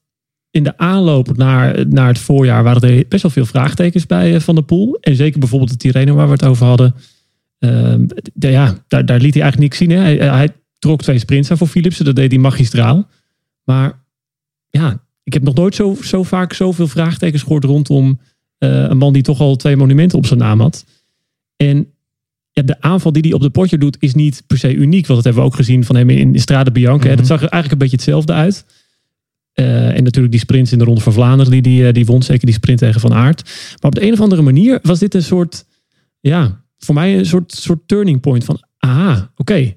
[0.51, 4.39] in de aanloop naar, naar het voorjaar waren er best wel veel vraagtekens bij uh,
[4.39, 4.97] Van der Poel.
[5.01, 6.95] En zeker bijvoorbeeld de Tirreno waar we het over hadden.
[7.59, 7.95] Uh,
[8.39, 9.89] ja, daar, daar liet hij eigenlijk niks zien.
[9.89, 9.97] Hè?
[9.97, 10.49] Hij, hij,
[10.81, 12.05] trok twee sprints aan voor Philipsen.
[12.05, 13.07] Dat deed hij magistraal.
[13.63, 14.03] Maar
[14.69, 18.19] ja, ik heb nog nooit zo, zo vaak zoveel vraagtekens gehoord rondom
[18.57, 20.85] eh, een man die toch al twee monumenten op zijn naam had.
[21.55, 21.87] En
[22.51, 25.07] ja, de aanval die hij op de potje doet is niet per se uniek.
[25.07, 27.07] Want dat hebben we ook gezien van hem in Strade Bianca.
[27.07, 27.17] Mhm.
[27.17, 28.65] Dat zag er eigenlijk een beetje hetzelfde uit.
[29.53, 32.23] Eh, en natuurlijk die sprints in de Ronde van Vlaanderen die, die, eh, die won.
[32.23, 33.43] Zeker die sprint tegen Van Aert.
[33.81, 35.65] Maar op de een of andere manier was dit een soort...
[36.19, 38.63] Ja, voor mij een soort, soort turning point van...
[38.77, 39.73] Aha, oké.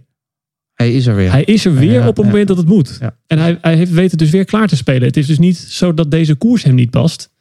[0.75, 1.31] Hij is er weer.
[1.31, 2.99] Hij is er weer Ja, op het moment dat het moet.
[3.27, 5.03] En hij, hij heeft weten dus weer klaar te spelen.
[5.03, 7.33] Het is dus niet zo dat deze koers hem niet past.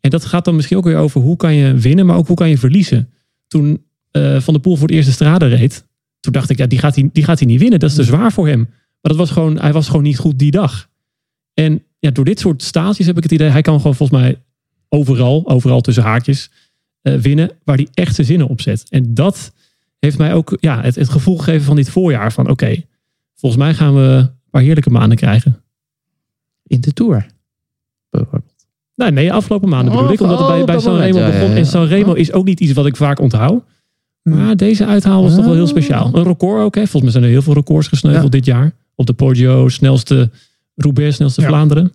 [0.00, 2.36] En dat gaat dan misschien ook weer over hoe kan je winnen, maar ook hoe
[2.36, 3.08] kan je verliezen.
[3.48, 5.84] Toen eh, Van der Poel voor het eerste strade reed,
[6.20, 7.78] toen dacht ik, ja, die gaat hij, die gaat hij niet winnen.
[7.78, 8.58] Dat is te zwaar voor hem.
[9.00, 10.88] Maar dat was gewoon, hij was gewoon niet goed die dag.
[11.54, 14.38] En ja, door dit soort staaltjes heb ik het idee, hij kan gewoon volgens mij
[14.88, 16.50] overal, overal tussen haakjes,
[17.02, 18.84] eh, winnen waar hij echt zijn zinnen op zet.
[18.88, 19.52] En dat
[20.00, 22.82] heeft mij ook ja, het, het gevoel gegeven van dit voorjaar van oké,
[23.34, 25.62] volgens mij gaan we een paar heerlijke maanden krijgen.
[26.62, 27.26] In de Tour.
[28.10, 28.66] bijvoorbeeld.
[28.94, 30.20] Nee, nee, afgelopen maanden Oh, bedoel ik.
[30.20, 31.48] Omdat het oh, bij, op bij dat Sanremo moment, ja, begon.
[31.48, 31.60] ja, ja.
[31.60, 33.64] En Sanremo is ook niet iets wat ik vaak onthoud.
[34.22, 34.30] Hm.
[34.30, 36.14] Maar deze uithaal was toch wel heel speciaal.
[36.14, 36.74] Een record ook.
[36.74, 36.80] Hè.
[36.80, 38.72] Volgens mij zijn er heel veel records gesneuveld dit jaar.
[38.94, 40.30] Op de Poggio, snelste
[40.74, 41.42] Roubaix, snelste.
[41.42, 41.92] Vlaanderen.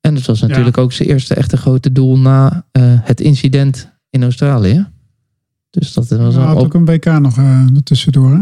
[0.00, 4.22] En het was natuurlijk ook zijn eerste echte grote doel na eh, het incident in
[4.22, 4.86] Australië.
[5.72, 6.64] Dus dat was had op...
[6.64, 8.30] ook een WK nog eh ertussendoor.
[8.30, 8.38] Hè?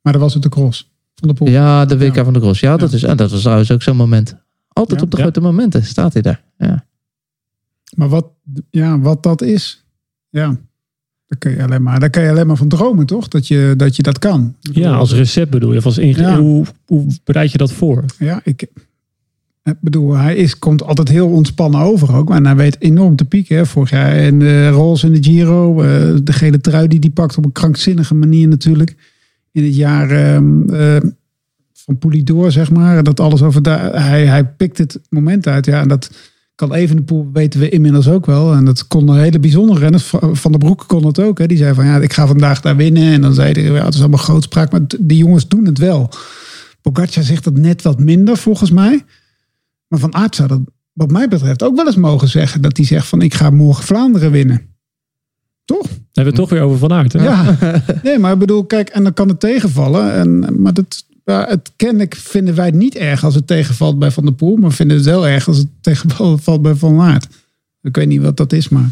[0.00, 1.48] Maar dat was het de cross van de Poel.
[1.48, 2.60] Ja, de WK van de Cross.
[2.60, 4.36] Ja, dat, is, en dat was trouwens ook zo'n moment.
[4.68, 5.04] Altijd Ja.
[5.04, 5.22] op de Ja.
[5.22, 6.42] grote momenten staat hij daar.
[6.58, 6.84] Ja.
[7.96, 8.26] Maar wat,
[8.70, 9.84] ja, wat dat is,
[10.28, 10.46] ja,
[11.26, 13.28] daar kun, je alleen maar, daar kun je alleen maar van dromen, toch?
[13.28, 14.56] Dat je dat, je dat kan.
[14.60, 15.78] Ja, als recept bedoel je.
[15.78, 16.38] Of als inge- Ja.
[16.40, 18.04] hoe, hoe bereid je dat voor?
[18.18, 18.66] Ja, ik,
[19.68, 22.28] ik bedoel, hij is, komt altijd heel ontspannen over ook.
[22.28, 23.56] Maar hij weet enorm te pieken.
[23.56, 23.66] Hè.
[23.66, 25.82] Vorig jaar in de Rolls in de Giro.
[25.82, 25.88] eh,
[26.22, 28.96] de gele trui die hij pakt op een krankzinnige manier natuurlijk.
[29.52, 30.96] In het jaar ehm, eh,
[31.72, 33.02] van Poulidor, zeg maar.
[33.02, 34.04] Dat alles over daar.
[34.04, 35.66] Hij, hij pikt het moment uit.
[35.66, 36.10] Ja, en dat
[36.54, 38.52] kan Evenepoel, weten we inmiddels ook wel.
[38.52, 40.04] En dat kon een hele bijzondere renners.
[40.04, 41.38] Van Van der Broek kon het ook.
[41.38, 41.46] Hè.
[41.46, 43.12] Die zei van, ja, ik ga vandaag daar winnen.
[43.12, 44.72] En dan zei hij, ja, het is allemaal grootspraak.
[44.72, 46.10] Maar die jongens doen het wel.
[46.82, 49.04] Pogacar zegt dat net wat minder, volgens mij.
[49.88, 50.60] Maar Van Aert zou dat,
[50.92, 52.62] wat mij betreft, ook wel eens mogen zeggen.
[52.62, 54.76] Dat hij zegt van, ik ga morgen Vlaanderen winnen.
[55.64, 55.86] Toch?
[55.86, 57.12] Dan hebben we het toch weer over Van Aert.
[57.12, 57.22] Hè?
[57.22, 57.56] Ja.
[58.02, 60.12] Nee, maar ik bedoel, kijk, en dan kan het tegenvallen.
[60.12, 64.24] En, maar dat, het kennelijk vinden wij het niet erg als het tegenvalt bij Van
[64.24, 64.56] der Poel.
[64.56, 67.26] Maar vinden het wel erg als het tegenvalt bij Van Aert.
[67.82, 68.90] Ik weet niet wat dat is, maar...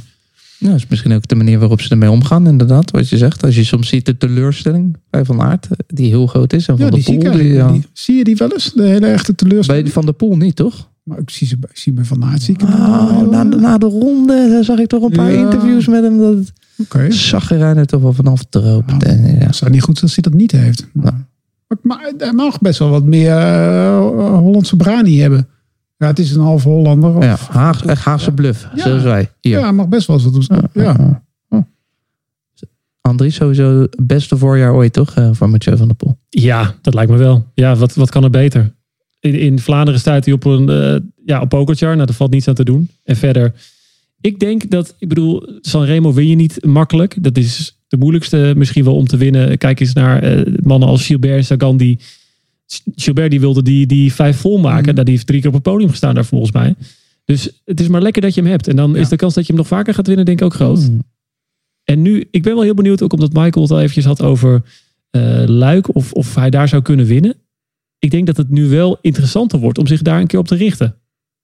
[0.58, 2.90] Ja, dat is misschien ook de manier waarop ze ermee omgaan, inderdaad.
[2.90, 3.44] Wat je zegt.
[3.44, 6.66] Als je soms ziet de teleurstelling bij Van Aert, eh, die heel groot is.
[6.68, 7.70] En Van Ja, der die zie, Poel, die, ja.
[7.72, 8.72] Die- zie je die wel eens?
[8.72, 9.84] De hele echte teleurstelling.
[9.84, 10.88] Bij Van der Poel niet, toch?
[11.02, 12.42] Maar ik zie ze ik zie bij Van Aert.
[12.42, 15.38] Zie ik hem Oh, na, de- na de ronde zag ik toch een paar Ja.
[15.44, 16.18] interviews met hem.
[16.18, 17.10] Dat Oké.
[17.10, 18.42] zag er toch wel vanaf.
[18.50, 19.46] En, ja.
[19.46, 20.86] Het zou niet goed zijn als hij dat niet heeft.
[20.92, 21.26] Maar,
[21.82, 23.98] maar hij mag best wel wat meer eh,
[24.38, 25.48] Hollandse brani hebben.
[25.98, 27.16] Ja, het is een halve Hollander.
[27.16, 28.82] Of, Ja, Haag, echt Haagse bluff, Ja.
[28.82, 29.30] zoals wij.
[29.40, 29.58] Hier.
[29.58, 31.24] ja, mag best wel eens wat op ja.
[33.00, 35.14] Andries, sowieso het beste voorjaar ooit, toch?
[35.14, 36.18] eh, voor Mathieu van der Poel.
[36.28, 37.44] Ja, dat lijkt me wel.
[37.54, 38.74] Ja, wat, wat kan er beter?
[39.20, 41.94] In, in Vlaanderen staat hij op een eh, ja, op Pogacar.
[41.94, 42.90] Nou, daar valt niets aan te doen.
[43.04, 43.52] En verder,
[44.20, 47.22] ik denk dat, ik bedoel, Sanremo win je niet makkelijk.
[47.22, 49.58] Dat is de moeilijkste misschien wel om te winnen.
[49.58, 51.76] Kijk eens naar eh, mannen als Gilbert en Sagan.
[51.76, 51.98] Die,
[52.94, 54.94] Gilbert die wilde die, die vijf volmaken.
[54.94, 56.74] Dat die heeft drie keer op het podium gestaan daar volgens mij.
[57.24, 58.68] Dus het is maar lekker dat je hem hebt.
[58.68, 60.54] En dan is de kans dat je hem nog vaker gaat winnen denk ik ook
[60.54, 60.90] groot.
[61.84, 64.62] En nu, ik ben wel heel benieuwd, ook omdat Michael het al eventjes had over
[65.10, 67.34] eh, Luik, of, of hij daar zou kunnen winnen.
[67.98, 70.54] Ik denk dat het nu wel interessanter wordt om zich daar een keer op te
[70.54, 70.96] richten.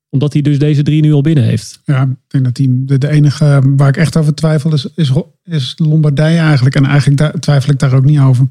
[0.09, 1.81] Omdat hij dus deze drie nu al binnen heeft.
[1.85, 5.13] Ja, ik denk dat die, de, de enige waar ik echt over twijfel is, is,
[5.45, 6.75] is Lombardije eigenlijk.
[6.75, 8.49] En eigenlijk daar, twijfel ik daar ook niet over.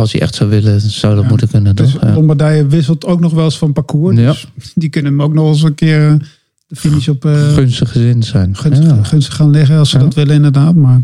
[0.00, 2.02] Als hij echt zou willen, zou dat moeten kunnen, Dus toch?
[2.02, 2.12] Ja.
[2.14, 4.18] Lombardije wisselt ook nog wel eens van parcours.
[4.18, 4.34] Ja.
[4.54, 6.14] Dus die kunnen hem ook nog eens een keer eh,
[6.66, 8.56] de finish op eh, Gunstig gezind zijn.
[8.56, 9.02] gunstig, Ja.
[9.04, 10.74] gunstig gaan leggen als ze dat willen inderdaad.
[10.74, 11.02] Maar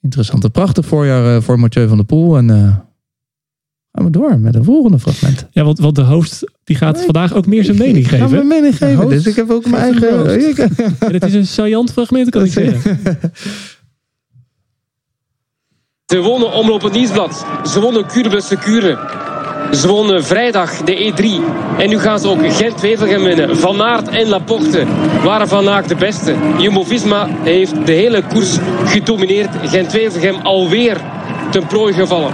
[0.00, 0.44] Interessant.
[0.44, 2.36] Een prachtig voorjaar eh, voor Mathieu van der Poel.
[2.36, 2.56] En eh,
[3.92, 5.46] gaan we door met een volgende fragment.
[5.50, 8.30] Ja, want, want de host die gaat vandaag ook meer zijn mening Ik ga geven.
[8.30, 8.96] mijn mening geven.
[8.96, 10.36] host Dus ik heb ook mijn eigen...
[10.98, 12.98] En het is een saillant fragment, kan ik zeggen.
[16.12, 17.46] Ze wonnen Omloop het Nieuwsblad.
[17.72, 18.98] Ze wonnen Curbe Secure.
[19.72, 21.24] Ze wonnen vrijdag de E3.
[21.78, 23.56] En nu gaan ze ook Gent-Wevelgem winnen.
[23.56, 24.86] Van Aert en Laporte
[25.24, 26.34] waren vandaag de beste.
[26.58, 29.48] Jumbo-Visma heeft de hele koers gedomineerd.
[29.62, 31.00] Gent-Wevelgem alweer
[31.50, 32.32] ten prooi gevallen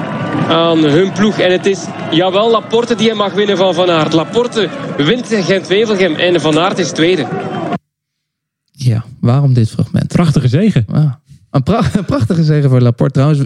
[0.49, 1.39] aan hun ploeg.
[1.39, 4.13] En het is, jawel, Laporte die hem mag winnen van Van Aert.
[4.13, 7.27] Laporte wint Gent-Wevelgem en Van Aert is tweede.
[8.73, 10.09] Ja, waarom dit fragment?
[10.09, 10.87] Prachtige zegen.
[10.93, 11.13] Ah,
[11.51, 13.13] een, pra- een prachtige zegen voor Laporte.
[13.13, 13.41] Trouwens,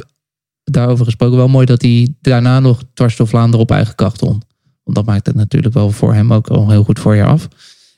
[0.73, 4.43] daarover gesproken wel mooi dat hij daarna nog dwars door Vlaanderen op eigen kracht won.
[4.85, 7.49] Want dat maakt het natuurlijk wel voor hem ook al heel goed voorjaar af.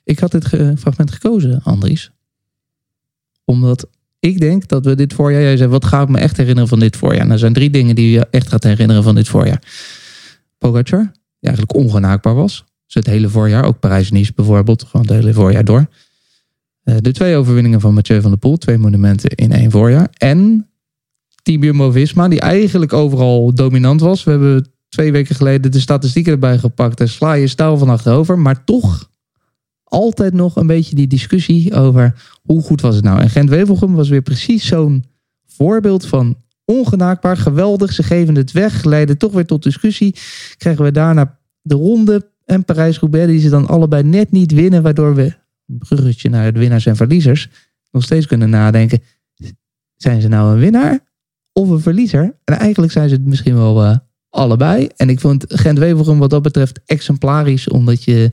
[0.05, 0.47] Ik had dit
[0.79, 2.11] fragment gekozen, Andries.
[3.45, 5.43] Omdat ik denk dat we dit voorjaar...
[5.43, 7.21] Jij zei, wat ga ik me echt herinneren van dit voorjaar?
[7.21, 9.63] Nou, er zijn drie dingen die je echt gaat herinneren van dit voorjaar.
[10.59, 12.65] Pogacar, die eigenlijk ongenaakbaar was.
[12.85, 14.83] Dus het hele voorjaar, ook Parijs-Nice bijvoorbeeld.
[14.85, 15.87] Gewoon het hele voorjaar door.
[16.83, 18.57] Eh, De twee overwinningen van Mathieu van der Poel.
[18.57, 20.09] Twee monumenten in één voorjaar.
[20.13, 20.70] En
[21.51, 24.25] Team Jumbo-Visma, die eigenlijk overal dominant was.
[24.25, 27.01] We hebben twee weken geleden de statistieken erbij gepakt.
[27.01, 28.39] En sla je stijl van achterover.
[28.39, 29.11] Maar toch
[29.85, 33.21] altijd nog een beetje die discussie over hoe goed was het nou.
[33.21, 35.05] En Gent-Wevelgem was weer precies zo'n
[35.47, 37.93] voorbeeld van ongenaakbaar, geweldig.
[37.93, 40.15] Ze geven het weg, leiden toch weer tot discussie.
[40.57, 44.83] Krijgen we daarna de ronde en Parijs-Roubaix, die ze dan allebei net niet winnen.
[44.83, 45.23] Waardoor we,
[45.67, 47.49] een bruggetje naar de winnaars en verliezers,
[47.91, 49.03] nog steeds kunnen nadenken.
[49.97, 51.09] Zijn ze nou een winnaar
[51.53, 52.35] of een verliezer?
[52.45, 53.97] En eigenlijk zijn ze het misschien wel eh,
[54.31, 54.89] allebei.
[54.97, 58.31] En ik vond Gent-Wevelgem wat dat betreft exemplarisch, omdat je...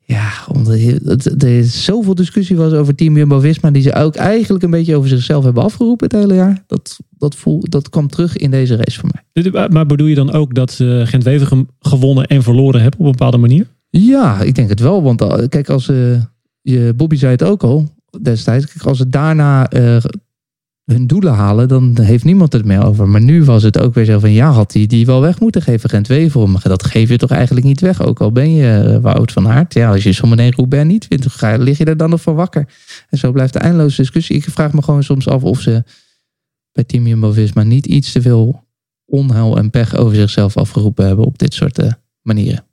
[0.00, 3.70] Ja, omdat je, het, er zoveel discussie was over Team Jumbo-Visma...
[3.70, 6.64] die ze ook eigenlijk een beetje over zichzelf hebben afgeroepen het hele jaar.
[6.66, 9.68] Dat, dat, voel, dat kwam terug in deze race voor mij.
[9.68, 13.36] Maar bedoel je dan ook dat ze Gent-Wevelgem gewonnen en verloren hebben op een bepaalde
[13.36, 13.66] manier?
[13.90, 15.02] Ja, ik denk het wel.
[15.02, 16.22] Want eh, kijk, als eh,
[16.60, 17.88] je, Bobby zei het ook al
[18.22, 18.66] destijds.
[18.66, 20.04] Kijk, als ze daarna eh,
[20.88, 23.08] hun doelen halen, dan heeft niemand het meer over.
[23.08, 25.62] Maar nu was het ook weer zo van, ja, had hij die wel weg moeten
[25.62, 26.08] geven, Gent.
[26.34, 29.48] Maar dat geef je toch eigenlijk niet weg, ook al ben je eh, Wout van
[29.48, 29.74] Aert.
[29.74, 32.68] Ja, als je zometeen Roubaix niet wint, ga- lig je er dan nog van wakker.
[33.08, 34.36] En zo blijft de eindeloze discussie.
[34.36, 35.84] Ik vraag me gewoon soms af of ze
[36.72, 38.64] bij Team Jumbo-Visma niet iets te veel
[39.04, 42.64] onheil en pech over zichzelf afgeroepen hebben op dit soort eh, manieren.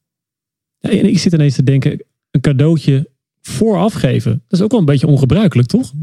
[0.78, 3.10] Ja, en ik zit ineens te denken, een cadeautje
[3.42, 4.32] vooraf geven.
[4.32, 5.94] Dat is ook wel een beetje ongebruikelijk, toch?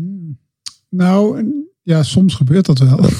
[0.89, 1.45] Nou,
[1.83, 3.01] ja, soms gebeurt dat wel.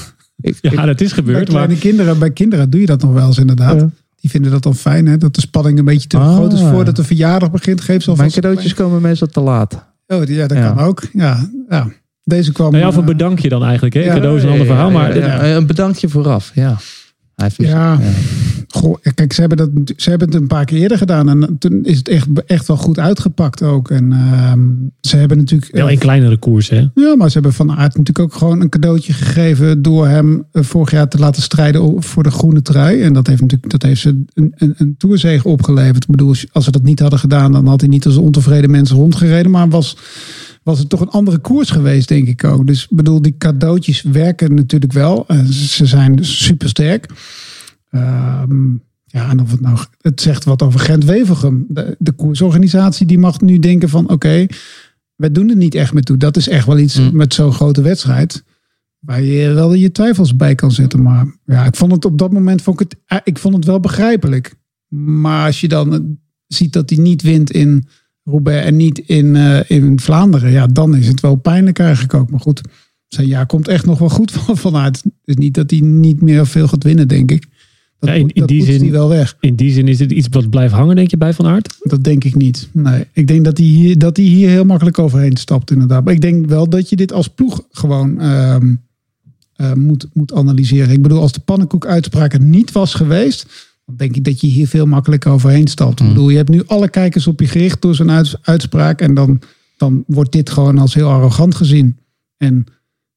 [0.61, 1.37] Ja, dat is gebeurd.
[1.37, 3.85] Bij kleine Maar kinderen, bij kinderen doe je dat nog wel eens inderdaad.
[4.19, 5.17] Die vinden dat dan fijn, hè?
[5.17, 6.35] Dat de spanning een beetje te Ah.
[6.35, 7.81] groot is voordat de verjaardag begint.
[7.81, 9.85] Geef ze Mijn alvast cadeautjes komen meestal te laat.
[10.07, 10.71] Oh, ja, dat Ja.
[10.71, 11.01] kan ook.
[11.13, 11.87] Ja, ja.
[12.23, 12.71] Deze kwam...
[12.71, 13.93] nou ja, of een eh, bedankje dan eigenlijk.
[13.93, 14.01] Hè?
[14.01, 14.91] Ja, Cadeau is een ander verhaal.
[14.91, 16.77] Maar Ja, ja, een bedankje vooraf, ja.
[17.35, 17.99] Hij heeft- Ja.
[18.67, 21.29] Goh, kijk, ze hebben, dat, ze hebben het een paar keer eerder gedaan.
[21.29, 23.89] En toen is het echt, echt wel goed uitgepakt ook.
[23.89, 24.59] En ehm,
[25.01, 25.71] ze hebben natuurlijk...
[25.71, 26.87] wel in kleinere koers, hè?
[26.95, 30.63] Ja, maar ze hebben Van Aert natuurlijk ook gewoon een cadeautje gegeven door hem eh,
[30.63, 33.01] vorig jaar te laten strijden voor de groene trui.
[33.01, 36.03] En dat heeft natuurlijk dat heeft ze een, een, een toerzege opgeleverd.
[36.03, 38.95] Ik bedoel, als ze dat niet hadden gedaan, dan had hij niet als ontevreden mensen
[38.95, 39.51] rondgereden.
[39.51, 39.97] Maar was,
[40.63, 42.67] was het toch een andere koers geweest, denk ik ook.
[42.67, 45.27] Dus ik bedoel, die cadeautjes werken natuurlijk wel.
[45.27, 47.09] Eh, ze zijn dus supersterk.
[47.89, 48.71] Ehm,
[49.05, 51.65] ja, en of het nou, het zegt wat over Gent-Wevelgem.
[51.69, 54.45] De, de koersorganisatie die mag nu denken van, oké,
[55.15, 56.17] wij doen er niet echt mee toe.
[56.17, 58.43] Dat is echt wel iets met zo'n grote wedstrijd.
[58.99, 61.01] Waar je wel je twijfels bij kan zetten.
[61.01, 63.65] Maar ja, ik vond het op dat moment vond ik het, eh, ik vond het
[63.65, 64.55] wel begrijpelijk.
[64.95, 65.99] Maar als je dan eh,
[66.47, 67.87] ziet dat hij niet wint in
[68.23, 70.51] Roubaix en niet in, eh, in Vlaanderen.
[70.51, 72.29] Ja, dan is het wel pijnlijk eigenlijk ook.
[72.29, 72.61] Maar goed,
[73.07, 75.01] zijn jaar komt echt nog wel goed van, vanuit.
[75.03, 77.47] Het is niet dat hij niet meer veel gaat winnen, denk ik.
[77.99, 79.37] Dat, Ja, in, in dat die zin, hij wel weg.
[79.39, 81.77] In die zin is het iets wat blijft hangen, denk je, bij Van Aert?
[81.79, 82.69] Dat denk ik niet.
[82.71, 86.03] Nee, ik denk dat hij hier, dat hij hier heel makkelijk overheen stapt, inderdaad.
[86.03, 88.75] Maar ik denk wel dat je dit als ploeg gewoon ehm,
[89.55, 90.93] eh, moet, moet analyseren.
[90.93, 94.85] Ik bedoel, als de pannenkoekuitspraak er niet was geweest, denk ik dat je hier veel
[94.85, 95.99] makkelijker overheen stapt.
[95.99, 99.01] Ik bedoel, je hebt nu alle kijkers op je gericht door uits- uitspraak.
[99.01, 99.41] En dan,
[99.77, 101.97] dan wordt dit gewoon als heel arrogant gezien.
[102.37, 102.65] En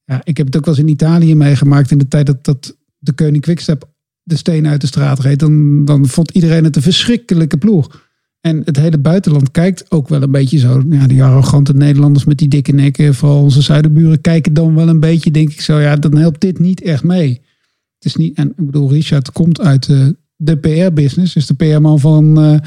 [0.04, 2.76] ja, ik heb het ook wel eens in Italië meegemaakt in de tijd dat, dat
[2.98, 3.88] de Koning Quickstep
[4.22, 5.38] de steen uit de straat reed.
[5.38, 8.04] Dan, dan vond iedereen het een verschrikkelijke ploeg.
[8.40, 10.82] En het hele buitenland kijkt ook wel een beetje zo.
[10.90, 15.00] Ja, die arrogante Nederlanders met die dikke nekken, vooral onze zuidenburen, kijken dan wel een
[15.00, 15.78] beetje, denk ik zo.
[15.78, 17.40] Ja, dan helpt dit niet echt mee.
[17.94, 20.06] Het is niet, en ik bedoel, Richard komt uit eh,
[20.36, 22.58] de PR-business, is de PR-man van, eh,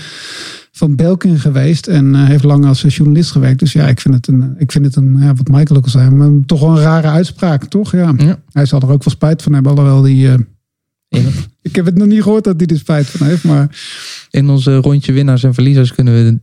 [0.71, 3.59] van Belkin geweest en eh, heeft lang als journalist gewerkt.
[3.59, 5.89] Dus ja, ik vind het een, ik vind het een ja, wat Michael ook al
[5.89, 7.91] zei, maar toch wel een rare uitspraak, toch?
[7.91, 8.15] Ja.
[8.51, 10.29] Hij zal er ook wel spijt van hebben, alhoewel die.
[10.29, 10.39] eh,
[11.61, 13.77] ik heb het nog niet gehoord dat hij er spijt van heeft, maar.
[14.29, 16.39] In onze rondje winnaars en verliezers kunnen we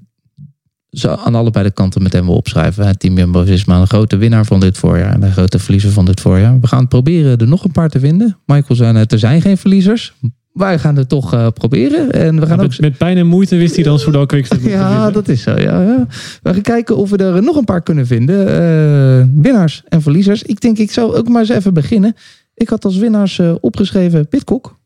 [0.90, 2.98] zo aan allebei de kanten meteen wel opschrijven.
[2.98, 6.60] Team Jumbo-Visma een grote winnaar van dit voorjaar en een grote verliezer van dit voorjaar.
[6.60, 8.38] We gaan proberen er nog een paar te vinden.
[8.46, 10.14] Michael zei net, er zijn geen verliezers.
[10.56, 12.12] Wij gaan het toch eh, proberen.
[12.12, 15.10] En we gaan ook Met, met pijn en moeite wist hij dan Soudal Quickstep Ja,
[15.10, 15.50] dat is zo.
[15.50, 16.06] Ja, ja.
[16.42, 18.48] We gaan kijken of we er nog een paar kunnen vinden.
[18.48, 20.42] Eh, winnaars en verliezers.
[20.42, 22.16] Ik denk, ik zou ook maar eens even beginnen.
[22.54, 24.78] Ik had als winnaars eh, opgeschreven Pitcock.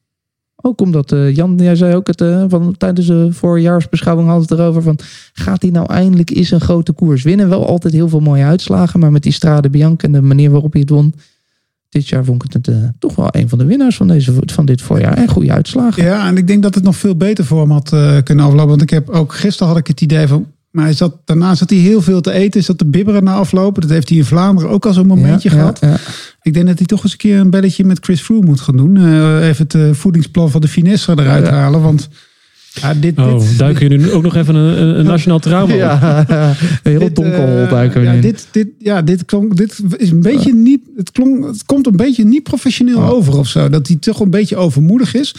[0.63, 4.99] Ook omdat Jan, jij zei ook het, van, tijdens de voorjaarsbeschouwing had het erover van...
[5.33, 7.49] gaat hij nou eindelijk eens een grote koers winnen?
[7.49, 10.73] Wel altijd heel veel mooie uitslagen, maar met die Strade Bianca en de manier waarop
[10.73, 11.15] hij het won...
[11.91, 14.65] dit jaar vond ik het eh, toch wel een van de winnaars van, deze, van
[14.65, 15.17] dit voorjaar.
[15.17, 16.05] En goede uitslagen.
[16.05, 18.69] Ja, en ik denk dat het nog veel beter voor hem had eh, kunnen aflopen.
[18.69, 20.47] Want ik heb ook gisteren had ik het idee van.
[20.71, 22.61] Maar hij zat, daarna zat hij heel veel te eten.
[22.61, 23.83] Is dat te bibberen na aflopen.
[23.83, 25.79] Dat heeft hij in Vlaanderen ook al zo'n momentje Ja, gehad.
[25.81, 25.97] ja.
[26.43, 28.77] Ik denk dat hij toch eens een keer een belletje met Chris Froome moet gaan
[28.77, 28.97] doen.
[28.97, 31.53] Eh, even het voedingsplan van de finesse eruit Ja.
[31.53, 31.81] halen.
[31.83, 32.09] Want
[32.75, 35.79] ja, dit, Oh, dit, duiken jullie nu ook nog even een, nationaal trauma op?
[35.79, 38.21] Ja, een heel dit, donker hol duiken we ja, in.
[38.21, 40.81] dit, dit, ja, dit, klonk, dit is een beetje niet.
[41.01, 43.11] Het, klonk, het komt een beetje niet professioneel Oh.
[43.11, 43.69] over of zo.
[43.69, 45.35] Dat hij toch een beetje overmoedig is.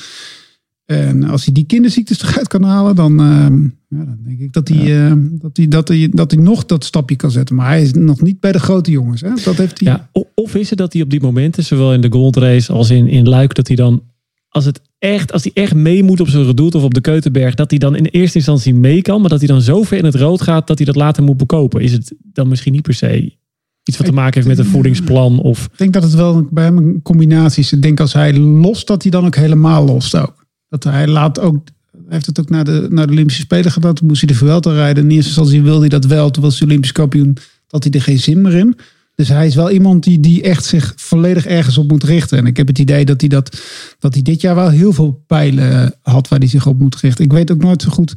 [0.85, 4.67] En als hij die kinderziektes eruit kan halen, dan, ehm, ja, dan denk ik dat
[4.67, 7.55] hij, ehm, dat, hij, dat, hij, dat hij nog dat stapje kan zetten.
[7.55, 9.21] Maar hij is nog niet bij de grote jongens.
[9.21, 9.29] Hè?
[9.43, 9.91] Dat heeft hij.
[9.91, 12.89] Ja, of is het dat hij op die momenten, zowel in de Gold Race als
[12.89, 14.03] in, in Luik, dat hij dan,
[14.49, 17.55] als het echt, als hij echt mee moet op zijn redoute of op de Keutenberg,
[17.55, 20.05] dat hij dan in eerste instantie mee kan, maar dat hij dan zo ver in
[20.05, 21.81] het rood gaat dat hij dat later moet bekopen?
[21.81, 23.39] Is het dan misschien niet per se
[23.83, 25.65] iets wat te maken heeft met een voedingsplan of...
[25.65, 27.73] Ik denk dat het wel bij hem een combinatie is.
[27.73, 30.45] Ik denk als hij lost, dat hij dan ook helemaal lost ook.
[30.69, 31.57] Dat hij laat ook,
[32.07, 33.95] heeft het ook naar de, naar de Olympische Spelen gedaan.
[34.03, 35.03] Moest hij de Vuelta rijden.
[35.03, 36.31] In eerste instantie wilde hij dat wel.
[36.31, 37.37] Toen was hij Olympisch kampioen.
[37.67, 38.75] Dat hij er geen zin meer in.
[39.15, 42.37] Dus hij is wel iemand die, die echt zich volledig ergens op moet richten.
[42.37, 43.61] En ik heb het idee dat hij, dat,
[43.99, 47.25] dat hij dit jaar wel heel veel pijlen had waar hij zich op moet richten.
[47.25, 48.13] Ik weet ook nooit zo goed.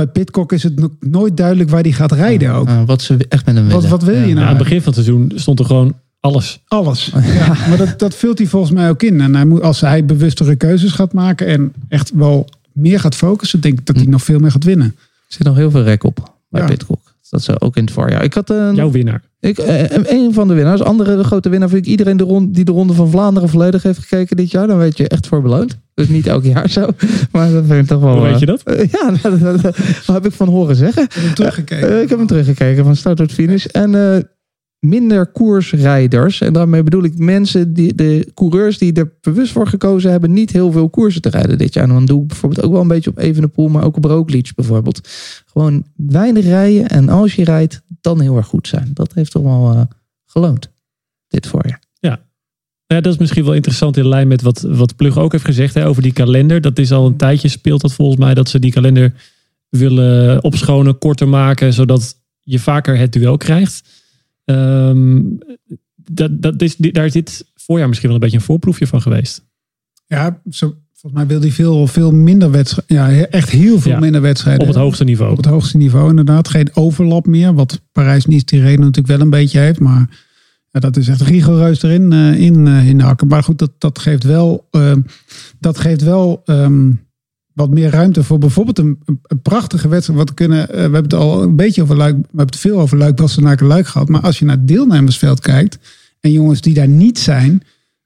[0.00, 2.68] Bij Pitcock is het nog nooit duidelijk waar hij gaat rijden ook.
[2.68, 3.80] Uh, wat ze echt met hem willen.
[3.80, 4.34] Wat, wat wil je nou?
[4.36, 6.60] Ja, aan het begin van het seizoen stond er gewoon alles.
[6.66, 7.12] Alles.
[7.34, 9.20] Ja, maar dat, dat vult hij volgens mij ook in.
[9.20, 13.60] En hij moet, als hij bewustere keuzes gaat maken en echt wel meer gaat focussen,
[13.60, 14.86] denk ik dat hij nog veel meer gaat winnen.
[14.96, 16.66] Er zit nog heel veel rek op bij Ja.
[16.66, 17.14] Pitcock.
[17.30, 18.24] Dat ze ook in het voorjaar.
[18.24, 19.22] Ik had een, Jouw winnaar.
[19.40, 20.82] Ik, eh, een van de winnaars.
[20.82, 23.82] Andere de grote winnaar vind ik iedereen de rond, die de Ronde van Vlaanderen volledig
[23.82, 24.66] heeft gekeken dit jaar.
[24.66, 25.78] Dan weet je echt voor beloond.
[25.94, 26.86] Dus niet elk jaar zo.
[27.32, 28.12] Maar dat vind ik toch wel...
[28.12, 28.62] Hoe weet eh, je dat?
[28.62, 29.62] eh, ja, dat, dat-
[30.06, 31.02] dat heb ik van horen zeggen.
[31.02, 31.88] Ik heb hem teruggekeken.
[31.88, 33.64] Eh, ik heb hem teruggekeken van start tot finish.
[33.64, 34.20] En eh,
[34.80, 36.40] minder koersrijders.
[36.40, 40.50] En daarmee bedoel ik mensen, die, de coureurs die er bewust voor gekozen hebben, niet
[40.50, 41.84] heel veel koersen te rijden dit jaar.
[41.84, 44.54] En dan doe ik bijvoorbeeld ook wel een beetje op Evenepoel, maar ook op Roglic
[44.54, 45.08] bijvoorbeeld.
[45.46, 48.90] Gewoon weinig rijden en als je rijdt, dan heel erg goed zijn.
[48.94, 49.82] Dat heeft toch wel eh,
[50.26, 50.70] geloond,
[51.28, 51.80] dit voorjaar.
[52.92, 55.74] Ja, dat is misschien wel interessant in lijn met wat, wat Plug ook heeft gezegd
[55.74, 56.60] hè, over die kalender.
[56.60, 59.12] Dat is al een tijdje speelt dat volgens mij dat ze die kalender
[59.68, 63.82] willen opschonen, korter maken, zodat je vaker het duel krijgt.
[64.50, 65.22] Ehm,
[65.96, 69.48] dat, dat is, daar is dit voorjaar misschien wel een beetje een voorproefje van geweest.
[70.06, 72.96] Ja, zo, volgens mij wil hij veel, veel minder wedstrijden.
[72.96, 74.62] Ja, echt heel veel Ja, minder wedstrijden.
[74.62, 75.30] Op het hoogste niveau.
[75.30, 76.48] Op het hoogste niveau inderdaad.
[76.48, 77.54] Geen overlap meer.
[77.54, 79.80] Wat parijs niet die reden natuurlijk wel een beetje heeft.
[79.80, 80.28] Maar
[80.70, 83.26] ja, dat is echt rigoureus erin eh, in, eh, in hakken.
[83.26, 84.96] Maar goed, dat, dat geeft wel, eh,
[85.58, 86.90] dat geeft wel ehm,
[87.52, 90.18] wat meer ruimte voor bijvoorbeeld een, een, prachtige wedstrijd.
[90.18, 92.14] Wat kunnen, eh, we hebben het al een beetje over Luik.
[92.14, 94.08] We hebben het veel over Luik, Bastenaken, Luik gehad.
[94.08, 95.78] Maar als je naar het deelnemersveld kijkt.
[96.20, 97.54] En jongens die daar niet zijn.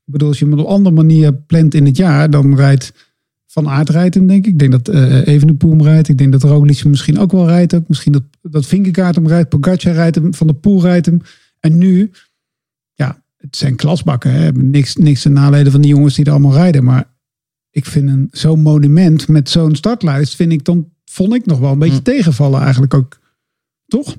[0.05, 2.31] Ik bedoel, als je hem op een andere manier plant in het jaar.
[2.31, 2.93] Dan rijdt
[3.47, 4.53] Van Aert rijdt hem, denk ik.
[4.53, 6.09] Ik denk dat eh Evenepoel rijdt.
[6.09, 7.75] Ik denk dat Roglic misschien ook wel rijdt.
[7.75, 7.89] Ook.
[7.89, 9.49] Misschien dat, dat hem rijdt.
[9.49, 10.35] Pogacar rijdt hem.
[10.35, 11.21] Van der Poel rijdt hem.
[11.61, 12.11] En nu,
[12.95, 14.31] ja, het zijn klasbakken.
[14.31, 14.53] Hè.
[14.53, 16.85] Niks, niks ten nadele van die jongens die er allemaal rijden.
[16.85, 17.14] Maar
[17.75, 20.37] ik vind een zo'n monument met zo'n startlijst...
[20.37, 23.19] vind ik dan, vond ik nog wel een beetje tegenvallen eigenlijk ook.
[23.87, 24.11] Toch?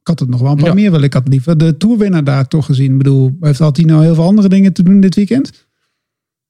[0.00, 0.74] Ik had het nog wel een paar Ja.
[0.74, 1.02] meer wel.
[1.02, 2.92] Ik had liever de toerwinnaar daar toch gezien.
[2.92, 5.66] Ik bedoel, heeft had hij nou heel veel andere dingen te doen dit weekend?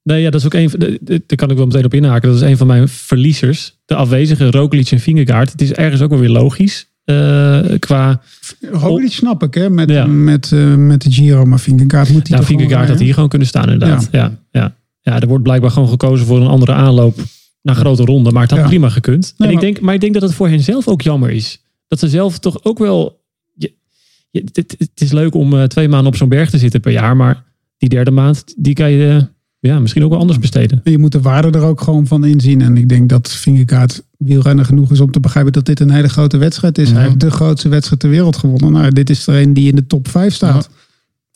[0.03, 0.70] Nee, ja, dat is ook een.
[0.70, 2.28] van Daar kan ik wel meteen op inhaken.
[2.28, 3.78] Dat is een van mijn verliezers.
[3.84, 5.53] De afwezige Roglic en Vingegaard.
[5.53, 6.86] Het is ergens ook wel weer logisch.
[7.05, 8.20] eh, qua.
[8.61, 10.07] Roglic snap ik, hè, met, Ja.
[10.07, 11.45] met, eh, met de Giro.
[11.45, 14.09] Maar Vingegaard moet hij Ja, toch gewoon Vingegaard had hier gewoon kunnen staan, inderdaad.
[14.11, 14.20] Ja.
[14.20, 14.76] Ja, ja.
[15.11, 17.18] Er wordt blijkbaar gewoon gekozen voor een andere aanloop
[17.62, 18.30] naar grote ronde.
[18.32, 18.66] Maar het had Ja.
[18.66, 19.34] prima gekund.
[19.36, 21.30] Nee, en ik maar- denk, maar ik denk dat het voor hen zelf ook jammer
[21.30, 21.62] is.
[21.88, 23.20] Dat ze zelf toch ook wel.
[23.54, 23.72] Je,
[24.30, 26.92] je- het, het is leuk om eh, twee maanden op zo'n berg te zitten per
[26.92, 27.16] jaar.
[27.16, 27.44] Maar
[27.76, 29.22] die derde maand, die kan je eh,
[29.70, 30.80] ja, misschien ook wel anders besteden.
[30.84, 32.61] Je moet de waarde er ook gewoon van inzien.
[32.62, 36.09] En ik denk dat Vingegaard wielrenner genoeg is om te begrijpen dat dit een hele
[36.09, 36.88] grote wedstrijd is.
[36.88, 36.94] Ja.
[36.94, 38.72] Hij heeft de grootste wedstrijd ter wereld gewonnen.
[38.72, 40.70] Nou, dit is er een die in de top 5 staat.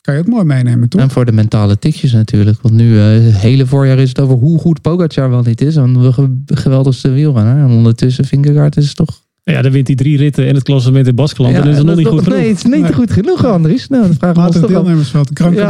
[0.03, 1.01] Kan je ook mooi meenemen, toch?
[1.01, 2.61] En voor de mentale tikjes natuurlijk.
[2.61, 5.75] Want nu, eh, het hele voorjaar is het over hoe goed Pogacar wel niet is.
[5.75, 7.57] En de ge- geweldigste wielrenner.
[7.57, 9.21] En ondertussen Vingegaard is het toch...
[9.43, 11.55] Ja, dan wint hij drie ritten en het klassement in Baskeland.
[11.55, 12.49] Ja, en is het nog niet dat- goed Nee, genoeg.
[12.49, 12.93] het is niet Nee.
[12.93, 13.87] goed genoeg, Andries.
[13.87, 14.83] Nou, dan vragen we ons Matig toch af.
[14.83, 15.29] deelnemersveld.
[15.33, 15.53] Gran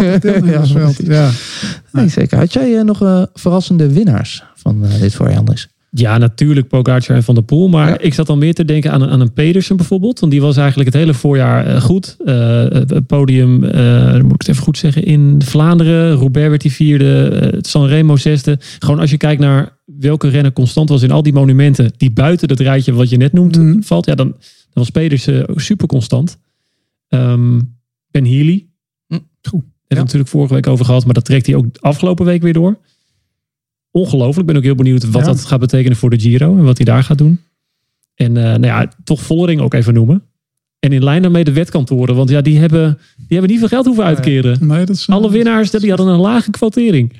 [0.00, 0.96] Ja, deelnemersveld.
[1.06, 1.30] Ja.
[1.92, 2.38] Nee, zeker.
[2.38, 5.68] Had jij eh, nog eh, verrassende winnaars van eh, dit voorjaar, Andries?
[5.98, 7.68] Ja, natuurlijk Pogacar en Van der Poel.
[7.68, 7.98] Maar Ja.
[7.98, 10.20] ik zat dan meer te denken aan, een- aan een Pedersen bijvoorbeeld.
[10.20, 12.16] Want die was eigenlijk het hele voorjaar eh, goed.
[12.24, 16.12] Het podium, dan moet ik het even goed zeggen, in Vlaanderen.
[16.12, 17.28] Roubaix werd die vierde.
[17.28, 18.58] eh, Sanremo zesde.
[18.78, 21.92] Gewoon als je kijkt naar welke renner constant was in al die monumenten.
[21.96, 23.80] Die buiten dat rijtje wat je net noemt Mhm.
[23.82, 24.06] valt.
[24.06, 24.38] Ja, dan, dan
[24.72, 26.38] was Pedersen super constant.
[27.08, 27.60] Ehm,
[28.10, 28.66] ben Healy.
[29.06, 29.62] Hm, goed.
[29.88, 31.04] we het natuurlijk vorige week over gehad.
[31.04, 32.78] Maar dat trekt hij ook afgelopen week weer door.
[33.96, 34.38] Ongelooflijk.
[34.40, 35.32] Ik ben ook heel benieuwd wat Ja.
[35.32, 36.56] dat gaat betekenen voor de Giro.
[36.58, 37.40] En wat hij daar gaat doen.
[38.14, 40.22] En eh, nou ja, toch Vollering ook even noemen.
[40.78, 42.14] En in lijn daarmee de wetkantoren.
[42.16, 44.66] Want ja, die hebben, die hebben niet veel geld hoeven uitkeren.
[44.66, 47.12] Nee, dat is, Alle winnaars die hadden een lage kwotering.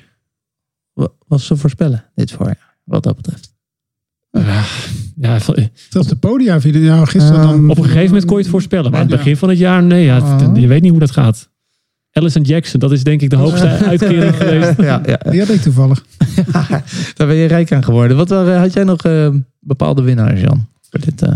[0.93, 3.55] Wa- Was ze voorspellen dit voorjaar, wat dat betreft?
[5.19, 7.69] Ja, van- Zelfs de podia ja, gisteren dan...
[7.69, 8.91] op een gegeven moment kon je het voorspellen.
[8.91, 9.17] Maar aan het Ja.
[9.21, 10.55] begin van het jaar, nee, ja, Oh.
[10.59, 11.49] je weet niet hoe dat gaat.
[12.17, 14.73] Allison Jackson, dat is denk ik de hoogste uitkering geweest.
[14.81, 15.31] ja, ja.
[15.31, 16.05] Die had ik toevallig.
[17.15, 18.17] Daar ben je rijk aan geworden.
[18.17, 19.29] Wat waren- had jij nog eh,
[19.59, 20.67] bepaalde winnaars, Jan?
[20.89, 21.35] Voor dit, eh,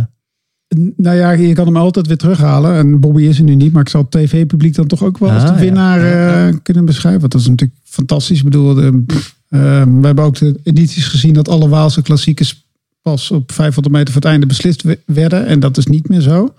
[0.98, 2.76] Nou ja, je kan hem altijd weer terughalen.
[2.76, 3.74] En Bobby is er nu niet.
[3.74, 5.60] Maar ik zal het tv-publiek dan toch ook wel als Ah, de ja.
[5.60, 7.20] winnaar Ja, eh, kunnen beschrijven.
[7.20, 8.38] Want dat is natuurlijk fantastisch.
[8.38, 9.04] Ik bedoel, de,
[9.50, 12.66] eh, we hebben ook de edities gezien dat alle Waalse klassiekers
[13.02, 15.46] pas op 500 meter voor het einde beslist we- werden.
[15.46, 16.54] En dat is niet meer zo.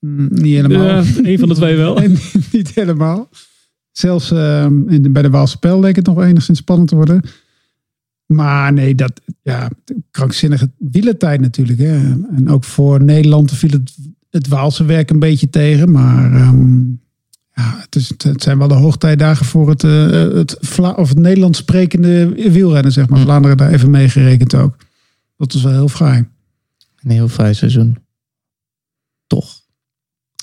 [0.00, 0.86] Mm, niet helemaal.
[0.86, 2.00] Ja, een van de twee wel.
[2.52, 3.28] Niet helemaal.
[3.98, 7.22] Zelfs eh, in bij de Waalse Pijl leek het nog enigszins spannend te worden.
[8.26, 9.70] Maar nee, dat ja,
[10.10, 11.78] krankzinnige wielertijd natuurlijk.
[11.78, 11.96] Hè.
[12.36, 13.96] En ook voor Nederland viel het,
[14.30, 15.90] het Waalse werk een beetje tegen.
[15.90, 16.78] Maar ehm,
[17.54, 21.18] ja, het, is, het zijn wel de hoogtijdagen voor het, eh, het, Vla of het
[21.18, 23.20] Nederlands sprekende wielrennen, zeg maar.
[23.20, 24.76] Vlaanderen daar even meegerekend ook.
[25.36, 26.28] Dat is wel heel fraai.
[26.96, 27.98] een heel vrij seizoen.
[29.26, 29.57] Toch?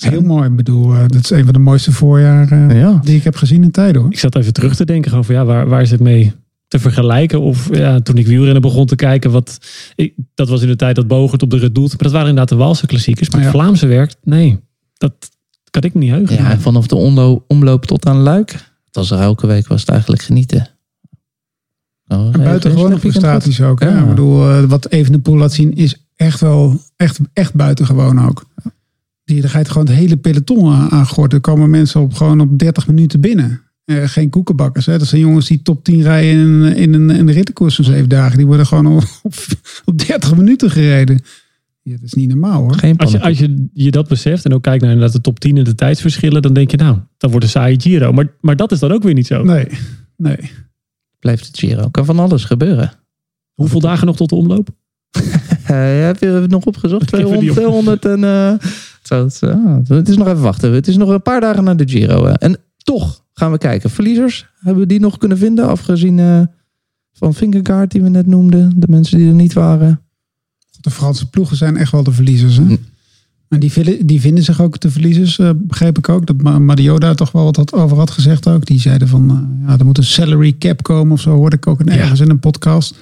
[0.01, 0.49] Heel mooi.
[0.49, 2.99] Ik bedoel, eh, dat is een van de mooiste voorjaren Ja.
[3.03, 4.11] die ik heb gezien in tijden hoor.
[4.11, 6.33] Ik zat even terug te denken over ja, waar, waar is het mee
[6.67, 7.41] te vergelijken?
[7.41, 9.57] Of ja, toen ik wielrennen begon te kijken, wat,
[9.95, 11.89] ik, dat was in de tijd dat Bogert op de red doet.
[11.89, 13.29] Maar dat waren inderdaad de Waalse klassiekers.
[13.29, 13.57] Maar het Ja.
[13.59, 14.59] Vlaamse werk, nee,
[14.93, 15.13] dat
[15.69, 16.35] kan ik niet heugen.
[16.35, 18.51] Ja, vanaf de onlo- omloop tot aan Luik.
[18.85, 20.67] Het was er elke week was het eigenlijk genieten.
[22.07, 23.11] Oh, En buitengewone weekend goed.
[23.21, 23.79] prestaties ook.
[23.79, 23.89] Hè?
[23.89, 23.99] Ja.
[24.01, 28.45] Ik bedoel, eh, wat Evenepoel laat zien is echt wel echt, echt buitengewoon ook.
[29.25, 31.37] Die, daar ga je gewoon het hele peloton aan, aan gorten.
[31.37, 33.61] Er komen mensen op, gewoon op 30 minuten binnen.
[33.85, 34.85] Eh, geen koekenbakkers.
[34.85, 34.97] Hè?
[34.97, 37.85] Dat zijn jongens die top 10 rijden in, een- in een, in een rittenkoers van
[37.85, 38.37] zeven dagen.
[38.37, 39.03] Die worden gewoon op,
[39.85, 41.19] op 30 minuten gereden.
[41.81, 42.73] Ja, dat is niet normaal hoor.
[42.75, 45.39] Geen Als je, als je je dat beseft en ook kijkt naar inderdaad de top
[45.39, 48.11] 10 en de tijdsverschillen, dan denk je nou, dat wordt een saaie Giro.
[48.11, 49.43] Maar, maar dat is dan ook weer niet zo.
[49.43, 49.67] Nee,
[50.17, 50.37] nee.
[51.19, 51.89] Blijft het Giro.
[51.89, 52.91] Kan van alles gebeuren.
[53.53, 54.69] Hoeveel dagen nog tot de omloop?
[55.65, 57.03] Eh, heb je het nog opgezocht?
[57.13, 58.23] Ik heb het niet 200, 200 en...
[58.63, 58.69] eh,
[59.09, 60.73] het, ah, het is nog even wachten.
[60.73, 62.25] Het is nog een paar dagen naar de Giro.
[62.25, 62.33] eh.
[62.37, 63.89] En toch gaan we kijken.
[63.89, 65.67] Verliezers, hebben we die nog kunnen vinden?
[65.67, 66.41] Afgezien eh,
[67.13, 68.71] van Vingegaard die we net noemden.
[68.75, 69.99] De mensen die er niet waren.
[70.81, 72.57] De Franse ploegen zijn echt wel de verliezers.
[72.57, 72.63] Hè?
[72.63, 72.75] Hm.
[73.49, 76.25] En die, vinden- die vinden zich ook de verliezers, eh, begreep ik ook.
[76.25, 78.65] Dat Ma- Mario daar toch wel wat had- over had gezegd ook.
[78.65, 81.31] Die zeiden van, eh, ja, er moet een salary cap komen of zo.
[81.35, 82.95] Hoorde ik ook in- ergens in een podcast.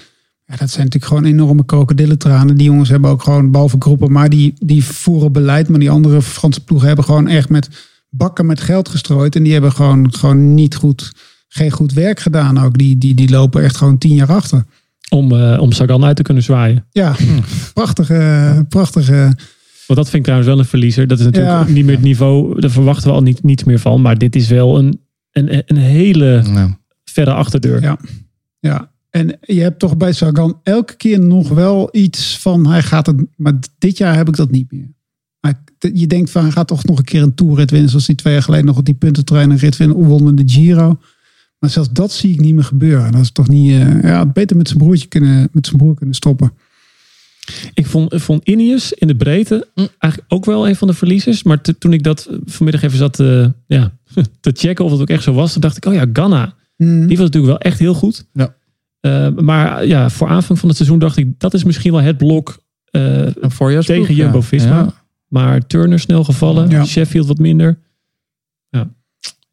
[0.46, 2.58] Ja, dat zijn natuurlijk gewoon enorme krokodillentranen.
[2.58, 5.70] Die jongens hebben ook gewoon, behalve groepen, maar die, die voeren beleid.
[5.70, 7.70] Maar die andere Franse ploegen hebben gewoon echt met
[8.10, 9.36] bakken met geld gestrooid.
[9.36, 11.12] En die hebben gewoon, gewoon niet goed,
[11.48, 12.78] geen goed werk gedaan ook.
[12.78, 14.64] Die, die, die lopen echt gewoon tien jaar achter.
[15.10, 16.86] Om, eh, om Sagan uit te kunnen zwaaien.
[16.92, 17.16] Ja,
[17.74, 19.36] prachtige, prachtige
[19.88, 21.08] Want dat vind ik trouwens wel een verliezer.
[21.08, 21.74] Dat is natuurlijk Ja.
[21.74, 22.62] niet meer het niveau.
[22.62, 24.02] Daar verwachten we al niet, niets meer van.
[24.02, 25.00] Maar dit is wel een,
[25.32, 26.72] een, een hele Nou,
[27.04, 27.82] verre achterdeur.
[27.82, 27.98] Ja.
[28.60, 33.06] Ja, en je hebt toch bij Sagan elke keer nog wel iets van hij gaat
[33.06, 33.22] het.
[33.36, 34.88] Maar dit jaar heb ik dat niet meer.
[35.40, 35.64] Maar
[35.94, 37.90] je denkt van hij gaat toch nog een keer een toerrit winnen.
[37.90, 39.98] Zoals die twee jaar geleden nog op die puntentrein een rit winnen.
[39.98, 41.00] Wonnen de Giro.
[41.60, 43.12] Maar zelfs dat zie ik niet meer gebeuren.
[43.12, 43.72] Dat is toch niet.
[43.72, 46.52] eh, ja, beter met zijn broertje kunnen, met zijn broer kunnen stoppen.
[47.74, 51.44] Ik vond, vond Ineos in de breedte eigenlijk ook wel een van de verliezers.
[51.44, 53.92] Maar te- toen ik dat vanmiddag even zat te, ja,
[54.42, 55.52] te checken of het ook echt zo was.
[55.54, 56.56] Toen dacht ik, oh ja, Ganna.
[56.76, 57.00] Hmm.
[57.08, 58.26] Die was natuurlijk wel echt heel goed.
[58.34, 58.56] Ja.
[59.04, 62.18] Eh, maar ja, voor aanvang van het seizoen dacht ik, dat is misschien wel het
[62.18, 62.58] blok
[62.92, 64.24] eh, een voorjaarsploeg, tegen ja.
[64.24, 64.78] Jumbo-Visma.
[64.80, 64.94] Ja.
[65.28, 66.70] Maar Turner snel gevallen.
[66.70, 66.86] Ja.
[66.86, 67.80] Sheffield wat minder.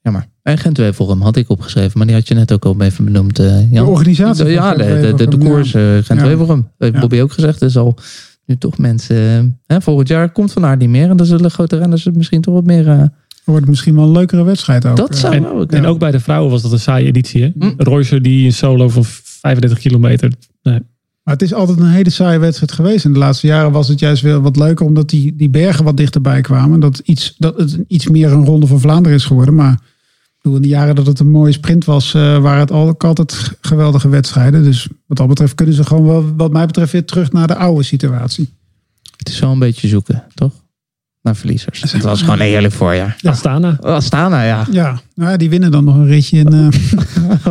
[0.02, 0.26] Jammer.
[0.42, 1.92] En Gent-Wevelgem had ik opgeschreven.
[1.98, 3.38] Maar die had je net ook al even benoemd.
[3.38, 4.44] eh, De organisatie.
[4.44, 5.48] van Ja, de, de, de, de ja.
[5.50, 6.68] koers eh, Gent-Wevelgem.
[6.78, 7.00] Heeft Ja.
[7.00, 7.62] Bobby ook gezegd.
[7.62, 7.96] Er zal
[8.46, 9.16] nu toch mensen...
[9.66, 11.10] eh, hè, volgend jaar komt Van Aert niet meer.
[11.10, 12.88] En dan zullen grote renners het misschien toch wat meer...
[12.88, 13.02] eh,
[13.44, 14.96] Wordt misschien wel een leukere wedstrijd ook.
[14.96, 15.72] dat zou En, ook...
[15.72, 17.42] en ook bij de vrouwen was dat een saaie editie.
[17.42, 17.50] Hè?
[17.58, 18.22] Hm.
[18.22, 19.04] Die een solo van
[19.40, 20.32] 35 kilometer.
[20.62, 20.80] Nee.
[21.22, 23.04] Maar het is altijd een hele saaie wedstrijd geweest.
[23.04, 25.96] In de laatste jaren was het juist weer wat leuker, omdat die, die bergen wat
[25.96, 26.80] dichterbij kwamen.
[26.80, 29.54] Dat, iets, dat het iets meer een ronde van Vlaanderen is geworden.
[29.54, 32.70] Maar ik bedoel, in de jaren dat het een mooie sprint was, eh, waren het
[32.72, 34.62] al- ook altijd geweldige wedstrijden.
[34.62, 37.56] Dus wat dat betreft kunnen ze gewoon wel, wat mij betreft, weer terug naar de
[37.56, 38.48] oude situatie.
[39.16, 40.52] Het is wel een beetje zoeken, toch?
[41.22, 41.92] Naar verliezers.
[41.92, 43.16] Het was gewoon een heerlijk voorjaar.
[43.22, 43.76] Astana.
[43.80, 44.66] Astana, ja.
[44.70, 46.52] Ja, nou ja, die winnen dan nog een ritje in.
[46.52, 46.68] eh,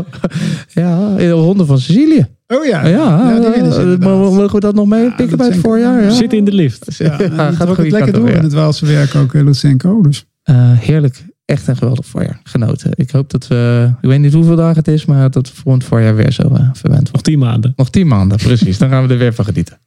[0.73, 2.27] Ja, in de ronde van Sicilië.
[2.47, 5.57] Oh ja, Ja, die winnen ze eh, mogen we dat nog mee pikken bij het
[5.57, 6.03] voorjaar?
[6.03, 6.09] Ja.
[6.09, 6.97] Zit in de lift.
[6.97, 8.35] Ja, die gaat goede het lekker door ja.
[8.35, 10.01] in het Waalse werk ook, eh, Lutsenko.
[10.01, 10.25] Dus.
[10.49, 11.23] Eh, heerlijk.
[11.45, 12.39] echt een geweldig voorjaar.
[12.43, 12.91] Genoten.
[12.95, 15.73] Ik hoop dat we, ik weet niet hoeveel dagen het is, maar dat we voor
[15.73, 17.11] het voorjaar weer zo eh, verwend worden.
[17.11, 17.73] Nog tien maanden.
[17.75, 18.77] Nog tien maanden, precies.
[18.77, 19.79] Dan gaan we er weer van genieten.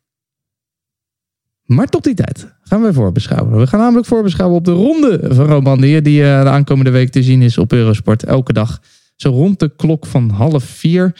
[1.64, 3.58] Maar tot die tijd gaan we voorbeschouwen.
[3.58, 6.02] We gaan namelijk voorbeschouwen op de ronde van Romandie.
[6.02, 8.24] Die eh, de aankomende week te zien is op Eurosport.
[8.24, 8.80] Elke dag
[9.16, 11.14] zo rond de klok van half vier.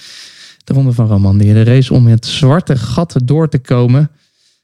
[0.65, 1.53] De ronde van Romandie.
[1.53, 4.11] De race om het zwarte gat door te komen.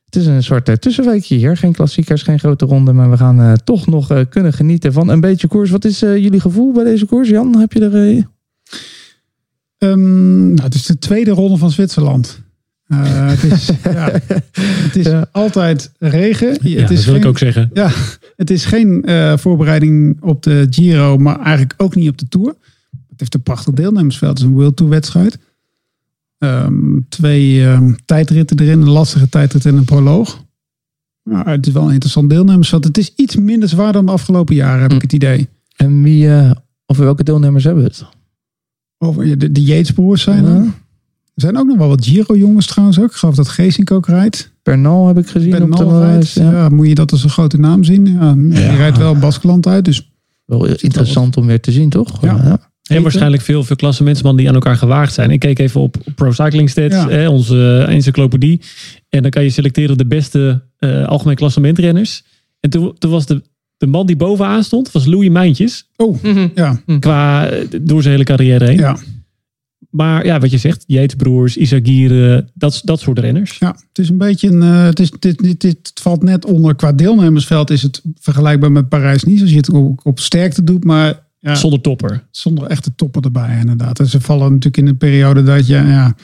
[0.05, 1.57] Het is een soort tussenweekje hier.
[1.57, 2.93] Geen klassiekers, geen grote ronde.
[2.93, 5.71] Maar we gaan eh, toch nog eh, kunnen genieten van een beetje koers.
[5.71, 7.29] Wat is eh, jullie gevoel bij deze koers?
[7.29, 8.27] Jan, heb je er...
[9.79, 12.47] Ehm, nou, het is de tweede ronde van Zwitserland.
[12.89, 14.11] Eh, het is, ja,
[14.61, 16.53] het is altijd regen.
[16.53, 17.71] het Ja, is dat wil ik ook zeggen.
[17.73, 17.91] Ja,
[18.37, 22.55] het is geen eh, voorbereiding op de Giro, maar eigenlijk ook niet op de Tour.
[23.19, 24.31] Het heeft een prachtig deelnemersveld.
[24.31, 25.39] Het is een World Tour wedstrijd.
[26.39, 30.45] Ehm, twee ehm, tijdritten erin, een lastige tijdrit en een proloog.
[31.25, 32.85] Nou, het is wel een interessant deelnemersveld.
[32.85, 35.49] Het is iets minder zwaar dan de afgelopen jaren, heb ik het idee.
[35.77, 36.51] En wie, eh,
[36.87, 38.05] of welke deelnemers hebben we het?
[38.99, 40.55] Over de, de Yates-broers zijn er.
[40.55, 40.63] Ja.
[41.35, 43.11] Er zijn ook nog wel wat Giro-jongens trouwens ook.
[43.11, 44.53] Ik geloof dat Geesink ook rijdt.
[44.63, 46.15] Bernal heb ik gezien op de Bernal rijdt.
[46.15, 46.35] lijst.
[46.35, 46.51] Ja.
[46.51, 46.69] Ja.
[46.69, 48.07] moet je dat als een grote naam zien?
[48.07, 50.11] Ja, Die rijdt wel Baskeland uit, dus
[50.49, 52.23] Wel interessant om weer te zien, toch?
[52.23, 52.68] Ja.
[52.89, 55.31] En waarschijnlijk veel, veel klassementsmannen die aan elkaar gewaagd zijn.
[55.31, 57.09] Ik keek even op Pro Cycling Stats, Ja.
[57.09, 58.61] hè, onze eh, encyclopedie.
[59.09, 62.25] En dan kan je selecteren de beste eh, algemeen klassementrenners.
[62.61, 63.43] En toen, toen was de,
[63.77, 65.89] de man die bovenaan stond, was Louis Mijntjes.
[65.97, 66.23] Oh,
[66.55, 66.81] ja.
[67.01, 68.77] Qua, eh, door zijn hele carrière heen.
[68.79, 68.97] Ja.
[69.91, 73.57] Maar ja, wat je zegt, Jeetsbroers, Isagire, dat, dat soort renners.
[73.59, 74.61] Ja, het is een beetje een.
[74.63, 76.75] het, is, dit, dit, dit valt net onder.
[76.75, 79.43] Qua deelnemersveld is het vergelijkbaar met Parijs-Nice.
[79.43, 81.27] Als je het op, op sterkte doet, maar.
[81.41, 82.27] Ja, Zonder topper.
[82.31, 83.99] Zonder echte topper erbij, inderdaad.
[83.99, 85.75] En ze vallen natuurlijk in een periode dat je.
[85.75, 86.15] Ja,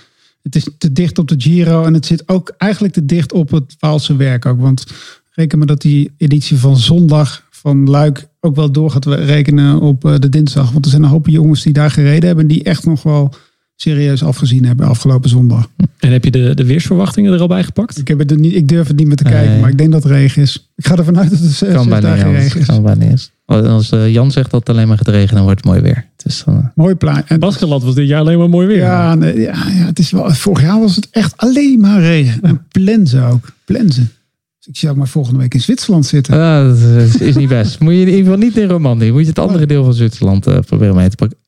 [0.42, 1.84] het is te dicht op de Giro.
[1.84, 4.60] En het zit ook eigenlijk te dicht op het Waalse werk ook.
[4.60, 4.84] Want
[5.30, 10.04] reken maar dat die editie van zondag van Luik ook wel door gaat rekenen op
[10.04, 10.70] eh, de dinsdag.
[10.70, 12.46] Want er zijn een hoop jongens die daar gereden hebben.
[12.46, 13.34] Die echt nog wel
[13.76, 15.68] serieus afgezien hebben afgelopen zondag.
[15.98, 17.98] En heb je de, de weersverwachtingen er al bij gepakt?
[17.98, 19.60] Ik, heb het er niet, ik durf het niet meer te kijken, Nee.
[19.60, 20.70] maar ik denk dat het regen is.
[20.76, 22.66] Ik ga ervan uit dat het zes, Kan zes niet regen is.
[22.66, 23.30] Kan bijna niet eens.
[23.46, 26.06] Als eh, Jan zegt dat het alleen maar gaat regenen, dan wordt het mooi weer.
[26.16, 27.24] Het is dan, eh, Mooi plaat.
[27.28, 28.76] En, Baskeland was dit jaar alleen maar mooi weer.
[28.76, 32.42] ja, nee, ja, ja, het is wel, vorig jaar was het echt alleen maar regen.
[32.42, 33.52] En plensen ook.
[33.64, 34.12] Plensen.
[34.58, 36.34] Dus ik zou maar volgende week in Zwitserland zitten.
[36.34, 37.80] ah, dat is, is niet best.
[37.80, 39.12] Moet je in ieder geval niet in Romandie.
[39.12, 41.38] Moet je het andere deel van Zwitserland eh, proberen mee te pakken.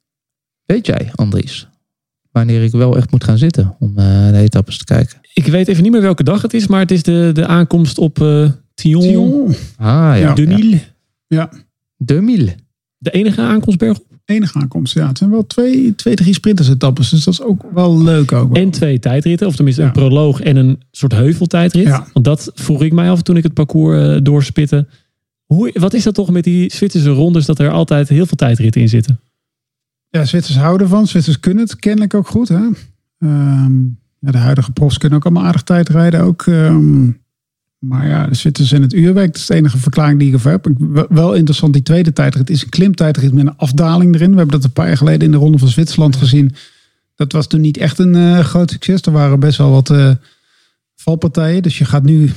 [0.65, 1.69] Weet jij, Andries,
[2.37, 5.19] wanneer ik wel echt moet gaan zitten om eh, de etappes te kijken?
[5.35, 7.99] Ik weet even niet meer welke dag het is, maar het is de, de aankomst
[7.99, 9.55] op eh Tion.
[9.77, 10.35] Ah ja.
[10.35, 10.81] De Mille.
[11.27, 11.51] Ja,
[11.97, 12.55] De Mille.
[12.99, 14.05] De enige aankomstberg op.
[14.25, 14.95] enige aankomst.
[14.95, 17.09] Ja, het zijn wel twee, twee drie sprintersetappes.
[17.11, 18.53] Dus dat is ook wel leuk ook.
[18.53, 18.63] wel.
[18.63, 19.87] En twee tijdritten, of tenminste Ja.
[19.87, 21.87] een proloog en een soort heuveltijdrit.
[21.87, 22.07] Ja.
[22.13, 24.87] Want dat vroeg ik mij af toen ik het parcours eh, doorspitte.
[25.45, 28.81] Hoe, wat is dat toch met die Zwitserse rondes dat er altijd heel veel tijdritten
[28.81, 29.21] in zitten?
[30.17, 31.07] Ja, Zwitsers houden van.
[31.07, 32.49] Zwitsers kunnen het kennelijk ook goed.
[32.49, 32.69] Hè?
[33.19, 33.85] Ehm,
[34.19, 36.21] ja, de huidige profs kunnen ook allemaal aardig tijd rijden.
[36.21, 37.05] Ook, ehm,
[37.79, 39.27] maar ja, de Zwitsers in het uurwerk.
[39.27, 40.69] Dat is de enige verklaring die ik ervoor heb.
[41.09, 44.31] Wel- interessant, die tweede tijdrit is een klimtijdrit met een afdaling erin.
[44.31, 46.55] We hebben dat een paar jaar geleden in de Ronde van Zwitserland gezien.
[47.15, 49.01] Dat was toen niet echt een eh, groot succes.
[49.01, 50.11] Er waren best wel wat eh,
[50.95, 51.63] valpartijen.
[51.63, 52.33] Dus je gaat nu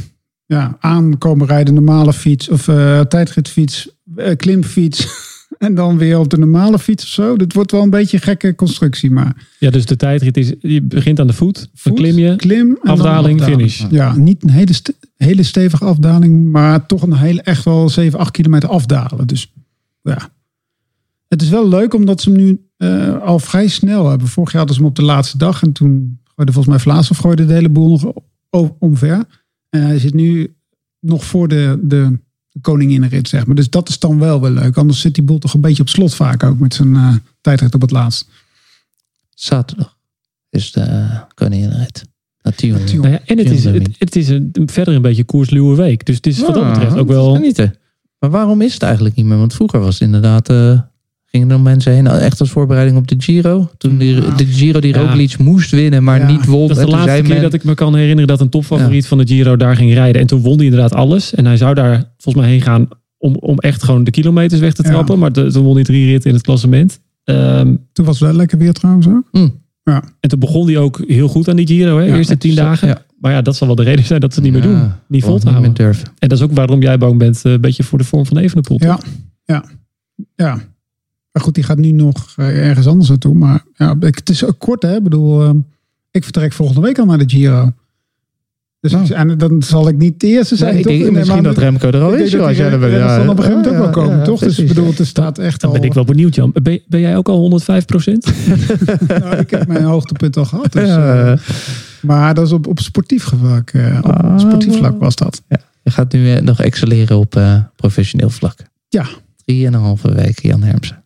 [0.46, 3.90] ja, aankomen rijden normale fiets of eh, tijdritfiets,
[4.38, 5.08] klimfiets.
[5.60, 7.36] En dan weer op de normale fiets of zo.
[7.36, 9.12] Dit wordt wel een beetje een gekke constructie.
[9.12, 12.36] Maar Ja, dus de tijdrit is, je begint aan de voet, dan voet, klim je,
[12.36, 13.86] klim afdaling, finish.
[13.90, 14.72] Ja, niet een hele,
[15.16, 16.52] hele stevige afdaling.
[16.52, 19.28] Maar toch een hele, echt wel 7, 8 kilometer afdalen.
[19.28, 19.54] Dus
[20.02, 20.30] ja.
[21.28, 24.28] Het is wel leuk omdat ze hem nu eh, al vrij snel hebben.
[24.28, 25.64] Vorig jaar hadden ze hem op de laatste dag.
[25.64, 27.90] En toen gooide volgens mij Vlaas of gooide de hele boel
[28.52, 29.26] nog omver.
[29.70, 30.56] En hij zit nu
[31.00, 32.20] nog voor de, de
[32.62, 33.56] koninginrit, zeg maar.
[33.56, 34.78] Dus dat is dan wel wel leuk.
[34.78, 37.76] Anders zit die boel toch een beetje op slot vaak ook met zijn eh, tijdrit
[37.76, 38.30] op het laatst.
[39.34, 39.98] Zaterdag
[40.50, 42.04] is de uh, koninginrit.
[42.42, 42.86] Naar Tion.
[42.86, 43.02] Tion.
[43.02, 46.06] Nou ja, en het is, het, het is een, verder een beetje koersluwe week.
[46.06, 47.34] Dus het is wat dat Ja, betreft ook dat is wel...
[47.34, 47.76] genieten.
[48.20, 49.38] Maar waarom is het eigenlijk niet meer?
[49.38, 50.50] Want vroeger was het inderdaad...
[50.50, 50.80] eh,
[51.32, 53.70] gingen er mensen heen echt als voorbereiding op de Giro.
[53.78, 55.02] Toen die, de Giro die Ja.
[55.02, 56.28] Roglic moest winnen, maar Ja.
[56.28, 56.68] niet won.
[56.68, 59.08] Dat is de laatste zei keer men- dat ik me kan herinneren dat een topfavoriet
[59.08, 60.22] van de Giro daar ging rijden.
[60.22, 61.34] En toen won hij inderdaad alles.
[61.36, 62.88] En hij zou daar volgens mij heen gaan
[63.18, 64.90] om, om echt gewoon de kilometers weg te Ja.
[64.90, 65.20] trappen.
[65.20, 67.00] Maar de- toen won hij drie ritten in het klassement.
[67.24, 69.28] Ehm, Toen was het wel lekker weer trouwens ook.
[70.20, 72.88] en toen begon hij ook heel goed aan die Giro, hè, Ja, eerste tien dagen.
[72.88, 73.02] ja.
[73.20, 74.80] Maar ja, dat zal wel de reden zijn dat ze het niet meer doen.
[74.80, 75.76] Ja, Niet vol te houden.
[76.20, 78.38] En dat is ook waarom jij bang bent, eh, een beetje voor de vorm van
[78.38, 78.78] Evenepoel.
[78.78, 78.88] toch?
[78.88, 79.00] Ja,
[79.56, 79.64] ja,
[80.36, 80.60] ja.
[81.32, 83.36] Maar goed, die gaat nu nog eh, ergens anders naartoe.
[83.36, 84.96] Maar ja, het is ook kort, hè.
[84.96, 85.50] Ik bedoel, eh,
[86.12, 87.72] ik vertrek volgende week al naar de Giro.
[88.82, 89.14] Dus Nou.
[89.14, 90.72] en dan zal ik niet de eerste zijn.
[90.74, 92.22] Nee, ik denk misschien maar dat Remco er al is.
[92.22, 92.92] Als dat jij er bent.
[92.92, 94.40] dan op een gegeven moment ook wel komen, ja, toch?
[94.40, 95.76] Dus ik bedoel, het staat echt Dan al...
[95.80, 96.52] ben ik wel benieuwd, Jan.
[96.62, 98.26] Ben, ben jij ook al 105 procent?
[99.08, 100.72] Nou, ik heb mijn hoogtepunt al gehad.
[100.72, 101.32] Dus, Ja.
[101.32, 101.40] eh,
[102.02, 103.70] maar dat is op, op sportief vlak.
[103.70, 105.42] eh, op Ah, sportief vlak was dat.
[105.84, 107.40] Je gaat nu nog excelleren op
[107.76, 108.56] professioneel vlak.
[108.90, 109.06] Ja.
[109.46, 110.99] Drieënhalve weken Jan Hermsen.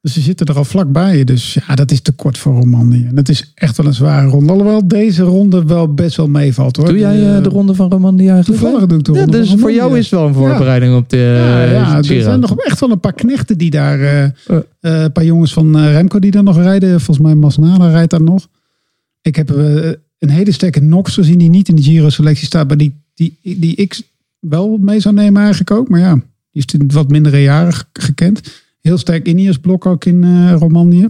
[0.00, 1.24] Dus ze zitten er al vlakbij.
[1.24, 3.06] Dus ja, dat is te kort voor Romandie.
[3.06, 4.52] En het is echt wel een zware ronde.
[4.52, 6.86] Alhoewel deze ronde wel best wel meevalt hoor.
[6.86, 8.60] Doe jij eh, eh, de ronde van Romandie eigenlijk?
[8.62, 11.08] Toevallig doe ik de Ja, ronde dus voor jou is het wel een voorbereiding op
[11.08, 14.00] de Ja, eh, ja er zijn nog echt wel een paar knechten die daar...
[14.00, 14.30] eh, Eh.
[14.80, 17.00] eh, een paar jongens van eh, Remco die daar nog rijden.
[17.00, 18.48] Volgens mij Masnada rijdt daar nog.
[19.22, 22.68] Ik heb eh, een hele sterke Nox gezien die niet in de Giro-selectie staat.
[22.68, 24.00] Maar die, die, die ik
[24.38, 25.88] wel mee zou nemen eigenlijk ook.
[25.88, 26.14] Maar ja,
[26.52, 28.40] die is wat mindere jaren ge- gekend.
[28.80, 31.08] Heel sterk Ineos blok ook in eh Romandie.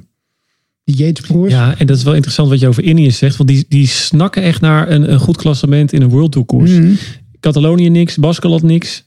[0.84, 1.52] Die Yates-broers.
[1.52, 3.36] Ja, en dat is wel interessant wat je over Ineos zegt.
[3.36, 6.70] Want die, die snakken echt naar een, een goed klassement in een World Tour koers.
[6.70, 6.92] Mhm.
[7.40, 9.06] Catalonië niks, Baskeland niks.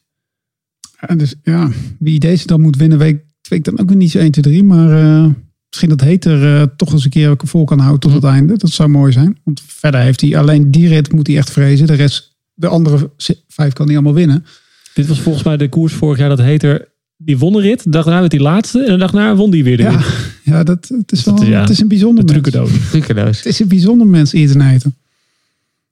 [0.99, 4.11] En dus ja, wie deze dan moet winnen, weet, weet ik dan ook weer niet
[4.11, 4.63] zo 1, 2, 3.
[4.63, 5.29] Maar eh,
[5.67, 8.57] misschien dat Heter eh, toch eens een keer vol kan houden tot het einde.
[8.57, 9.38] Dat zou mooi zijn.
[9.43, 11.88] Want verder heeft hij alleen die rit moet hij echt vrezen.
[11.88, 13.11] De rest, de andere
[13.47, 14.45] vijf kan hij allemaal winnen.
[14.93, 16.90] Dit was volgens mij de koers vorig jaar dat Heter...
[17.26, 18.80] Die won de rit, de dag daarna werd hij laatste.
[18.84, 20.06] En de dag daarna won die weer de Ja, rit.
[20.43, 22.43] ja, dat, het, is wel, Dat- ja, het is een bijzonder De mens.
[22.49, 22.89] trucendoos.
[22.91, 23.38] Trucendoos.
[23.38, 24.91] Het is een bijzonder mens, Ethan Heter.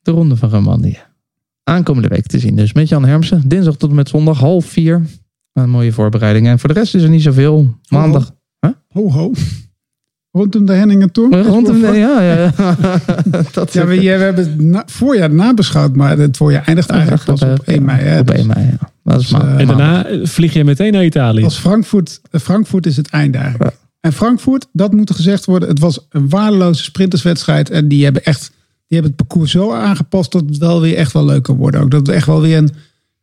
[0.02, 0.98] De ronde van Romandie.
[1.64, 3.42] Aankomende week te zien dus met Jan Hermsen.
[3.48, 5.02] Dinsdag tot en met zondag half vier.
[5.54, 6.48] Een mooie voorbereiding.
[6.48, 7.76] En voor de rest is er niet zoveel.
[7.90, 8.32] Maandag.
[8.88, 9.32] Ho, ho.
[10.32, 11.32] Rondom de Henningen Tour.
[11.40, 12.52] Eh, Rondom de, ja, ja, ja.
[13.54, 17.42] dat Ja, we, we hebben het na- voorjaar nabeschouwd, maar het voorjaar eindigt eigenlijk pas
[17.42, 18.02] op 1 mei.
[18.02, 18.20] Hè?
[18.20, 18.92] Op Dus 1 mei, ja.
[19.12, 21.44] Dat is Dus, eh, En daarna vlieg je meteen naar Italië.
[21.44, 23.78] Als Frankfurt, Frankfurt is het einde eigenlijk.
[24.00, 27.70] En Frankfurt, dat moet er gezegd worden, het was een waardeloze sprinterswedstrijd.
[27.70, 28.48] En die hebben echt,
[28.88, 31.82] die hebben het parcours zo aangepast dat het wel weer echt wel leuk kan worden.
[31.82, 32.70] Ook dat het echt wel weer een,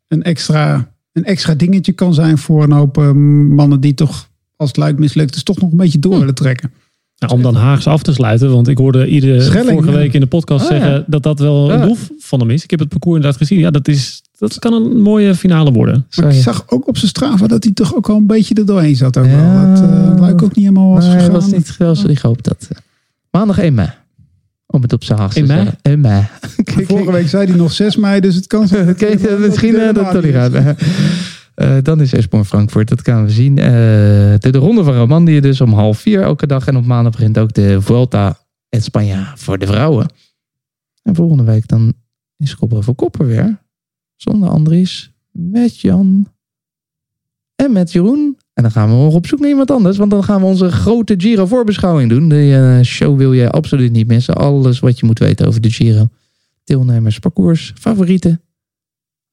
[0.09, 4.69] een, extra, een extra dingetje kan zijn voor een hoop eh, mannen die toch, als
[4.69, 6.73] het luik mislukt, is toch nog een beetje door willen trekken.
[7.19, 8.51] Nou, om dan Haags af te sluiten.
[8.51, 10.79] Want ik hoorde iedere Schelling, vorige week in de podcast ja.
[10.79, 11.85] zeggen dat dat wel een Ja.
[11.85, 12.65] doel van hem is.
[12.65, 13.59] Ik heb het parcours inderdaad gezien.
[13.59, 16.07] Ja, dat, is, dat kan een mooie finale worden.
[16.17, 18.67] Maar ik zag ook op zijn Strava dat hij toch ook al een beetje er
[18.67, 19.17] doorheen zat.
[19.17, 19.31] Ook Ja.
[19.63, 19.75] wel.
[19.75, 21.31] Dat eh, luik ook niet helemaal was Nee, gegaan.
[21.33, 22.69] was niet zoals hij gehoopt had.
[23.31, 23.89] Maandag 1 mei.
[24.67, 25.61] Om het op zijn haast te 1 mei?
[25.63, 25.79] zeggen.
[25.83, 26.23] 1 mei.
[26.89, 28.87] Vorige week zei hij nog 6 mei, dus het kan zijn.
[28.87, 30.53] Dat- misschien dat eh, het dat toch niet gaat.
[31.55, 33.59] Eh, dan is Espon Frankfurt, dat gaan we zien.
[33.59, 33.67] Eh,
[34.39, 36.67] de, de ronde van Romandie dus om half vier elke dag.
[36.67, 38.39] En op maandag begint ook de Vuelta
[38.69, 40.07] en Spanje voor de vrouwen.
[41.03, 41.93] En volgende week dan
[42.37, 43.59] is Kop over Kopper weer.
[44.17, 46.27] Zonder Andries, met Jan
[47.57, 48.37] en met Jeroen.
[48.53, 49.97] En dan gaan we nog op zoek naar iemand anders.
[49.97, 52.29] Want dan gaan we onze grote Giro voorbeschouwing doen.
[52.29, 54.35] De eh, show wil je absoluut niet missen.
[54.35, 56.09] Alles wat je moet weten over de Giro.
[56.65, 58.41] Deelnemers, parcours, favorieten.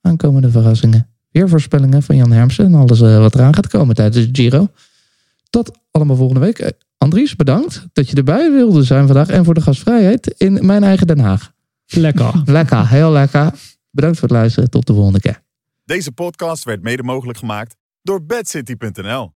[0.02, 1.08] Aankomende verrassingen.
[1.32, 2.66] Weer voorspellingen van Jan Hermsen.
[2.66, 4.68] En alles eh, wat eraan gaat komen tijdens de Giro.
[5.50, 6.60] Tot allemaal volgende week.
[6.60, 9.30] Eh, Andries, bedankt dat je erbij wilde zijn vandaag.
[9.30, 11.52] En voor de gastvrijheid in mijn eigen Den Haag.
[11.86, 12.42] Lekker.
[12.46, 13.52] Lekker, heel lekker.
[13.96, 14.70] Bedankt voor het luisteren.
[14.70, 15.42] Tot de volgende keer.
[15.84, 19.32] Deze podcast werd mede mogelijk gemaakt door bedcity.nl.